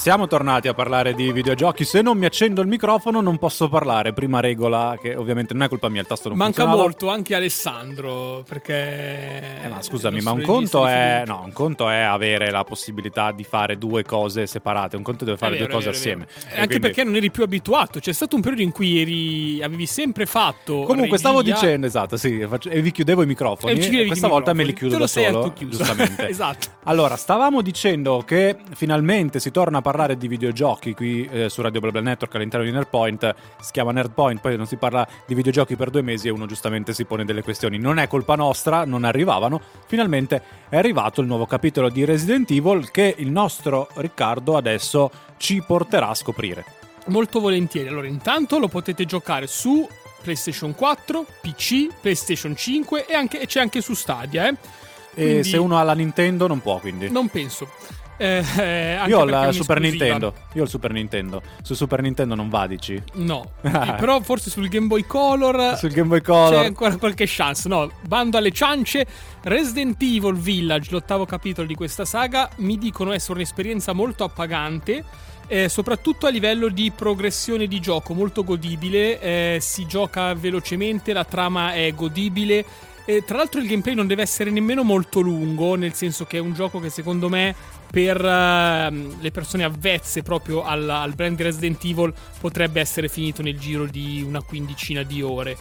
Siamo 0.00 0.26
tornati 0.26 0.66
a 0.66 0.72
parlare 0.72 1.12
di 1.12 1.30
videogiochi. 1.30 1.84
Se 1.84 2.00
non 2.00 2.16
mi 2.16 2.24
accendo 2.24 2.62
il 2.62 2.68
microfono 2.68 3.20
non 3.20 3.36
posso 3.36 3.68
parlare. 3.68 4.14
Prima 4.14 4.40
regola, 4.40 4.96
che 4.98 5.14
ovviamente 5.14 5.52
non 5.52 5.64
è 5.64 5.68
colpa 5.68 5.90
mia, 5.90 6.00
il 6.00 6.06
tasto 6.06 6.30
non 6.30 6.38
Manca 6.38 6.62
funzionava. 6.62 6.82
molto 6.82 7.10
anche 7.10 7.34
Alessandro 7.34 8.42
perché 8.48 9.60
Eh, 9.62 9.68
ma 9.68 9.82
scusami, 9.82 10.22
ma 10.22 10.30
un 10.30 10.40
conto, 10.40 10.86
è, 10.86 11.24
no, 11.26 11.42
un 11.44 11.52
conto 11.52 11.90
è 11.90 11.98
avere 11.98 12.50
la 12.50 12.64
possibilità 12.64 13.30
di 13.30 13.44
fare 13.44 13.76
due 13.76 14.02
cose 14.02 14.46
separate, 14.46 14.96
un 14.96 15.02
conto 15.02 15.26
deve 15.26 15.36
fare 15.36 15.56
È 15.56 15.58
vero, 15.58 15.66
due 15.66 15.74
cose 15.74 15.90
è 15.90 15.92
vero, 15.92 16.02
è 16.02 16.24
assieme. 16.24 16.26
Eh, 16.48 16.54
Anche 16.54 16.66
quindi- 16.66 16.80
perché 16.80 17.04
non 17.04 17.14
eri 17.16 17.30
più 17.30 17.42
abituato. 17.42 18.00
C'è 18.00 18.12
stato 18.14 18.36
un 18.36 18.40
periodo 18.40 18.62
in 18.62 18.72
cui 18.72 19.00
eri, 19.02 19.62
avevi 19.62 19.84
sempre 19.84 20.24
fatto. 20.24 20.80
Comunque 20.84 21.18
stavo 21.18 21.40
regia 21.40 21.52
dicendo, 21.60 21.86
esatto, 21.86 22.16
sì, 22.16 22.42
faccio- 22.48 22.70
e 22.70 22.80
vi 22.80 22.90
chiudevo 22.90 23.20
i 23.22 23.26
microfoni. 23.26 23.74
e 23.78 24.06
questa 24.06 24.28
i 24.28 24.30
volta 24.30 24.54
me 24.54 24.64
li 24.64 24.70
microfoni. 24.70 24.72
chiudo 24.72 24.94
Te 24.94 24.98
da 24.98 25.30
solo, 25.30 25.52
giustamente. 25.68 26.24
esatto. 26.30 26.68
Allora, 26.84 27.16
stavamo 27.16 27.60
dicendo 27.60 28.22
che 28.26 28.56
finalmente 28.74 29.40
si 29.40 29.50
torna 29.50 29.76
a 29.76 29.80
parlare 29.82 29.88
di 29.90 30.28
videogiochi 30.28 30.94
qui 30.94 31.28
eh, 31.30 31.48
su 31.48 31.60
Radio 31.62 31.80
BlaBla 31.80 32.00
Network 32.00 32.34
all'interno 32.36 32.64
di 32.64 32.70
Nerdpoint. 32.72 33.34
Si 33.60 33.72
chiama 33.72 33.90
Nerdpoint, 33.92 34.40
poi 34.40 34.56
non 34.56 34.66
si 34.66 34.76
parla 34.76 35.06
di 35.26 35.34
videogiochi 35.34 35.74
per 35.76 35.90
due 35.90 36.02
mesi 36.02 36.28
e 36.28 36.30
uno 36.30 36.46
giustamente 36.46 36.92
si 36.94 37.04
pone 37.04 37.24
delle 37.24 37.42
questioni. 37.42 37.78
Non 37.78 37.98
è 37.98 38.06
colpa 38.06 38.36
nostra, 38.36 38.84
non 38.84 39.04
arrivavano. 39.04 39.60
Finalmente 39.86 40.42
è 40.68 40.76
arrivato 40.76 41.20
il 41.20 41.26
nuovo 41.26 41.44
capitolo 41.46 41.88
di 41.90 42.04
Resident 42.04 42.50
Evil 42.50 42.90
che 42.90 43.14
il 43.18 43.30
nostro 43.30 43.88
Riccardo 43.94 44.56
adesso 44.56 45.10
ci 45.36 45.60
porterà 45.66 46.08
a 46.08 46.14
scoprire. 46.14 46.64
Molto 47.06 47.40
volentieri. 47.40 47.88
Allora, 47.88 48.06
intanto 48.06 48.58
lo 48.58 48.68
potete 48.68 49.04
giocare 49.04 49.46
su 49.48 49.86
PlayStation 50.22 50.74
4, 50.74 51.24
PC, 51.40 51.88
PlayStation 52.00 52.54
5 52.54 53.06
e, 53.06 53.14
anche- 53.14 53.40
e 53.40 53.46
c'è 53.46 53.60
anche 53.60 53.80
su 53.80 53.94
Stadia. 53.94 54.46
Eh? 54.48 54.54
E 55.14 55.24
Quindi- 55.24 55.42
se 55.44 55.56
uno 55.56 55.76
ha 55.78 55.82
la 55.82 55.94
Nintendo 55.94 56.46
non 56.46 56.60
può, 56.60 56.78
quindi. 56.78 57.10
Non 57.10 57.28
penso. 57.28 57.68
Eh, 58.22 58.44
eh, 58.58 58.98
Io 59.06 59.18
ho 59.20 59.24
il 59.48 59.54
Super. 59.54 59.80
Nintendo. 59.80 60.34
Io 60.52 60.60
ho 60.60 60.64
il 60.64 60.70
Super 60.70 60.92
Nintendo. 60.92 61.40
Su 61.62 61.72
Super 61.72 62.02
Nintendo 62.02 62.34
non 62.34 62.50
va, 62.50 62.66
dici? 62.66 63.02
No, 63.14 63.52
Eh, 63.62 63.94
però 63.98 64.20
forse 64.20 64.50
sul 64.50 64.68
Game 64.68 64.88
Boy 64.88 65.04
Color 65.06 65.76
Sul 65.78 65.90
Game 65.90 66.08
Boy 66.08 66.18
c'è 66.20 66.24
Color. 66.26 66.64
ancora 66.66 66.96
qualche 66.96 67.24
chance. 67.26 67.66
No, 67.66 67.90
bando 68.02 68.36
alle 68.36 68.50
ciance. 68.52 69.06
Resident 69.42 69.96
Evil 70.02 70.34
Village, 70.34 70.90
l'ottavo 70.90 71.24
capitolo 71.24 71.66
di 71.66 71.74
questa 71.74 72.04
saga, 72.04 72.50
mi 72.56 72.76
dicono 72.76 73.12
essere 73.12 73.34
un'esperienza 73.34 73.94
molto 73.94 74.24
appagante. 74.24 75.02
eh, 75.52 75.68
soprattutto 75.70 76.26
a 76.26 76.30
livello 76.30 76.68
di 76.68 76.92
progressione 76.94 77.66
di 77.66 77.80
gioco, 77.80 78.12
molto 78.14 78.44
godibile. 78.44 79.18
eh, 79.20 79.58
si 79.60 79.86
gioca 79.86 80.32
velocemente, 80.34 81.12
la 81.14 81.24
trama 81.24 81.72
è 81.72 81.92
godibile. 81.94 82.64
E, 83.06 83.24
tra 83.24 83.38
l'altro 83.38 83.60
il 83.60 83.66
gameplay 83.66 83.94
non 83.94 84.06
deve 84.06 84.22
essere 84.22 84.50
nemmeno 84.50 84.84
molto 84.84 85.20
lungo, 85.20 85.74
nel 85.74 85.94
senso 85.94 86.26
che 86.26 86.36
è 86.36 86.40
un 86.40 86.52
gioco 86.52 86.78
che 86.78 86.90
secondo 86.90 87.28
me 87.28 87.54
per 87.90 88.16
uh, 88.22 89.20
le 89.20 89.30
persone 89.32 89.64
avvezze 89.64 90.22
proprio 90.22 90.62
al, 90.62 90.88
al 90.88 91.14
brand 91.14 91.40
Resident 91.40 91.82
Evil 91.84 92.12
potrebbe 92.40 92.80
essere 92.80 93.08
finito 93.08 93.42
nel 93.42 93.58
giro 93.58 93.86
di 93.86 94.22
una 94.26 94.42
quindicina 94.42 95.02
di 95.02 95.22
ore. 95.22 95.56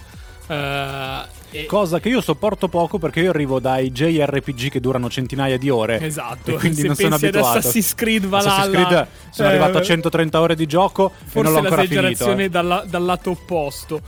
Uh. 0.47 1.37
Cosa 1.65 1.99
che 1.99 2.09
io 2.09 2.21
sopporto 2.21 2.67
poco 2.67 2.99
perché 2.99 3.21
io 3.21 3.31
arrivo 3.31 3.59
dai 3.59 3.91
JRPG 3.91 4.69
che 4.69 4.79
durano 4.79 5.09
centinaia 5.09 5.57
di 5.57 5.69
ore. 5.69 5.99
Esatto. 5.99 6.51
E 6.51 6.53
quindi 6.55 6.81
Se 6.81 6.87
non 6.87 6.95
sono 6.95 7.15
abituato. 7.15 7.57
Assassin's 7.57 7.95
Creed 7.95 8.25
Valhalla. 8.27 8.53
Assassin's 8.53 8.85
Creed 8.85 9.07
sono 9.31 9.47
eh, 9.47 9.51
arrivato 9.51 9.77
a 9.79 9.81
130 9.81 10.39
ore 10.39 10.55
di 10.55 10.67
gioco 10.67 11.09
forse 11.09 11.39
e 11.39 11.41
non 11.41 11.51
l'ho 11.53 11.59
ancora 11.59 11.81
finito. 11.81 12.01
Forse 12.01 12.07
l'esagerazione 12.07 12.43
eh. 12.43 12.49
dal, 12.49 12.85
dal 12.87 13.03
lato 13.03 13.31
opposto. 13.31 14.01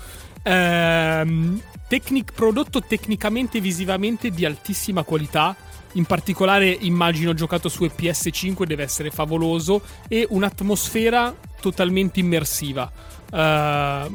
Ehm, 0.43 1.61
tecnic- 1.91 2.31
prodotto 2.31 2.81
tecnicamente 2.81 3.57
e 3.57 3.61
visivamente 3.61 4.29
di 4.29 4.45
altissima 4.45 5.03
qualità. 5.03 5.53
In 5.95 6.05
particolare, 6.05 6.69
immagino 6.69 7.33
giocato 7.33 7.67
su 7.67 7.83
PS5 7.83 8.63
deve 8.63 8.83
essere 8.83 9.11
favoloso. 9.11 9.81
E 10.07 10.25
un'atmosfera 10.29 11.35
totalmente 11.59 12.21
immersiva. 12.21 12.89
Uh, 13.29 14.09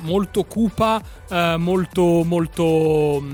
molto 0.00 0.44
cupa, 0.44 1.02
uh, 1.28 1.56
molto, 1.56 2.22
molto 2.22 3.24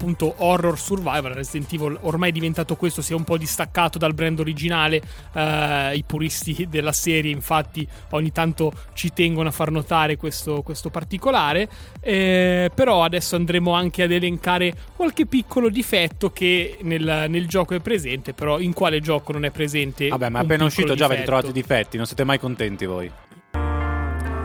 appunto 0.00 0.34
horror 0.38 0.78
survival. 0.78 1.34
Resident 1.34 1.70
Evil 1.74 1.98
ormai 2.00 2.30
è 2.30 2.32
diventato 2.32 2.74
questo, 2.76 3.02
si 3.02 3.12
è 3.12 3.16
un 3.16 3.24
po' 3.24 3.36
distaccato 3.36 3.98
dal 3.98 4.14
brand 4.14 4.40
originale. 4.40 5.02
Uh, 5.34 5.94
I 5.94 6.02
puristi 6.06 6.66
della 6.70 6.92
serie, 6.92 7.30
infatti, 7.30 7.86
ogni 8.10 8.32
tanto 8.32 8.72
ci 8.94 9.12
tengono 9.12 9.50
a 9.50 9.52
far 9.52 9.70
notare 9.70 10.16
questo, 10.16 10.62
questo 10.62 10.88
particolare. 10.88 11.68
Eh, 12.00 12.70
però 12.74 13.04
adesso 13.04 13.36
andremo 13.36 13.72
anche 13.72 14.02
ad 14.02 14.10
elencare 14.10 14.74
qualche 14.96 15.26
piccolo 15.26 15.68
difetto 15.68 16.30
che 16.30 16.78
nel, 16.80 17.26
nel, 17.28 17.46
gioco 17.46 17.74
è 17.74 17.80
presente. 17.80 18.32
Però 18.32 18.58
in 18.58 18.72
quale 18.72 19.00
gioco 19.00 19.32
non 19.32 19.44
è 19.44 19.50
presente? 19.50 20.08
Vabbè, 20.08 20.30
ma 20.30 20.38
appena 20.38 20.64
uscito 20.64 20.94
già 20.94 21.04
avete 21.04 21.24
trovato 21.24 21.48
i 21.48 21.52
difetti, 21.52 21.98
non 21.98 22.06
siete 22.06 22.24
mai 22.24 22.38
contenti 22.38 22.86
voi. 22.86 23.10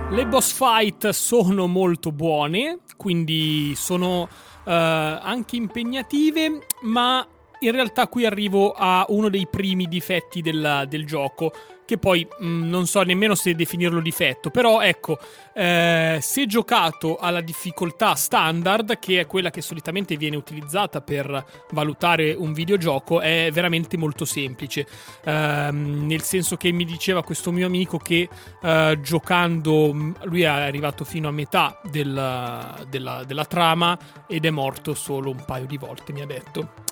Le 0.07 0.27
boss 0.27 0.51
fight 0.51 1.09
sono 1.09 1.65
molto 1.65 2.11
buone, 2.11 2.79
quindi 2.95 3.73
sono 3.75 4.29
uh, 4.66 4.72
anche 4.72 5.55
impegnative, 5.55 6.66
ma 6.82 7.26
in 7.59 7.72
realtà 7.72 8.07
qui 8.07 8.26
arrivo 8.26 8.74
a 8.74 9.05
uno 9.09 9.30
dei 9.30 9.47
primi 9.47 9.86
difetti 9.88 10.41
del, 10.41 10.86
del 10.88 11.05
gioco 11.05 11.53
che 11.86 11.97
poi 11.97 12.27
mh, 12.27 12.45
mm, 12.45 12.69
non 12.69 12.88
so 12.88 13.01
nemmeno 13.03 13.36
se 13.36 13.55
definirlo 13.55 14.01
difetto, 14.01 14.49
però 14.49 14.81
ecco, 14.81 15.19
eh, 15.53 16.17
se 16.21 16.45
giocato 16.47 17.17
alla 17.17 17.41
difficoltà 17.41 18.15
standard, 18.15 18.99
che 18.99 19.21
è 19.21 19.27
quella 19.27 19.51
che 19.51 19.61
solitamente 19.61 20.17
viene 20.17 20.36
utilizzata 20.36 21.01
per 21.01 21.45
valutare 21.71 22.33
un 22.33 22.53
videogioco, 22.53 23.21
è 23.21 23.49
veramente 23.53 23.97
molto 23.97 24.25
semplice, 24.25 24.86
eh, 25.23 25.69
nel 25.71 26.21
senso 26.23 26.57
che 26.57 26.71
mi 26.71 26.86
diceva 26.86 27.23
questo 27.23 27.51
mio 27.51 27.67
amico 27.67 27.97
che 27.97 28.27
eh, 28.61 28.99
giocando, 29.01 29.93
mm, 29.93 30.11
lui 30.23 30.41
è 30.41 30.45
arrivato 30.47 31.05
fino 31.05 31.27
a 31.27 31.31
metà 31.31 31.79
del, 31.83 32.86
della, 32.89 33.23
della 33.23 33.45
trama 33.45 33.97
ed 34.27 34.45
è 34.45 34.49
morto 34.49 34.93
solo 34.95 35.29
un 35.29 35.43
paio 35.45 35.65
di 35.65 35.77
volte, 35.77 36.13
mi 36.13 36.21
ha 36.21 36.25
detto 36.25 36.83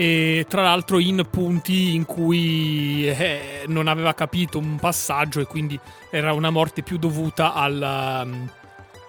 e 0.00 0.46
tra 0.48 0.62
l'altro 0.62 1.00
in 1.00 1.26
punti 1.28 1.96
in 1.96 2.04
cui 2.04 3.08
eh, 3.08 3.64
non 3.66 3.88
aveva 3.88 4.14
capito 4.14 4.56
un 4.56 4.76
passaggio 4.76 5.40
e 5.40 5.46
quindi 5.46 5.76
era 6.08 6.32
una 6.32 6.50
morte 6.50 6.84
più 6.84 6.98
dovuta 6.98 7.52
al, 7.52 8.22
um, 8.24 8.48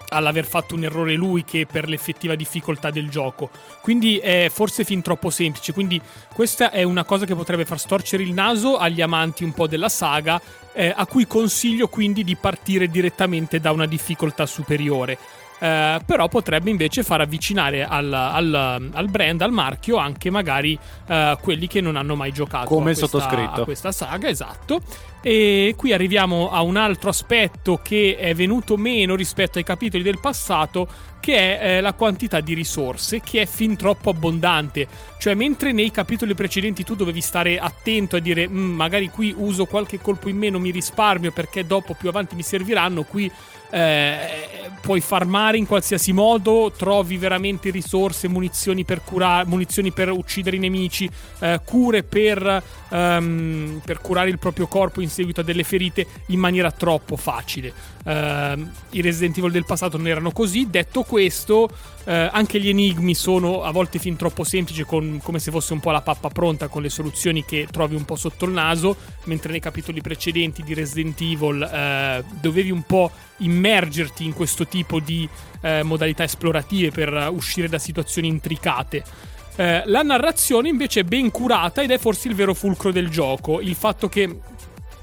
all'aver 0.07 0.47
fatto 0.47 0.73
un 0.73 0.85
errore 0.85 1.13
lui 1.13 1.43
che 1.43 1.67
per 1.71 1.87
l'effettiva 1.87 2.33
difficoltà 2.33 2.89
del 2.89 3.07
gioco. 3.07 3.51
Quindi 3.83 4.17
è 4.17 4.49
forse 4.51 4.83
fin 4.83 5.03
troppo 5.03 5.29
semplice. 5.29 5.73
Quindi 5.73 6.01
questa 6.33 6.71
è 6.71 6.81
una 6.81 7.03
cosa 7.03 7.27
che 7.27 7.35
potrebbe 7.35 7.65
far 7.65 7.77
storcere 7.77 8.23
il 8.23 8.33
naso 8.33 8.77
agli 8.77 9.01
amanti 9.01 9.43
un 9.43 9.53
po' 9.53 9.67
della 9.67 9.89
saga, 9.89 10.41
eh, 10.73 10.91
a 10.95 11.05
cui 11.05 11.27
consiglio 11.27 11.87
quindi 11.87 12.23
di 12.23 12.35
partire 12.35 12.87
direttamente 12.87 13.59
da 13.59 13.71
una 13.71 13.85
difficoltà 13.85 14.47
superiore. 14.47 15.19
Eh, 15.59 15.99
però 16.05 16.29
potrebbe 16.29 16.69
invece 16.69 17.03
far 17.03 17.19
avvicinare 17.19 17.83
al, 17.83 18.11
al, 18.13 18.89
al, 18.93 19.09
brand, 19.09 19.41
al 19.41 19.51
marchio, 19.51 19.97
anche 19.97 20.29
magari 20.29 20.79
uh, 21.07 21.37
quelli 21.41 21.67
che 21.67 21.81
non 21.81 21.97
hanno 21.97 22.15
mai 22.15 22.31
giocato 22.31 22.65
come 22.67 22.91
a 22.91 22.95
questa, 22.95 23.51
a 23.51 23.63
questa 23.63 23.91
saga, 23.91 24.29
esatto. 24.29 24.81
E 25.21 25.73
qui 25.75 25.91
arriviamo 25.91 26.49
a 26.49 26.61
un 26.61 26.77
altro 26.77 27.09
aspetto 27.09 27.81
che 27.83 28.15
è 28.17 28.33
venuto 28.33 28.77
meno 28.77 29.15
rispetto 29.15 29.57
ai 29.57 29.65
capitoli 29.65 30.01
del 30.01 30.17
passato, 30.21 30.87
che 31.19 31.59
è 31.59 31.77
eh, 31.77 31.81
la 31.81 31.91
quantità 31.91 32.39
di 32.39 32.53
risorse, 32.53 33.19
che 33.19 33.41
è 33.41 33.45
fin 33.45 33.75
troppo 33.75 34.11
abbondante. 34.11 34.87
Cioè, 35.17 35.33
mentre 35.33 35.73
nei 35.73 35.91
capitoli 35.91 36.35
precedenti 36.35 36.85
tu 36.85 36.95
dovevi 36.95 37.19
stare 37.19 37.59
attento 37.59 38.15
a 38.15 38.19
dire, 38.19 38.47
mm, 38.47 38.75
magari 38.75 39.09
qui 39.09 39.33
uso 39.35 39.65
qualche 39.65 39.99
colpo 39.99 40.29
in 40.29 40.37
meno, 40.37 40.57
mi 40.57 40.71
risparmio 40.71 41.33
perché 41.33 41.65
dopo 41.65 41.95
più 41.95 42.07
avanti 42.07 42.35
mi 42.35 42.43
serviranno, 42.43 43.03
qui 43.03 43.29
eh, 43.69 44.49
puoi 44.81 45.01
farmare 45.01 45.57
in 45.57 45.65
qualsiasi 45.65 46.13
modo, 46.13 46.71
trovi 46.75 47.17
veramente 47.17 47.69
risorse, 47.69 48.27
munizioni 48.27 48.83
per, 48.83 49.01
cura- 49.03 49.43
munizioni 49.45 49.91
per 49.91 50.09
uccidere 50.09 50.55
i 50.55 50.59
nemici, 50.59 51.09
eh, 51.39 51.59
cure 51.63 52.03
per, 52.03 52.63
um, 52.89 53.81
per, 53.83 53.99
curare 54.01 54.29
il 54.29 54.39
proprio 54.39 54.67
corpo 54.67 55.01
in 55.01 55.09
seguito 55.09 55.41
a 55.41 55.43
delle 55.43 55.63
ferite 55.63 56.05
in 56.27 56.39
maniera 56.39 56.71
troppo 56.71 57.15
facile. 57.15 57.71
Uh, 58.03 58.67
I 58.91 59.01
Resident 59.01 59.37
Evil 59.37 59.51
del 59.51 59.65
passato 59.65 59.97
non 59.97 60.07
erano 60.07 60.31
così. 60.31 60.67
Detto 60.69 61.03
questo, 61.03 61.69
eh, 62.05 62.29
anche 62.31 62.59
gli 62.59 62.69
enigmi 62.69 63.13
sono 63.13 63.61
a 63.61 63.71
volte 63.71 63.99
fin 63.99 64.15
troppo 64.15 64.43
semplici, 64.43 64.83
con, 64.83 65.19
come 65.21 65.37
se 65.37 65.51
fosse 65.51 65.73
un 65.73 65.79
po' 65.79 65.91
la 65.91 66.01
pappa 66.01 66.29
pronta 66.29 66.67
con 66.67 66.81
le 66.81 66.89
soluzioni 66.89 67.45
che 67.45 67.67
trovi 67.69 67.95
un 67.95 68.05
po' 68.05 68.15
sotto 68.15 68.45
il 68.45 68.51
naso, 68.51 68.95
mentre 69.25 69.51
nei 69.51 69.59
capitoli 69.59 70.01
precedenti 70.01 70.63
di 70.63 70.73
Resident 70.73 71.21
Evil 71.21 71.61
eh, 71.61 72.23
dovevi 72.39 72.71
un 72.71 72.81
po' 72.81 73.11
immergerti 73.37 73.58
in 74.23 74.33
questo 74.33 74.67
tipo 74.67 74.99
di 74.99 75.27
eh, 75.61 75.83
modalità 75.83 76.23
esplorative 76.23 76.91
per 76.91 77.29
uscire 77.31 77.67
da 77.67 77.77
situazioni 77.77 78.27
intricate. 78.27 79.03
Eh, 79.55 79.83
la 79.85 80.03
narrazione 80.03 80.69
invece 80.69 81.01
è 81.01 81.03
ben 81.03 81.31
curata 81.31 81.81
ed 81.81 81.91
è 81.91 81.97
forse 81.97 82.29
il 82.29 82.35
vero 82.35 82.53
fulcro 82.53 82.91
del 82.91 83.09
gioco. 83.09 83.59
Il 83.59 83.75
fatto 83.75 84.07
che 84.07 84.39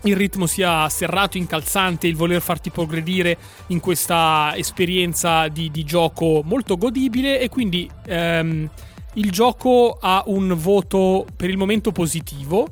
il 0.07 0.17
ritmo 0.17 0.47
sia 0.47 0.89
serrato, 0.89 1.37
incalzante, 1.37 2.07
il 2.07 2.17
voler 2.17 2.41
farti 2.41 2.71
progredire 2.71 3.37
in 3.69 3.81
questa 3.81 4.53
esperienza 4.57 5.49
di, 5.49 5.71
di 5.71 5.85
gioco 5.85 6.43
molto 6.45 6.77
godibile 6.77 7.41
e 7.41 7.49
quindi 7.49 7.91
ehm, 8.07 8.71
il 9.15 9.31
gioco 9.31 9.99
ha 10.01 10.23
un 10.27 10.55
voto 10.57 11.27
per 11.37 11.51
il 11.51 11.57
momento 11.57 11.93
positivo. 11.93 12.69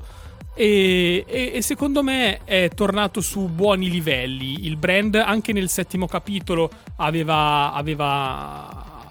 E, 0.54 1.24
e, 1.26 1.52
e, 1.54 1.62
secondo 1.62 2.02
me 2.02 2.44
è 2.44 2.70
tornato 2.74 3.20
su 3.20 3.48
buoni 3.48 3.90
livelli. 3.90 4.66
Il 4.66 4.76
brand 4.76 5.16
anche 5.16 5.52
nel 5.52 5.68
settimo 5.68 6.06
capitolo 6.06 6.70
aveva, 6.96 7.72
aveva 7.72 9.02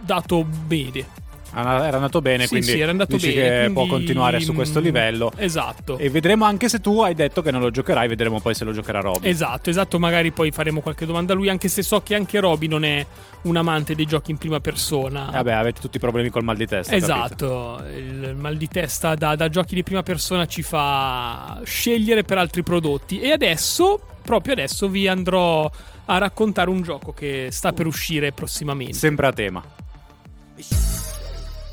dato 0.00 0.44
bene 0.44 1.22
era 1.54 1.96
andato 1.96 2.20
bene, 2.20 2.42
sì, 2.44 2.48
quindi 2.48 2.66
sì, 2.66 2.80
era 2.80 2.90
andato 2.90 3.16
dici 3.16 3.32
bene, 3.32 3.40
che 3.40 3.56
quindi... 3.56 3.72
può 3.72 3.86
continuare 3.86 4.40
su 4.40 4.52
questo 4.52 4.80
mm, 4.80 4.82
livello. 4.82 5.32
Esatto. 5.36 5.98
E 5.98 6.10
vedremo 6.10 6.44
anche 6.44 6.68
se 6.68 6.80
tu 6.80 7.00
hai 7.00 7.14
detto 7.14 7.42
che 7.42 7.50
non 7.50 7.60
lo 7.60 7.70
giocherai, 7.70 8.08
vedremo 8.08 8.40
poi 8.40 8.54
se 8.54 8.64
lo 8.64 8.72
giocherà 8.72 9.00
Roby. 9.00 9.28
Esatto, 9.28 9.70
esatto, 9.70 9.98
magari 9.98 10.32
poi 10.32 10.50
faremo 10.50 10.80
qualche 10.80 11.06
domanda 11.06 11.32
a 11.32 11.36
lui, 11.36 11.48
anche 11.48 11.68
se 11.68 11.82
so 11.82 12.00
che 12.02 12.14
anche 12.14 12.40
Roby 12.40 12.66
non 12.66 12.84
è 12.84 13.06
un 13.42 13.56
amante 13.56 13.94
dei 13.94 14.06
giochi 14.06 14.30
in 14.30 14.38
prima 14.38 14.60
persona. 14.60 15.28
Vabbè, 15.30 15.52
avete 15.52 15.80
tutti 15.80 15.96
i 15.96 16.00
problemi 16.00 16.30
col 16.30 16.44
mal 16.44 16.56
di 16.56 16.66
testa. 16.66 16.94
Esatto, 16.94 17.76
capito? 17.78 17.98
il 17.98 18.34
mal 18.36 18.56
di 18.56 18.68
testa 18.68 19.14
da, 19.14 19.36
da 19.36 19.48
giochi 19.48 19.74
di 19.74 19.82
prima 19.82 20.02
persona 20.02 20.46
ci 20.46 20.62
fa 20.62 21.60
scegliere 21.64 22.22
per 22.24 22.38
altri 22.38 22.62
prodotti. 22.62 23.20
E 23.20 23.30
adesso, 23.30 24.00
proprio 24.22 24.54
adesso, 24.54 24.88
vi 24.88 25.06
andrò 25.08 25.70
a 26.06 26.18
raccontare 26.18 26.70
un 26.70 26.82
gioco 26.82 27.12
che 27.12 27.48
sta 27.50 27.72
per 27.72 27.86
uscire 27.86 28.32
prossimamente. 28.32 28.94
Sempre 28.94 29.26
a 29.26 29.32
tema. 29.32 29.62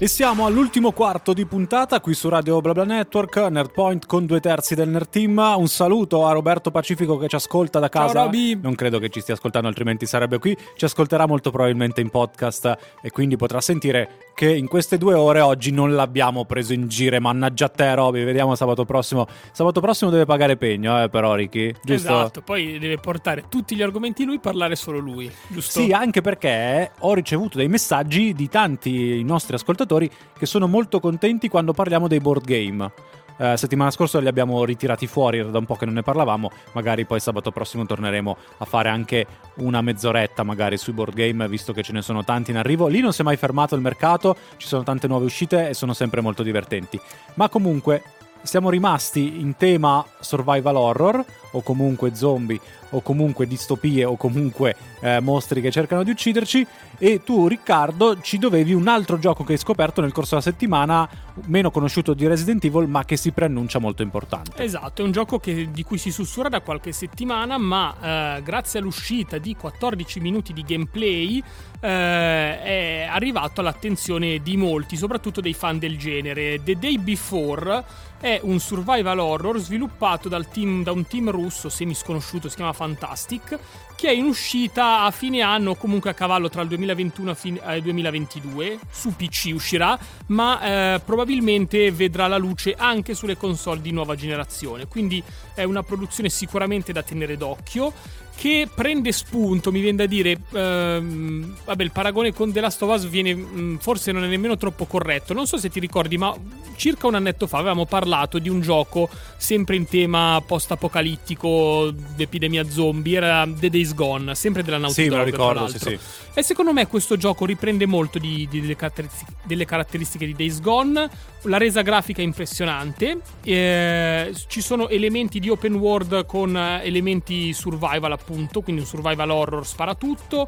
E 0.03 0.07
siamo 0.07 0.47
all'ultimo 0.47 0.93
quarto 0.93 1.31
di 1.31 1.45
puntata 1.45 2.01
qui 2.01 2.15
su 2.15 2.27
Radio 2.27 2.59
BlaBla 2.59 2.85
Network, 2.85 3.37
Nerdpoint 3.37 4.07
con 4.07 4.25
due 4.25 4.39
terzi 4.39 4.73
del 4.73 4.89
Nerd 4.89 5.09
Team. 5.09 5.37
Un 5.37 5.67
saluto 5.67 6.25
a 6.25 6.31
Roberto 6.31 6.71
Pacifico 6.71 7.19
che 7.19 7.27
ci 7.27 7.35
ascolta 7.35 7.77
da 7.77 7.87
casa. 7.87 8.13
Ciao 8.13 8.23
Roby. 8.23 8.59
Non 8.59 8.73
credo 8.73 8.97
che 8.97 9.09
ci 9.09 9.19
stia 9.19 9.35
ascoltando, 9.35 9.67
altrimenti 9.67 10.07
sarebbe 10.07 10.39
qui. 10.39 10.57
Ci 10.75 10.85
ascolterà 10.85 11.27
molto 11.27 11.51
probabilmente 11.51 12.01
in 12.01 12.09
podcast 12.09 12.77
e 12.99 13.11
quindi 13.11 13.35
potrà 13.35 13.61
sentire 13.61 14.31
che 14.33 14.51
in 14.51 14.67
queste 14.67 14.97
due 14.97 15.13
ore 15.13 15.39
oggi 15.39 15.69
non 15.69 15.93
l'abbiamo 15.93 16.45
preso 16.45 16.73
in 16.73 16.87
giro. 16.87 17.21
Mannaggia 17.21 17.65
a 17.65 17.69
te, 17.69 17.93
Roby. 17.93 18.23
Vediamo 18.23 18.55
sabato 18.55 18.85
prossimo. 18.85 19.27
Sabato 19.51 19.81
prossimo 19.81 20.09
deve 20.09 20.25
pagare 20.25 20.57
pegno, 20.57 21.03
eh, 21.03 21.09
però, 21.09 21.35
Ricky. 21.35 21.73
Giusto? 21.73 21.91
Esatto, 21.93 22.41
poi 22.41 22.79
deve 22.79 22.97
portare 22.97 23.43
tutti 23.49 23.75
gli 23.75 23.83
argomenti 23.83 24.23
lui, 24.23 24.39
parlare 24.39 24.75
solo 24.75 24.97
lui. 24.97 25.31
Giusto? 25.47 25.79
Sì, 25.79 25.91
anche 25.91 26.21
perché 26.21 26.89
ho 26.97 27.13
ricevuto 27.13 27.59
dei 27.59 27.67
messaggi 27.67 28.33
di 28.33 28.49
tanti 28.49 29.21
nostri 29.21 29.53
ascoltatori 29.53 29.89
che 29.99 30.45
sono 30.45 30.67
molto 30.67 30.99
contenti 30.99 31.49
quando 31.49 31.73
parliamo 31.73 32.07
dei 32.07 32.19
board 32.19 32.45
game. 32.45 32.91
Eh, 33.37 33.57
settimana 33.57 33.89
scorsa 33.89 34.19
li 34.19 34.27
abbiamo 34.27 34.63
ritirati 34.63 35.07
fuori, 35.07 35.39
era 35.39 35.49
da 35.49 35.57
un 35.57 35.65
po' 35.65 35.75
che 35.75 35.85
non 35.85 35.95
ne 35.95 36.03
parlavamo. 36.03 36.51
Magari 36.73 37.05
poi 37.05 37.19
sabato 37.19 37.51
prossimo 37.51 37.85
torneremo 37.85 38.37
a 38.59 38.65
fare 38.65 38.89
anche 38.89 39.25
una 39.55 39.81
mezz'oretta, 39.81 40.43
magari 40.43 40.77
sui 40.77 40.93
board 40.93 41.15
game, 41.15 41.47
visto 41.47 41.73
che 41.73 41.81
ce 41.81 41.91
ne 41.91 42.03
sono 42.03 42.23
tanti 42.23 42.51
in 42.51 42.57
arrivo. 42.57 42.87
Lì 42.87 42.99
non 42.99 43.13
si 43.13 43.21
è 43.21 43.23
mai 43.23 43.37
fermato 43.37 43.73
il 43.73 43.81
mercato, 43.81 44.35
ci 44.57 44.67
sono 44.67 44.83
tante 44.83 45.07
nuove 45.07 45.25
uscite 45.25 45.69
e 45.69 45.73
sono 45.73 45.93
sempre 45.93 46.21
molto 46.21 46.43
divertenti. 46.43 46.99
Ma 47.33 47.49
comunque 47.49 48.03
siamo 48.43 48.69
rimasti 48.69 49.39
in 49.39 49.55
tema 49.55 50.05
survival 50.19 50.75
horror 50.75 51.25
o 51.51 51.61
comunque 51.61 52.15
zombie 52.15 52.59
o 52.91 53.01
comunque 53.01 53.47
distopie 53.47 54.03
o 54.05 54.17
comunque 54.17 54.75
eh, 55.01 55.19
mostri 55.19 55.61
che 55.61 55.71
cercano 55.71 56.03
di 56.03 56.11
ucciderci 56.11 56.65
e 56.97 57.21
tu 57.23 57.47
Riccardo 57.47 58.21
ci 58.21 58.37
dovevi 58.37 58.73
un 58.73 58.87
altro 58.87 59.19
gioco 59.19 59.43
che 59.43 59.53
hai 59.53 59.57
scoperto 59.57 60.01
nel 60.01 60.11
corso 60.11 60.31
della 60.31 60.41
settimana 60.41 61.07
meno 61.45 61.71
conosciuto 61.71 62.13
di 62.13 62.27
Resident 62.27 62.63
Evil 62.63 62.87
ma 62.87 63.03
che 63.03 63.17
si 63.17 63.31
preannuncia 63.31 63.79
molto 63.79 64.01
importante. 64.01 64.61
Esatto, 64.63 65.01
è 65.01 65.05
un 65.05 65.11
gioco 65.11 65.39
che, 65.39 65.69
di 65.71 65.83
cui 65.83 65.97
si 65.97 66.11
sussurra 66.11 66.49
da 66.49 66.61
qualche 66.61 66.91
settimana 66.91 67.57
ma 67.57 68.37
eh, 68.37 68.41
grazie 68.43 68.79
all'uscita 68.79 69.37
di 69.37 69.55
14 69.55 70.19
minuti 70.19 70.53
di 70.53 70.63
gameplay 70.63 71.43
eh, 71.81 72.61
è 72.61 73.07
arrivato 73.09 73.61
all'attenzione 73.61 74.39
di 74.41 74.55
molti, 74.55 74.95
soprattutto 74.95 75.41
dei 75.41 75.53
fan 75.53 75.79
del 75.79 75.97
genere. 75.97 76.61
The 76.63 76.77
Day 76.77 76.97
Before 76.97 77.83
è 78.19 78.39
un 78.43 78.59
survival 78.59 79.17
horror 79.17 79.57
sviluppato 79.57 80.29
team, 80.51 80.83
da 80.83 80.91
un 80.91 81.07
team 81.07 81.31
russo 81.31 81.69
semi 81.69 81.95
sconosciuto, 81.95 82.49
si 82.49 82.55
chiama 82.55 82.71
Fantastic, 82.71 83.57
che 83.95 84.09
è 84.09 84.11
in 84.11 84.25
uscita 84.25 84.90
a 84.99 85.11
fine 85.11 85.41
anno, 85.41 85.75
comunque 85.75 86.09
a 86.09 86.13
cavallo 86.13 86.49
tra 86.49 86.61
il 86.61 86.67
2021 86.67 87.35
e 87.63 87.75
il 87.77 87.81
2022. 87.81 88.79
Su 88.89 89.15
PC 89.15 89.51
uscirà, 89.53 89.97
ma 90.27 90.61
eh, 90.95 91.01
probabilmente 91.03 91.91
vedrà 91.91 92.27
la 92.27 92.37
luce 92.37 92.75
anche 92.77 93.13
sulle 93.13 93.37
console 93.37 93.81
di 93.81 93.91
nuova 93.91 94.15
generazione. 94.15 94.87
Quindi 94.87 95.23
è 95.53 95.63
una 95.63 95.83
produzione 95.83 96.29
sicuramente 96.29 96.91
da 96.91 97.03
tenere 97.03 97.37
d'occhio 97.37 97.93
che 98.41 98.67
prende 98.73 99.11
spunto, 99.11 99.71
mi 99.71 99.81
viene 99.81 99.97
da 99.97 100.07
dire, 100.07 100.35
ehm, 100.51 101.57
vabbè, 101.63 101.83
il 101.83 101.91
paragone 101.91 102.33
con 102.33 102.51
The 102.51 102.59
Last 102.59 102.81
of 102.81 102.91
Us 102.91 103.07
viene, 103.07 103.35
mh, 103.35 103.59
mm, 103.59 103.75
forse 103.75 104.11
non 104.11 104.23
è 104.23 104.27
nemmeno 104.27 104.57
troppo 104.57 104.85
corretto. 104.85 105.35
Non 105.35 105.45
so 105.45 105.57
se 105.57 105.69
ti 105.69 105.79
ricordi, 105.79 106.17
ma 106.17 106.35
circa 106.75 107.05
un 107.05 107.13
annetto 107.13 107.45
fa 107.45 107.59
avevamo 107.59 107.85
parlato 107.85 108.39
di 108.39 108.49
un 108.49 108.59
gioco 108.61 109.07
sempre 109.37 109.75
in 109.75 109.85
tema 109.85 110.41
post-apocalittico, 110.43 111.93
epidemia 112.17 112.67
zombie, 112.67 113.17
era 113.17 113.47
The 113.47 113.69
Days 113.69 113.93
Gone, 113.93 114.33
sempre 114.33 114.63
della 114.63 114.79
Naughty 114.79 115.03
sì, 115.03 115.07
Dog. 115.07 115.11
Sì, 115.11 115.23
me 115.23 115.29
lo 115.29 115.37
ricordo, 115.37 115.67
sì, 115.67 115.77
sì. 115.77 115.99
E 116.33 116.41
secondo 116.41 116.73
me 116.73 116.87
questo 116.87 117.17
gioco 117.17 117.45
riprende 117.45 117.85
molto 117.85 118.17
di, 118.17 118.47
di, 118.49 118.61
delle, 118.61 118.75
caratteristiche, 118.75 119.33
delle, 119.43 119.65
caratteristiche, 119.65 120.25
di 120.25 120.33
Days 120.33 120.61
Gone. 120.61 121.09
La 121.43 121.57
resa 121.57 121.83
grafica 121.83 122.21
è 122.21 122.23
impressionante. 122.23 123.19
Eh, 123.43 124.33
ci 124.47 124.61
sono 124.61 124.89
elementi 124.89 125.39
di 125.39 125.49
open 125.49 125.75
world 125.75 126.25
con 126.25 126.57
elementi 126.57 127.53
survival, 127.53 128.11
appunto, 128.13 128.29
quindi 128.61 128.81
un 128.81 128.87
survival 128.87 129.29
horror 129.29 129.65
sparatutto. 129.65 130.47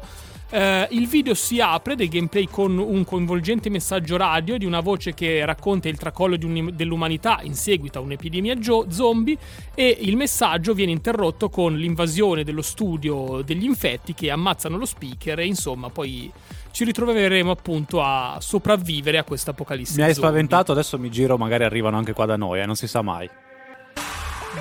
Uh, 0.50 0.86
il 0.90 1.08
video 1.08 1.34
si 1.34 1.60
apre 1.60 1.96
del 1.96 2.08
gameplay 2.08 2.46
con 2.48 2.78
un 2.78 3.04
coinvolgente 3.04 3.70
messaggio 3.70 4.16
radio 4.16 4.56
di 4.56 4.64
una 4.64 4.80
voce 4.80 5.12
che 5.12 5.44
racconta 5.44 5.88
il 5.88 5.96
tracollo 5.96 6.36
dell'umanità 6.36 7.40
in 7.42 7.54
seguito 7.54 7.98
a 7.98 8.02
un'epidemia 8.02 8.56
gio- 8.58 8.86
zombie 8.88 9.36
e 9.74 9.96
il 10.02 10.16
messaggio 10.16 10.74
viene 10.74 10.92
interrotto 10.92 11.48
con 11.48 11.76
l'invasione 11.76 12.44
dello 12.44 12.62
studio 12.62 13.42
degli 13.44 13.64
infetti 13.64 14.14
che 14.14 14.30
ammazzano 14.30 14.76
lo 14.76 14.86
speaker 14.86 15.40
e 15.40 15.46
insomma 15.46 15.88
poi 15.88 16.30
ci 16.70 16.84
ritroveremo 16.84 17.50
appunto 17.50 18.02
a 18.02 18.38
sopravvivere 18.40 19.18
a 19.18 19.24
questa 19.24 19.52
apocalisse. 19.52 19.96
Mi 19.96 20.02
hai 20.02 20.12
zombie. 20.12 20.30
spaventato, 20.30 20.72
adesso 20.72 20.98
mi 20.98 21.10
giro, 21.10 21.36
magari 21.36 21.64
arrivano 21.64 21.96
anche 21.96 22.12
qua 22.12 22.26
da 22.26 22.36
noi, 22.36 22.60
eh, 22.60 22.66
non 22.66 22.76
si 22.76 22.86
sa 22.86 23.00
mai. 23.00 23.28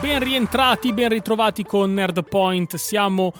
Ben 0.03 0.21
rientrati, 0.21 0.91
ben 0.91 1.07
ritrovati 1.07 1.63
con 1.63 1.93
Nerd 1.93 2.25
Point, 2.25 2.75
siamo 2.75 3.31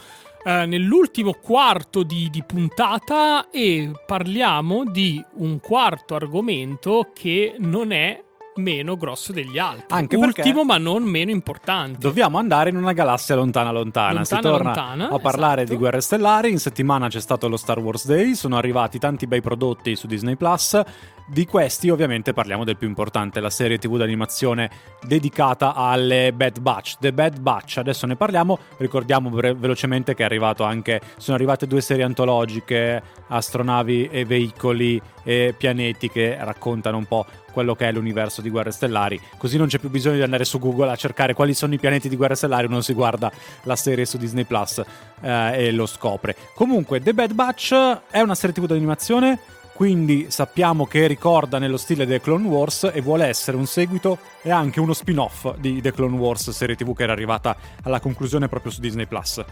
eh, 0.46 0.66
nell'ultimo 0.66 1.34
quarto 1.34 2.04
di, 2.04 2.30
di, 2.32 2.42
puntata 2.42 3.50
e 3.50 3.92
parliamo 4.06 4.86
di 4.86 5.22
un 5.40 5.60
quarto 5.60 6.16
argomento 6.16 7.12
che 7.14 7.56
non 7.60 7.92
è 7.92 8.18
meno 8.56 8.96
grosso 8.96 9.32
degli 9.32 9.58
altri. 9.58 9.86
Anche 9.90 10.16
Ultimo 10.16 10.64
ma 10.64 10.78
non 10.78 11.04
meno 11.04 11.32
importante. 11.32 11.98
Dobbiamo 12.00 12.38
andare 12.38 12.70
in 12.70 12.78
una 12.78 12.94
galassia 12.94 13.36
lontana 13.36 13.72
lontana. 13.72 14.14
lontana 14.14 14.26
si 14.26 14.48
torna 14.48 14.74
lontana, 14.74 15.10
a 15.10 15.20
parlare 15.20 15.62
esatto. 15.62 15.74
di 15.74 15.80
guerre 15.80 16.02
stellari. 16.02 16.52
In 16.52 16.60
settimana 16.60 17.08
c'è 17.08 17.20
stato 17.20 17.48
lo 17.48 17.58
Star 17.58 17.80
Wars 17.80 18.06
Day, 18.06 18.36
sono 18.36 18.58
arrivati 18.58 19.00
tanti 19.00 19.28
bei 19.28 19.42
prodotti 19.42 19.96
su 19.96 20.08
Disney 20.08 20.36
Plus. 20.36 20.82
Di 21.26 21.46
questi 21.46 21.90
ovviamente 21.90 22.34
parliamo 22.34 22.66
del 22.66 22.76
più 22.76 22.86
importante, 22.86 23.40
la 23.40 23.50
serie 23.50 23.78
tv 23.78 23.96
d'animazione 23.96 24.70
dedicata 25.02 25.74
alle 25.74 26.34
Bad 26.34 26.60
Batch. 26.60 26.98
The 27.00 27.14
Bad 27.14 27.40
Batch, 27.40 27.78
adesso 27.78 28.06
ne 28.06 28.18
parliamo, 28.18 28.60
ricordiamo 28.78 29.30
bre- 29.30 29.54
velocemente 29.54 30.16
che 30.16 30.24
è 30.24 30.26
arrivato 30.26 30.64
anche, 30.64 31.00
sono 31.18 31.38
arrivate 31.38 31.66
due 31.66 31.80
serie 31.80 32.04
antologiche, 32.04 33.02
astronavi 33.30 34.10
e 34.12 34.26
veicoli 34.26 35.02
e 35.24 35.56
pianeti 35.58 36.10
che 36.10 36.38
raccontano 36.42 36.98
un 36.98 37.06
po' 37.06 37.26
quello 37.54 37.76
che 37.76 37.88
è 37.88 37.92
l'universo 37.92 38.42
di 38.42 38.50
Guerre 38.50 38.72
Stellari, 38.72 39.20
così 39.38 39.58
non 39.58 39.68
c'è 39.68 39.78
più 39.78 39.90
bisogno 39.90 40.18
di 40.18 40.24
andare 40.24 40.44
su 40.44 40.60
Google 40.60 40.92
a 40.92 40.96
cercare 40.96 41.34
quali 41.34 41.54
sono 41.54 41.74
i 41.74 41.80
pianeti 41.80 42.10
di 42.10 42.18
Guerre 42.18 42.36
Stellari, 42.36 42.68
uno 42.68 42.82
si 42.82 42.94
guarda 42.94 43.32
la 43.64 43.76
serie 43.76 44.06
su 44.06 44.18
Disney 44.18 44.44
Plus 44.44 44.82
eh, 45.22 45.68
e 45.68 45.72
lo 45.72 45.86
scopre. 45.86 46.36
Comunque, 46.54 47.00
The 47.00 47.14
Bad 47.14 47.34
Batch 47.34 47.74
è 48.10 48.20
una 48.20 48.36
serie 48.36 48.54
tv 48.54 48.66
d'animazione 48.66 49.40
quindi 49.74 50.28
sappiamo 50.30 50.86
che 50.86 51.08
ricorda 51.08 51.58
nello 51.58 51.78
stile 51.78 52.06
The 52.06 52.22
Clone 52.22 52.48
Wars 52.48 52.92
e 52.94 53.02
vuole 53.02 53.26
essere 53.26 53.58
un 53.58 53.66
seguito 53.66 54.20
e 54.44 54.52
anche 54.52 54.80
uno 54.80 54.94
spin-off 54.94 55.56
di 55.58 55.82
The 55.82 55.92
Clone 55.92 56.16
Wars, 56.16 56.52
serie 56.52 56.76
tv 56.76 56.96
che 56.96 57.04
era 57.04 57.12
arrivata 57.12 57.58
alla 57.82 58.00
conclusione 58.00 58.48
proprio 58.48 58.72
su 58.72 58.80
Disney 58.80 59.08
Plus. 59.08 59.44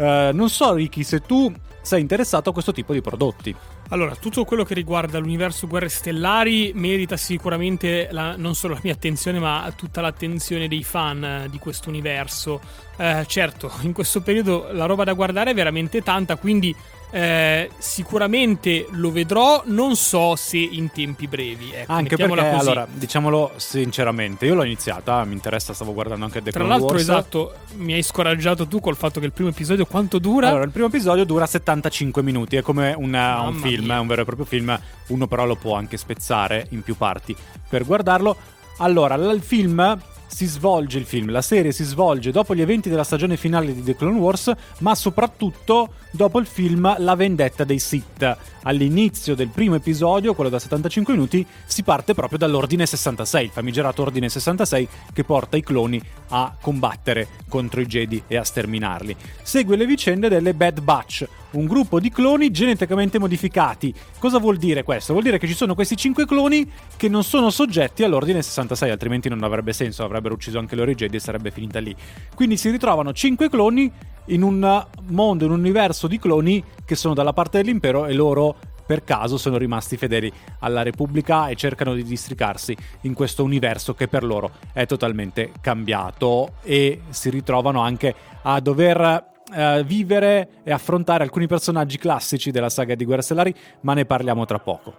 Uh, 0.00 0.34
non 0.34 0.48
so, 0.48 0.72
Ricky, 0.72 1.02
se 1.02 1.20
tu 1.20 1.52
sei 1.82 2.00
interessato 2.00 2.48
a 2.48 2.52
questo 2.54 2.72
tipo 2.72 2.94
di 2.94 3.02
prodotti. 3.02 3.54
Allora, 3.90 4.14
tutto 4.14 4.44
quello 4.44 4.64
che 4.64 4.72
riguarda 4.72 5.18
l'universo 5.18 5.66
Guerre 5.66 5.90
Stellari 5.90 6.72
merita 6.74 7.18
sicuramente 7.18 8.08
la, 8.10 8.34
non 8.36 8.54
solo 8.54 8.74
la 8.74 8.80
mia 8.82 8.94
attenzione, 8.94 9.38
ma 9.38 9.70
tutta 9.76 10.00
l'attenzione 10.00 10.68
dei 10.68 10.82
fan 10.82 11.48
di 11.50 11.58
questo 11.58 11.90
universo. 11.90 12.60
Eh, 12.96 13.24
certo, 13.26 13.70
in 13.82 13.92
questo 13.92 14.22
periodo 14.22 14.68
la 14.72 14.86
roba 14.86 15.04
da 15.04 15.12
guardare 15.12 15.50
è 15.50 15.54
veramente 15.54 16.02
tanta, 16.02 16.36
quindi 16.36 16.74
eh, 17.10 17.70
sicuramente 17.78 18.86
lo 18.92 19.10
vedrò, 19.10 19.62
non 19.66 19.96
so 19.96 20.36
se 20.36 20.58
in 20.58 20.90
tempi 20.92 21.26
brevi. 21.26 21.72
Ecco, 21.72 21.92
anche 21.92 22.16
perché, 22.16 22.34
così. 22.34 22.54
allora, 22.54 22.86
diciamolo 22.90 23.52
sinceramente, 23.56 24.46
io 24.46 24.54
l'ho 24.54 24.62
iniziata, 24.62 25.24
mi 25.24 25.32
interessa, 25.32 25.72
stavo 25.74 25.92
guardando 25.92 26.24
anche 26.24 26.42
The 26.42 26.50
Tra 26.50 26.60
Clone 26.60 26.72
l'altro, 26.72 26.96
Wars. 26.96 27.02
esatto, 27.02 27.54
mi 27.74 27.94
hai 27.94 28.02
scoraggiato 28.02 28.66
tu 28.66 28.80
col 28.80 28.96
fatto 28.96 29.20
che 29.20 29.26
il 29.26 29.32
primo 29.32 29.50
episodio 29.50 29.86
quanto 29.86 30.18
dura? 30.18 30.48
Allora, 30.48 30.64
il 30.64 30.70
primo 30.70 30.86
episodio 30.86 31.24
dura 31.24 31.46
75 31.46 32.22
minuti, 32.22 32.56
è 32.56 32.62
come 32.62 32.94
una, 32.96 33.40
un 33.40 33.54
film, 33.54 33.92
è 33.92 33.98
un 33.98 34.06
vero 34.06 34.22
e 34.22 34.24
proprio 34.24 34.46
film, 34.46 34.78
uno 35.08 35.26
però 35.26 35.44
lo 35.46 35.56
può 35.56 35.74
anche 35.74 35.96
spezzare 35.96 36.66
in 36.70 36.82
più 36.82 36.96
parti 36.96 37.34
per 37.68 37.84
guardarlo. 37.84 38.36
Allora, 38.78 39.14
il 39.16 39.42
film 39.42 39.98
si 40.32 40.46
svolge 40.46 40.98
il 40.98 41.04
film, 41.04 41.30
la 41.30 41.42
serie 41.42 41.72
si 41.72 41.82
svolge 41.84 42.30
dopo 42.30 42.54
gli 42.54 42.60
eventi 42.60 42.88
della 42.88 43.04
stagione 43.04 43.36
finale 43.36 43.74
di 43.74 43.82
The 43.82 43.96
Clone 43.96 44.18
Wars, 44.18 44.52
ma 44.78 44.94
soprattutto 44.94 45.94
dopo 46.12 46.38
il 46.38 46.46
film 46.46 46.94
La 46.98 47.14
vendetta 47.14 47.64
dei 47.64 47.78
Sith. 47.78 48.36
All'inizio 48.62 49.34
del 49.34 49.48
primo 49.48 49.74
episodio, 49.74 50.34
quello 50.34 50.50
da 50.50 50.58
75 50.58 51.14
minuti, 51.14 51.44
si 51.66 51.82
parte 51.82 52.14
proprio 52.14 52.38
dall'Ordine 52.38 52.86
66, 52.86 53.44
il 53.44 53.50
famigerato 53.50 54.02
Ordine 54.02 54.28
66 54.28 54.88
che 55.12 55.24
porta 55.24 55.56
i 55.56 55.62
cloni 55.62 56.00
a 56.28 56.54
combattere 56.60 57.28
contro 57.48 57.80
i 57.80 57.86
Jedi 57.86 58.22
e 58.26 58.36
a 58.36 58.44
sterminarli. 58.44 59.16
Segue 59.42 59.76
le 59.76 59.86
vicende 59.86 60.28
delle 60.28 60.54
Bad 60.54 60.80
Batch, 60.80 61.26
un 61.52 61.66
gruppo 61.66 61.98
di 61.98 62.10
cloni 62.10 62.50
geneticamente 62.50 63.18
modificati. 63.18 63.92
Cosa 64.18 64.38
vuol 64.38 64.56
dire 64.56 64.82
questo? 64.82 65.12
Vuol 65.12 65.24
dire 65.24 65.38
che 65.38 65.46
ci 65.46 65.54
sono 65.54 65.74
questi 65.74 65.96
5 65.96 66.26
cloni 66.26 66.70
che 66.96 67.08
non 67.08 67.24
sono 67.24 67.50
soggetti 67.50 68.04
all'Ordine 68.04 68.42
66, 68.42 68.90
altrimenti 68.90 69.28
non 69.28 69.42
avrebbe 69.42 69.72
senso, 69.72 70.04
avrebbero 70.20 70.34
ucciso 70.34 70.58
anche 70.58 70.76
loro 70.76 70.90
i 70.90 70.94
Jedi 70.94 71.16
e 71.16 71.20
sarebbe 71.20 71.50
finita 71.50 71.80
lì. 71.80 71.94
Quindi 72.34 72.56
si 72.56 72.70
ritrovano 72.70 73.12
5 73.12 73.48
cloni 73.48 73.90
in 74.26 74.42
un 74.42 74.86
mondo, 75.08 75.44
in 75.44 75.50
un 75.50 75.58
universo 75.58 76.06
di 76.06 76.18
cloni 76.18 76.62
che 76.84 76.94
sono 76.94 77.14
dalla 77.14 77.32
parte 77.32 77.58
dell'impero 77.58 78.06
e 78.06 78.12
loro 78.12 78.56
per 78.86 79.04
caso 79.04 79.38
sono 79.38 79.56
rimasti 79.56 79.96
fedeli 79.96 80.32
alla 80.60 80.82
Repubblica 80.82 81.46
e 81.46 81.54
cercano 81.54 81.94
di 81.94 82.02
districarsi 82.02 82.76
in 83.02 83.14
questo 83.14 83.44
universo 83.44 83.94
che 83.94 84.08
per 84.08 84.24
loro 84.24 84.50
è 84.72 84.84
totalmente 84.84 85.52
cambiato 85.60 86.54
e 86.62 87.02
si 87.10 87.30
ritrovano 87.30 87.80
anche 87.80 88.12
a 88.42 88.58
dover 88.58 89.28
eh, 89.54 89.84
vivere 89.84 90.48
e 90.64 90.72
affrontare 90.72 91.22
alcuni 91.22 91.46
personaggi 91.46 91.98
classici 91.98 92.50
della 92.50 92.68
saga 92.68 92.96
di 92.96 93.04
Guerre 93.04 93.22
Stellari, 93.22 93.54
ma 93.82 93.94
ne 93.94 94.06
parliamo 94.06 94.44
tra 94.44 94.58
poco. 94.58 94.92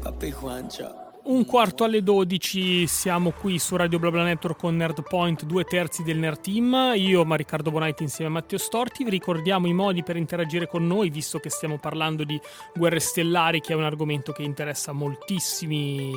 Papi 0.00 0.30
Juancho. 0.30 1.01
Un 1.24 1.44
quarto 1.44 1.84
alle 1.84 2.02
12 2.02 2.88
siamo 2.88 3.30
qui 3.30 3.60
su 3.60 3.76
Radio 3.76 4.00
BlaBla 4.00 4.24
Network 4.24 4.58
con 4.58 4.74
Nerd 4.74 5.02
Point, 5.08 5.44
due 5.44 5.62
terzi 5.62 6.02
del 6.02 6.18
Nerd 6.18 6.40
Team. 6.40 6.94
Io, 6.96 7.24
ma 7.24 7.36
Riccardo 7.36 7.70
Bonaiti 7.70 8.02
insieme 8.02 8.30
a 8.30 8.34
Matteo 8.34 8.58
Storti. 8.58 9.04
Vi 9.04 9.10
ricordiamo 9.10 9.68
i 9.68 9.72
modi 9.72 10.02
per 10.02 10.16
interagire 10.16 10.66
con 10.66 10.84
noi, 10.84 11.10
visto 11.10 11.38
che 11.38 11.48
stiamo 11.48 11.78
parlando 11.78 12.24
di 12.24 12.40
guerre 12.74 12.98
stellari, 12.98 13.60
che 13.60 13.72
è 13.72 13.76
un 13.76 13.84
argomento 13.84 14.32
che 14.32 14.42
interessa 14.42 14.90
moltissimi 14.90 16.10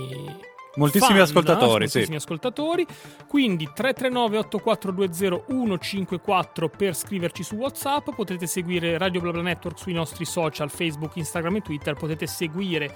Moltissimi 0.78 1.14
fan, 1.14 1.22
ascoltatori, 1.22 1.70
moltissimi 1.70 2.06
sì. 2.06 2.16
ascoltatori. 2.16 2.86
Quindi 3.28 3.70
339 3.74 4.38
8420 4.40 5.78
154 5.80 6.70
per 6.70 6.96
scriverci 6.96 7.44
su 7.44 7.56
WhatsApp. 7.56 8.10
Potete 8.14 8.48
seguire 8.48 8.98
Radio 8.98 9.22
BlaBla 9.22 9.42
Network 9.42 9.78
sui 9.78 9.94
nostri 9.94 10.26
social, 10.26 10.70
Facebook, 10.70 11.16
Instagram 11.16 11.58
e 11.58 11.62
Twitter. 11.62 11.94
Potete 11.96 12.28
seguire 12.28 12.96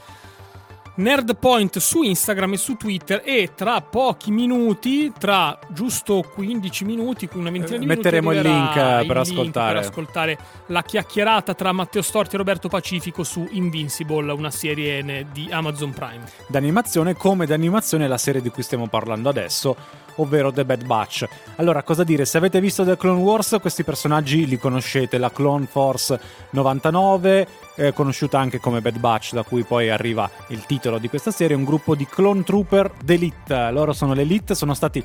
Nerdpoint 1.00 1.80
su 1.80 2.04
Instagram 2.04 2.54
e 2.54 2.58
su 2.58 2.76
Twitter 2.76 3.22
e 3.24 3.52
tra 3.56 3.80
pochi 3.80 4.32
minuti, 4.32 5.14
tra 5.18 5.58
giusto 5.70 6.22
15 6.34 6.84
minuti, 6.84 7.30
una 7.36 7.50
ventina 7.50 7.78
di 7.78 7.86
Metteremo 7.86 8.32
minuti, 8.32 8.48
il 8.48 8.54
link 8.54 8.76
arriverà 8.76 8.98
per 8.98 9.06
il 9.06 9.08
link 9.08 9.18
ascoltare. 9.30 9.74
per 9.80 9.88
ascoltare 9.88 10.38
la 10.68 10.84
chiacchierata 10.84 11.54
tra 11.54 11.72
Matteo 11.72 12.02
Storti 12.02 12.36
e 12.36 12.38
Roberto 12.38 12.68
Pacifico 12.68 13.24
su 13.24 13.48
Invincible, 13.52 14.34
una 14.34 14.52
serie 14.52 15.26
di 15.32 15.48
Amazon 15.50 15.92
Prime. 15.92 16.24
d'animazione 16.48 17.16
come 17.16 17.46
d'animazione 17.46 18.06
la 18.06 18.18
serie 18.18 18.42
di 18.42 18.50
cui 18.50 18.64
stiamo 18.64 18.88
parlando 18.88 19.30
adesso, 19.30 19.78
ovvero 20.22 20.52
The 20.52 20.66
Bad 20.66 20.86
Batch. 20.86 21.28
Allora, 21.56 21.84
cosa 21.84 22.04
dire? 22.04 22.26
Se 22.26 22.38
avete 22.38 22.60
visto 22.62 22.86
The 22.86 22.98
Clone 22.98 23.22
Wars, 23.22 23.58
questi 23.60 23.84
personaggi 23.84 24.46
li 24.46 24.58
conoscete, 24.58 25.18
la 25.18 25.32
Clone 25.32 25.66
Force 25.66 26.20
99, 26.52 27.48
eh, 27.76 27.94
conosciuta 27.94 28.40
anche 28.40 28.60
come 28.60 28.82
Bad 28.82 28.98
Batch, 28.98 29.34
da 29.34 29.44
cui 29.44 29.64
poi 29.64 29.90
arriva 29.90 30.30
il 30.48 30.66
titolo 30.66 30.98
di 30.98 31.10
questa 31.10 31.32
serie, 31.32 31.56
un 31.56 31.64
gruppo 31.64 31.96
di 31.96 32.06
clone 32.06 32.44
trooper 32.44 32.92
d'elite. 33.04 33.72
Loro 33.72 33.94
sono 33.94 34.14
l'elite, 34.14 34.56
sono 34.56 34.74
stati 34.74 35.04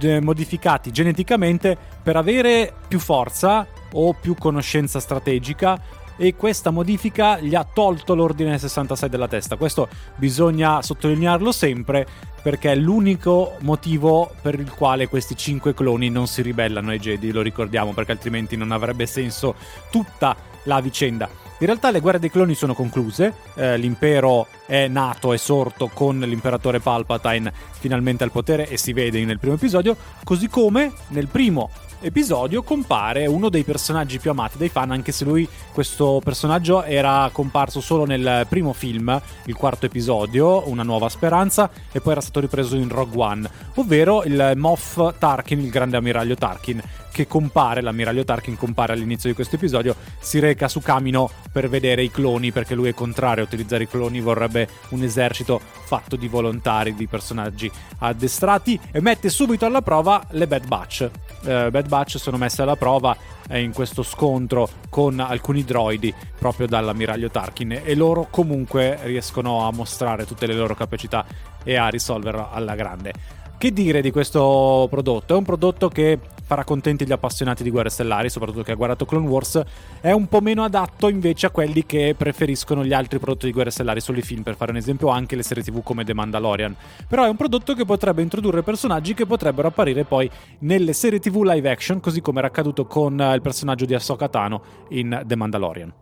eh, 0.00 0.20
modificati 0.20 0.90
geneticamente 0.90 1.76
per 2.02 2.16
avere 2.16 2.72
più 2.88 2.98
forza 2.98 3.66
o 3.92 4.12
più 4.12 4.34
conoscenza 4.34 5.00
strategica 5.00 6.02
e 6.16 6.34
questa 6.36 6.70
modifica 6.70 7.38
gli 7.38 7.54
ha 7.54 7.64
tolto 7.64 8.14
l'ordine 8.14 8.58
66 8.58 9.08
della 9.08 9.28
testa. 9.28 9.56
Questo 9.56 9.88
bisogna 10.16 10.82
sottolinearlo 10.82 11.52
sempre 11.52 12.06
perché 12.42 12.72
è 12.72 12.76
l'unico 12.76 13.56
motivo 13.60 14.30
per 14.42 14.58
il 14.58 14.70
quale 14.70 15.08
questi 15.08 15.34
cinque 15.34 15.72
cloni 15.72 16.10
non 16.10 16.26
si 16.26 16.42
ribellano 16.42 16.90
ai 16.90 16.98
Jedi, 16.98 17.32
lo 17.32 17.40
ricordiamo, 17.40 17.92
perché 17.92 18.12
altrimenti 18.12 18.56
non 18.56 18.70
avrebbe 18.70 19.06
senso 19.06 19.54
tutta 19.90 20.36
la 20.64 20.80
vicenda. 20.80 21.28
In 21.58 21.66
realtà 21.66 21.90
le 21.90 22.00
guerre 22.00 22.18
dei 22.18 22.30
cloni 22.30 22.54
sono 22.54 22.74
concluse, 22.74 23.32
eh, 23.54 23.78
l'impero 23.78 24.48
è 24.66 24.88
nato 24.88 25.32
e 25.32 25.38
sorto 25.38 25.88
con 25.88 26.18
l'imperatore 26.18 26.80
Palpatine 26.80 27.52
finalmente 27.78 28.24
al 28.24 28.30
potere 28.30 28.68
e 28.68 28.76
si 28.76 28.92
vede 28.92 29.24
nel 29.24 29.38
primo 29.38 29.54
episodio, 29.54 29.96
così 30.24 30.48
come 30.48 30.92
nel 31.08 31.28
primo 31.28 31.70
episodio 32.04 32.62
compare 32.62 33.26
uno 33.26 33.48
dei 33.48 33.64
personaggi 33.64 34.18
più 34.18 34.30
amati 34.30 34.58
dai 34.58 34.68
fan, 34.68 34.90
anche 34.90 35.10
se 35.10 35.24
lui 35.24 35.48
questo 35.72 36.20
personaggio 36.22 36.82
era 36.84 37.30
comparso 37.32 37.80
solo 37.80 38.04
nel 38.04 38.46
primo 38.48 38.72
film, 38.72 39.20
il 39.46 39.54
quarto 39.54 39.86
episodio, 39.86 40.68
Una 40.68 40.82
nuova 40.82 41.08
speranza, 41.08 41.70
e 41.90 42.00
poi 42.00 42.12
era 42.12 42.20
stato 42.20 42.40
ripreso 42.40 42.76
in 42.76 42.88
Rogue 42.88 43.22
One, 43.22 43.50
ovvero 43.76 44.22
il 44.24 44.52
Moff 44.56 45.18
Tarkin, 45.18 45.60
il 45.60 45.70
grande 45.70 45.96
ammiraglio 45.96 46.34
Tarkin, 46.34 46.82
che 47.14 47.28
compare, 47.28 47.80
l'ammiraglio 47.80 48.24
Tarkin 48.24 48.56
compare 48.56 48.92
all'inizio 48.92 49.28
di 49.28 49.36
questo 49.36 49.54
episodio, 49.54 49.94
si 50.18 50.40
reca 50.40 50.66
su 50.66 50.80
Camino 50.80 51.30
per 51.52 51.68
vedere 51.68 52.02
i 52.02 52.10
cloni, 52.10 52.50
perché 52.50 52.74
lui 52.74 52.88
è 52.88 52.94
contrario 52.94 53.44
a 53.44 53.46
utilizzare 53.46 53.84
i 53.84 53.88
cloni, 53.88 54.20
vorrebbe 54.20 54.68
un 54.88 55.04
esercito 55.04 55.60
fatto 55.60 56.16
di 56.16 56.26
volontari, 56.26 56.96
di 56.96 57.06
personaggi 57.06 57.70
addestrati, 57.98 58.78
e 58.90 59.00
mette 59.00 59.28
subito 59.28 59.64
alla 59.64 59.80
prova 59.80 60.26
le 60.30 60.48
Bad 60.48 60.66
Batch. 60.66 61.10
Eh, 61.44 61.70
Bad 61.70 61.86
Batch 61.86 62.18
sono 62.18 62.36
messe 62.36 62.62
alla 62.62 62.74
prova 62.74 63.16
eh, 63.48 63.60
in 63.60 63.72
questo 63.72 64.02
scontro 64.02 64.68
con 64.88 65.20
alcuni 65.20 65.62
droidi 65.62 66.12
proprio 66.36 66.66
dall'ammiraglio 66.66 67.30
Tarkin 67.30 67.80
e 67.84 67.94
loro 67.94 68.26
comunque 68.28 68.98
riescono 69.04 69.68
a 69.68 69.72
mostrare 69.72 70.26
tutte 70.26 70.46
le 70.46 70.54
loro 70.54 70.74
capacità 70.74 71.24
e 71.62 71.76
a 71.76 71.86
risolverlo 71.86 72.50
alla 72.50 72.74
grande. 72.74 73.12
Che 73.56 73.72
dire 73.72 74.02
di 74.02 74.10
questo 74.10 74.88
prodotto? 74.90 75.34
È 75.34 75.38
un 75.38 75.44
prodotto 75.44 75.88
che 75.88 76.18
farà 76.44 76.64
contenti 76.64 77.06
gli 77.06 77.12
appassionati 77.12 77.62
di 77.62 77.70
guerre 77.70 77.88
stellari, 77.88 78.28
soprattutto 78.28 78.62
chi 78.62 78.70
ha 78.70 78.74
guardato 78.74 79.04
Clone 79.04 79.26
Wars. 79.26 79.62
È 80.00 80.12
un 80.12 80.28
po' 80.28 80.40
meno 80.40 80.62
adatto 80.62 81.08
invece 81.08 81.46
a 81.46 81.50
quelli 81.50 81.84
che 81.86 82.14
preferiscono 82.16 82.84
gli 82.84 82.92
altri 82.92 83.18
prodotti 83.18 83.46
di 83.46 83.52
guerre 83.52 83.70
stellari, 83.70 84.00
solo 84.00 84.18
i 84.18 84.22
film, 84.22 84.42
per 84.42 84.56
fare 84.56 84.70
un 84.70 84.76
esempio, 84.76 85.08
anche 85.08 85.36
le 85.36 85.42
serie 85.42 85.62
TV 85.62 85.82
come 85.82 86.04
The 86.04 86.14
Mandalorian. 86.14 86.76
Però 87.08 87.24
è 87.24 87.28
un 87.28 87.36
prodotto 87.36 87.74
che 87.74 87.84
potrebbe 87.84 88.22
introdurre 88.22 88.62
personaggi 88.62 89.14
che 89.14 89.26
potrebbero 89.26 89.68
apparire 89.68 90.04
poi 90.04 90.30
nelle 90.60 90.92
serie 90.92 91.18
TV 91.18 91.42
live 91.42 91.70
action, 91.70 92.00
così 92.00 92.20
come 92.20 92.38
era 92.38 92.48
accaduto 92.48 92.86
con 92.86 93.20
eh, 93.20 93.34
il 93.34 93.40
personaggio 93.40 93.84
di 93.84 93.94
Ahsoka 93.94 94.28
Tano 94.28 94.62
in 94.90 95.22
The 95.24 95.36
Mandalorian. 95.36 95.92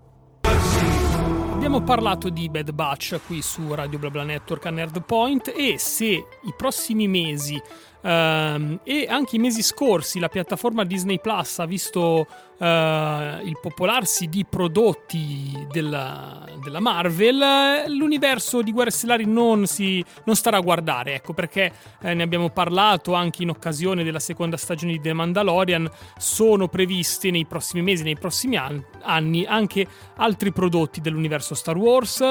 Abbiamo 1.62 1.86
parlato 1.86 2.28
di 2.28 2.48
Bad 2.48 2.72
Batch 2.72 3.20
qui 3.24 3.40
su 3.40 3.72
Radio 3.72 3.96
BlaBla 3.96 4.24
Network 4.24 4.66
a 4.66 4.70
Nerdpoint 4.70 5.52
e 5.56 5.78
se 5.78 6.06
i 6.06 6.54
prossimi 6.56 7.06
mesi 7.06 7.56
ehm, 8.02 8.80
e 8.84 9.06
anche 9.08 9.36
i 9.36 9.38
mesi 9.38 9.62
scorsi 9.62 10.18
la 10.18 10.28
piattaforma 10.28 10.84
Disney 10.84 11.20
Plus 11.20 11.58
ha 11.58 11.66
visto 11.66 12.26
eh, 12.62 13.40
il 13.42 13.58
popolarsi 13.60 14.28
di 14.28 14.44
prodotti 14.48 15.66
della, 15.70 16.44
della 16.62 16.80
Marvel, 16.80 17.86
l'universo 17.88 18.62
di 18.62 18.72
Guerre 18.72 18.90
Stellari 18.90 19.26
non, 19.26 19.66
si, 19.66 20.04
non 20.24 20.36
starà 20.36 20.58
a 20.58 20.60
guardare, 20.60 21.14
ecco 21.14 21.34
perché 21.34 21.72
eh, 22.00 22.14
ne 22.14 22.22
abbiamo 22.22 22.50
parlato 22.50 23.14
anche 23.14 23.42
in 23.42 23.50
occasione 23.50 24.04
della 24.04 24.20
seconda 24.20 24.56
stagione 24.56 24.92
di 24.92 25.00
The 25.00 25.12
Mandalorian, 25.12 25.90
sono 26.16 26.68
previsti 26.68 27.30
nei 27.30 27.46
prossimi 27.46 27.82
mesi, 27.82 28.04
nei 28.04 28.16
prossimi 28.16 28.56
an- 28.56 28.84
anni 29.02 29.44
anche 29.44 29.86
altri 30.16 30.52
prodotti 30.52 31.00
dell'universo 31.00 31.54
Star 31.54 31.76
Wars, 31.76 32.22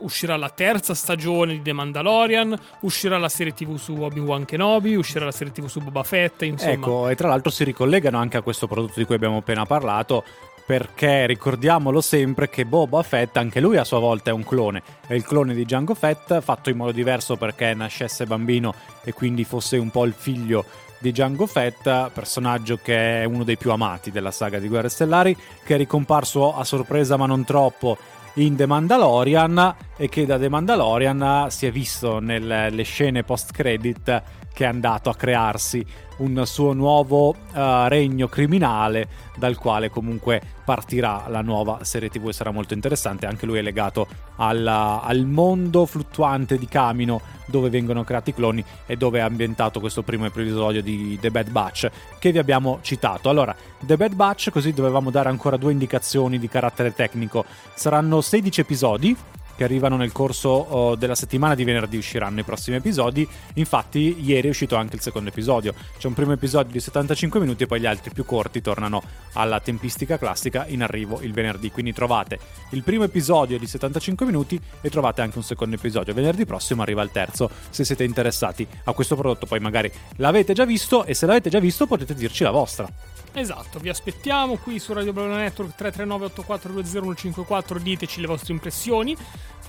uscirà 0.00 0.36
la 0.36 0.50
terza 0.50 0.92
stagione 0.94 1.54
di 1.54 1.62
The 1.62 1.72
Mandalorian, 1.72 2.54
uscirà 2.82 3.16
la 3.16 3.30
serie 3.30 3.54
TV 3.54 3.76
su 3.76 3.94
Obi-Wan 3.94 4.44
Kenobi, 4.44 4.94
uscirà 4.94 5.09
la 5.18 5.32
serie 5.32 5.52
TV 5.52 5.66
su 5.66 5.80
Boba 5.80 6.02
Fett, 6.02 6.42
insomma. 6.42 6.72
Ecco, 6.72 7.08
e 7.08 7.14
tra 7.16 7.28
l'altro 7.28 7.50
si 7.50 7.64
ricollegano 7.64 8.18
anche 8.18 8.36
a 8.36 8.42
questo 8.42 8.66
prodotto 8.66 8.94
di 8.96 9.04
cui 9.04 9.16
abbiamo 9.16 9.38
appena 9.38 9.66
parlato. 9.66 10.24
Perché 10.64 11.26
ricordiamolo 11.26 12.00
sempre 12.00 12.48
che 12.48 12.64
Boba 12.64 13.02
Fett, 13.02 13.36
anche 13.36 13.58
lui 13.58 13.76
a 13.76 13.82
sua 13.82 13.98
volta 13.98 14.30
è 14.30 14.32
un 14.32 14.44
clone. 14.44 14.82
È 15.04 15.14
il 15.14 15.24
clone 15.24 15.52
di 15.52 15.64
Django 15.64 15.94
Fett, 15.94 16.40
fatto 16.40 16.70
in 16.70 16.76
modo 16.76 16.92
diverso 16.92 17.34
perché 17.36 17.74
nascesse 17.74 18.24
bambino 18.24 18.72
e 19.02 19.12
quindi 19.12 19.42
fosse 19.42 19.78
un 19.78 19.90
po' 19.90 20.04
il 20.04 20.14
figlio 20.16 20.64
di 20.98 21.10
Django 21.10 21.46
Fett, 21.46 22.10
personaggio 22.12 22.78
che 22.80 23.22
è 23.22 23.24
uno 23.24 23.42
dei 23.42 23.56
più 23.56 23.72
amati 23.72 24.12
della 24.12 24.30
saga 24.30 24.60
di 24.60 24.68
Guerre 24.68 24.90
Stellari, 24.90 25.36
che 25.64 25.74
è 25.74 25.76
ricomparso 25.76 26.54
a 26.54 26.62
sorpresa 26.62 27.16
ma 27.16 27.26
non 27.26 27.42
troppo 27.44 27.96
in 28.34 28.54
The 28.54 28.66
Mandalorian 28.66 29.74
e 29.96 30.08
che 30.08 30.24
da 30.24 30.38
The 30.38 30.48
Mandalorian 30.48 31.46
si 31.48 31.66
è 31.66 31.72
visto 31.72 32.20
nelle 32.20 32.82
scene 32.84 33.24
post-credit 33.24 34.22
che 34.60 34.66
è 34.66 34.68
andato 34.68 35.08
a 35.08 35.14
crearsi 35.14 35.82
un 36.18 36.42
suo 36.44 36.74
nuovo 36.74 37.30
uh, 37.30 37.86
regno 37.86 38.28
criminale 38.28 39.08
dal 39.36 39.56
quale 39.56 39.88
comunque 39.88 40.38
partirà 40.66 41.24
la 41.28 41.40
nuova 41.40 41.82
serie 41.82 42.10
tv 42.10 42.28
e 42.28 42.34
sarà 42.34 42.50
molto 42.50 42.74
interessante. 42.74 43.24
Anche 43.24 43.46
lui 43.46 43.56
è 43.56 43.62
legato 43.62 44.06
alla, 44.36 45.00
al 45.00 45.24
mondo 45.24 45.86
fluttuante 45.86 46.58
di 46.58 46.66
Camino 46.66 47.22
dove 47.46 47.70
vengono 47.70 48.04
creati 48.04 48.30
i 48.30 48.34
cloni 48.34 48.62
e 48.84 48.98
dove 48.98 49.20
è 49.20 49.22
ambientato 49.22 49.80
questo 49.80 50.02
primo 50.02 50.26
episodio 50.26 50.82
di 50.82 51.16
The 51.18 51.30
Bad 51.30 51.48
Batch 51.48 51.90
che 52.18 52.30
vi 52.30 52.38
abbiamo 52.38 52.80
citato. 52.82 53.30
Allora 53.30 53.56
The 53.78 53.96
Bad 53.96 54.12
Batch 54.12 54.50
così 54.50 54.74
dovevamo 54.74 55.10
dare 55.10 55.30
ancora 55.30 55.56
due 55.56 55.72
indicazioni 55.72 56.38
di 56.38 56.48
carattere 56.48 56.92
tecnico. 56.92 57.46
Saranno 57.72 58.20
16 58.20 58.60
episodi 58.60 59.16
che 59.60 59.66
arrivano 59.66 59.98
nel 59.98 60.10
corso 60.10 60.74
uh, 60.74 60.96
della 60.96 61.14
settimana 61.14 61.54
di 61.54 61.64
venerdì 61.64 61.98
usciranno 61.98 62.40
i 62.40 62.44
prossimi 62.44 62.76
episodi. 62.76 63.28
Infatti, 63.56 64.16
ieri 64.24 64.46
è 64.46 64.50
uscito 64.50 64.74
anche 64.74 64.96
il 64.96 65.02
secondo 65.02 65.28
episodio. 65.28 65.74
C'è 65.98 66.06
un 66.06 66.14
primo 66.14 66.32
episodio 66.32 66.72
di 66.72 66.80
75 66.80 67.38
minuti 67.40 67.64
e 67.64 67.66
poi 67.66 67.78
gli 67.78 67.84
altri 67.84 68.10
più 68.10 68.24
corti 68.24 68.62
tornano 68.62 69.02
alla 69.34 69.60
tempistica 69.60 70.16
classica 70.16 70.64
in 70.66 70.82
arrivo 70.82 71.20
il 71.20 71.34
venerdì. 71.34 71.70
Quindi 71.70 71.92
trovate 71.92 72.38
il 72.70 72.82
primo 72.82 73.04
episodio 73.04 73.58
di 73.58 73.66
75 73.66 74.24
minuti 74.24 74.58
e 74.80 74.88
trovate 74.88 75.20
anche 75.20 75.36
un 75.36 75.44
secondo 75.44 75.76
episodio. 75.76 76.14
Venerdì 76.14 76.46
prossimo 76.46 76.80
arriva 76.80 77.02
il 77.02 77.10
terzo, 77.10 77.50
se 77.68 77.84
siete 77.84 78.04
interessati 78.04 78.66
a 78.84 78.92
questo 78.94 79.14
prodotto. 79.14 79.44
Poi 79.44 79.60
magari 79.60 79.92
l'avete 80.16 80.54
già 80.54 80.64
visto 80.64 81.04
e 81.04 81.12
se 81.12 81.26
l'avete 81.26 81.50
già 81.50 81.58
visto 81.58 81.86
potete 81.86 82.14
dirci 82.14 82.44
la 82.44 82.50
vostra. 82.50 82.88
Esatto, 83.32 83.78
vi 83.78 83.88
aspettiamo 83.88 84.56
qui 84.56 84.78
su 84.80 84.92
Radio 84.92 85.12
Blabla 85.12 85.36
Network 85.36 85.74
339 85.76 86.24
8420 86.26 87.82
diteci 87.82 88.20
le 88.20 88.26
vostre 88.26 88.52
impressioni. 88.52 89.16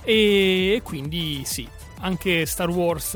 E 0.02 0.80
quindi 0.82 1.42
sì, 1.44 1.66
anche 2.00 2.44
Star 2.44 2.68
Wars 2.68 3.14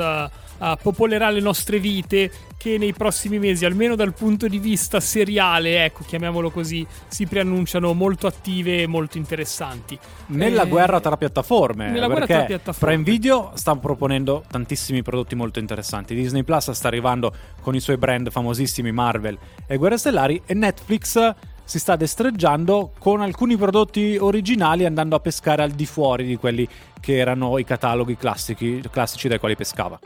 uh, 0.59 0.77
popolerà 0.81 1.31
le 1.31 1.41
nostre 1.41 1.79
vite 1.79 2.31
che 2.57 2.79
nei 2.79 2.93
prossimi 2.93 3.39
mesi, 3.39 3.65
almeno 3.65 3.95
dal 3.95 4.13
punto 4.13 4.49
di 4.49 4.59
vista 4.59 4.99
seriale, 4.99 5.85
ecco, 5.85 6.03
chiamiamolo 6.05 6.51
così, 6.51 6.87
si 7.07 7.27
preannunciano 7.27 7.93
molto 7.93 8.27
attive 8.27 8.83
e 8.83 8.87
molto 8.87 9.19
interessanti. 9.19 9.99
Nella 10.27 10.63
Eh, 10.63 10.69
guerra 10.69 10.99
tra 11.01 11.17
piattaforme, 11.17 11.91
nella 11.91 12.07
guerra 12.07 12.27
tra 12.27 12.45
piattaforme. 12.45 12.95
Prime 12.95 13.05
Video 13.05 13.53
sta 13.55 13.77
proponendo 13.77 14.45
tantissimi 14.51 15.03
prodotti 15.03 15.35
molto 15.35 15.59
interessanti. 15.59 16.15
Disney 16.15 16.43
Plus 16.43 16.71
sta 16.71 16.89
arrivando 16.89 17.33
con 17.61 17.75
i 17.75 17.81
suoi 17.81 17.99
brand 17.99 18.31
famosissimi 18.31 18.91
Marvel 18.91 19.39
e 19.67 19.77
Guerre 19.77 19.99
Stellari 19.99 20.43
e 20.47 20.55
Netflix 20.55 21.35
si 21.63 21.79
sta 21.79 21.97
destreggiando 21.97 22.93
con 22.99 23.21
alcuni 23.21 23.57
prodotti 23.57 24.17
originali 24.17 24.85
andando 24.85 25.17
a 25.17 25.21
pescare 25.21 25.63
al 25.63 25.73
di 25.73 25.87
fuori 25.87 26.25
di 26.25 26.37
quelli 26.37 26.67
che 27.01 27.17
erano 27.17 27.59
i 27.59 27.65
cataloghi 27.65 28.17
classici, 28.17 28.81
classici 28.91 29.29
dai 29.29 29.39
quali 29.39 29.57
pescava. 29.57 29.99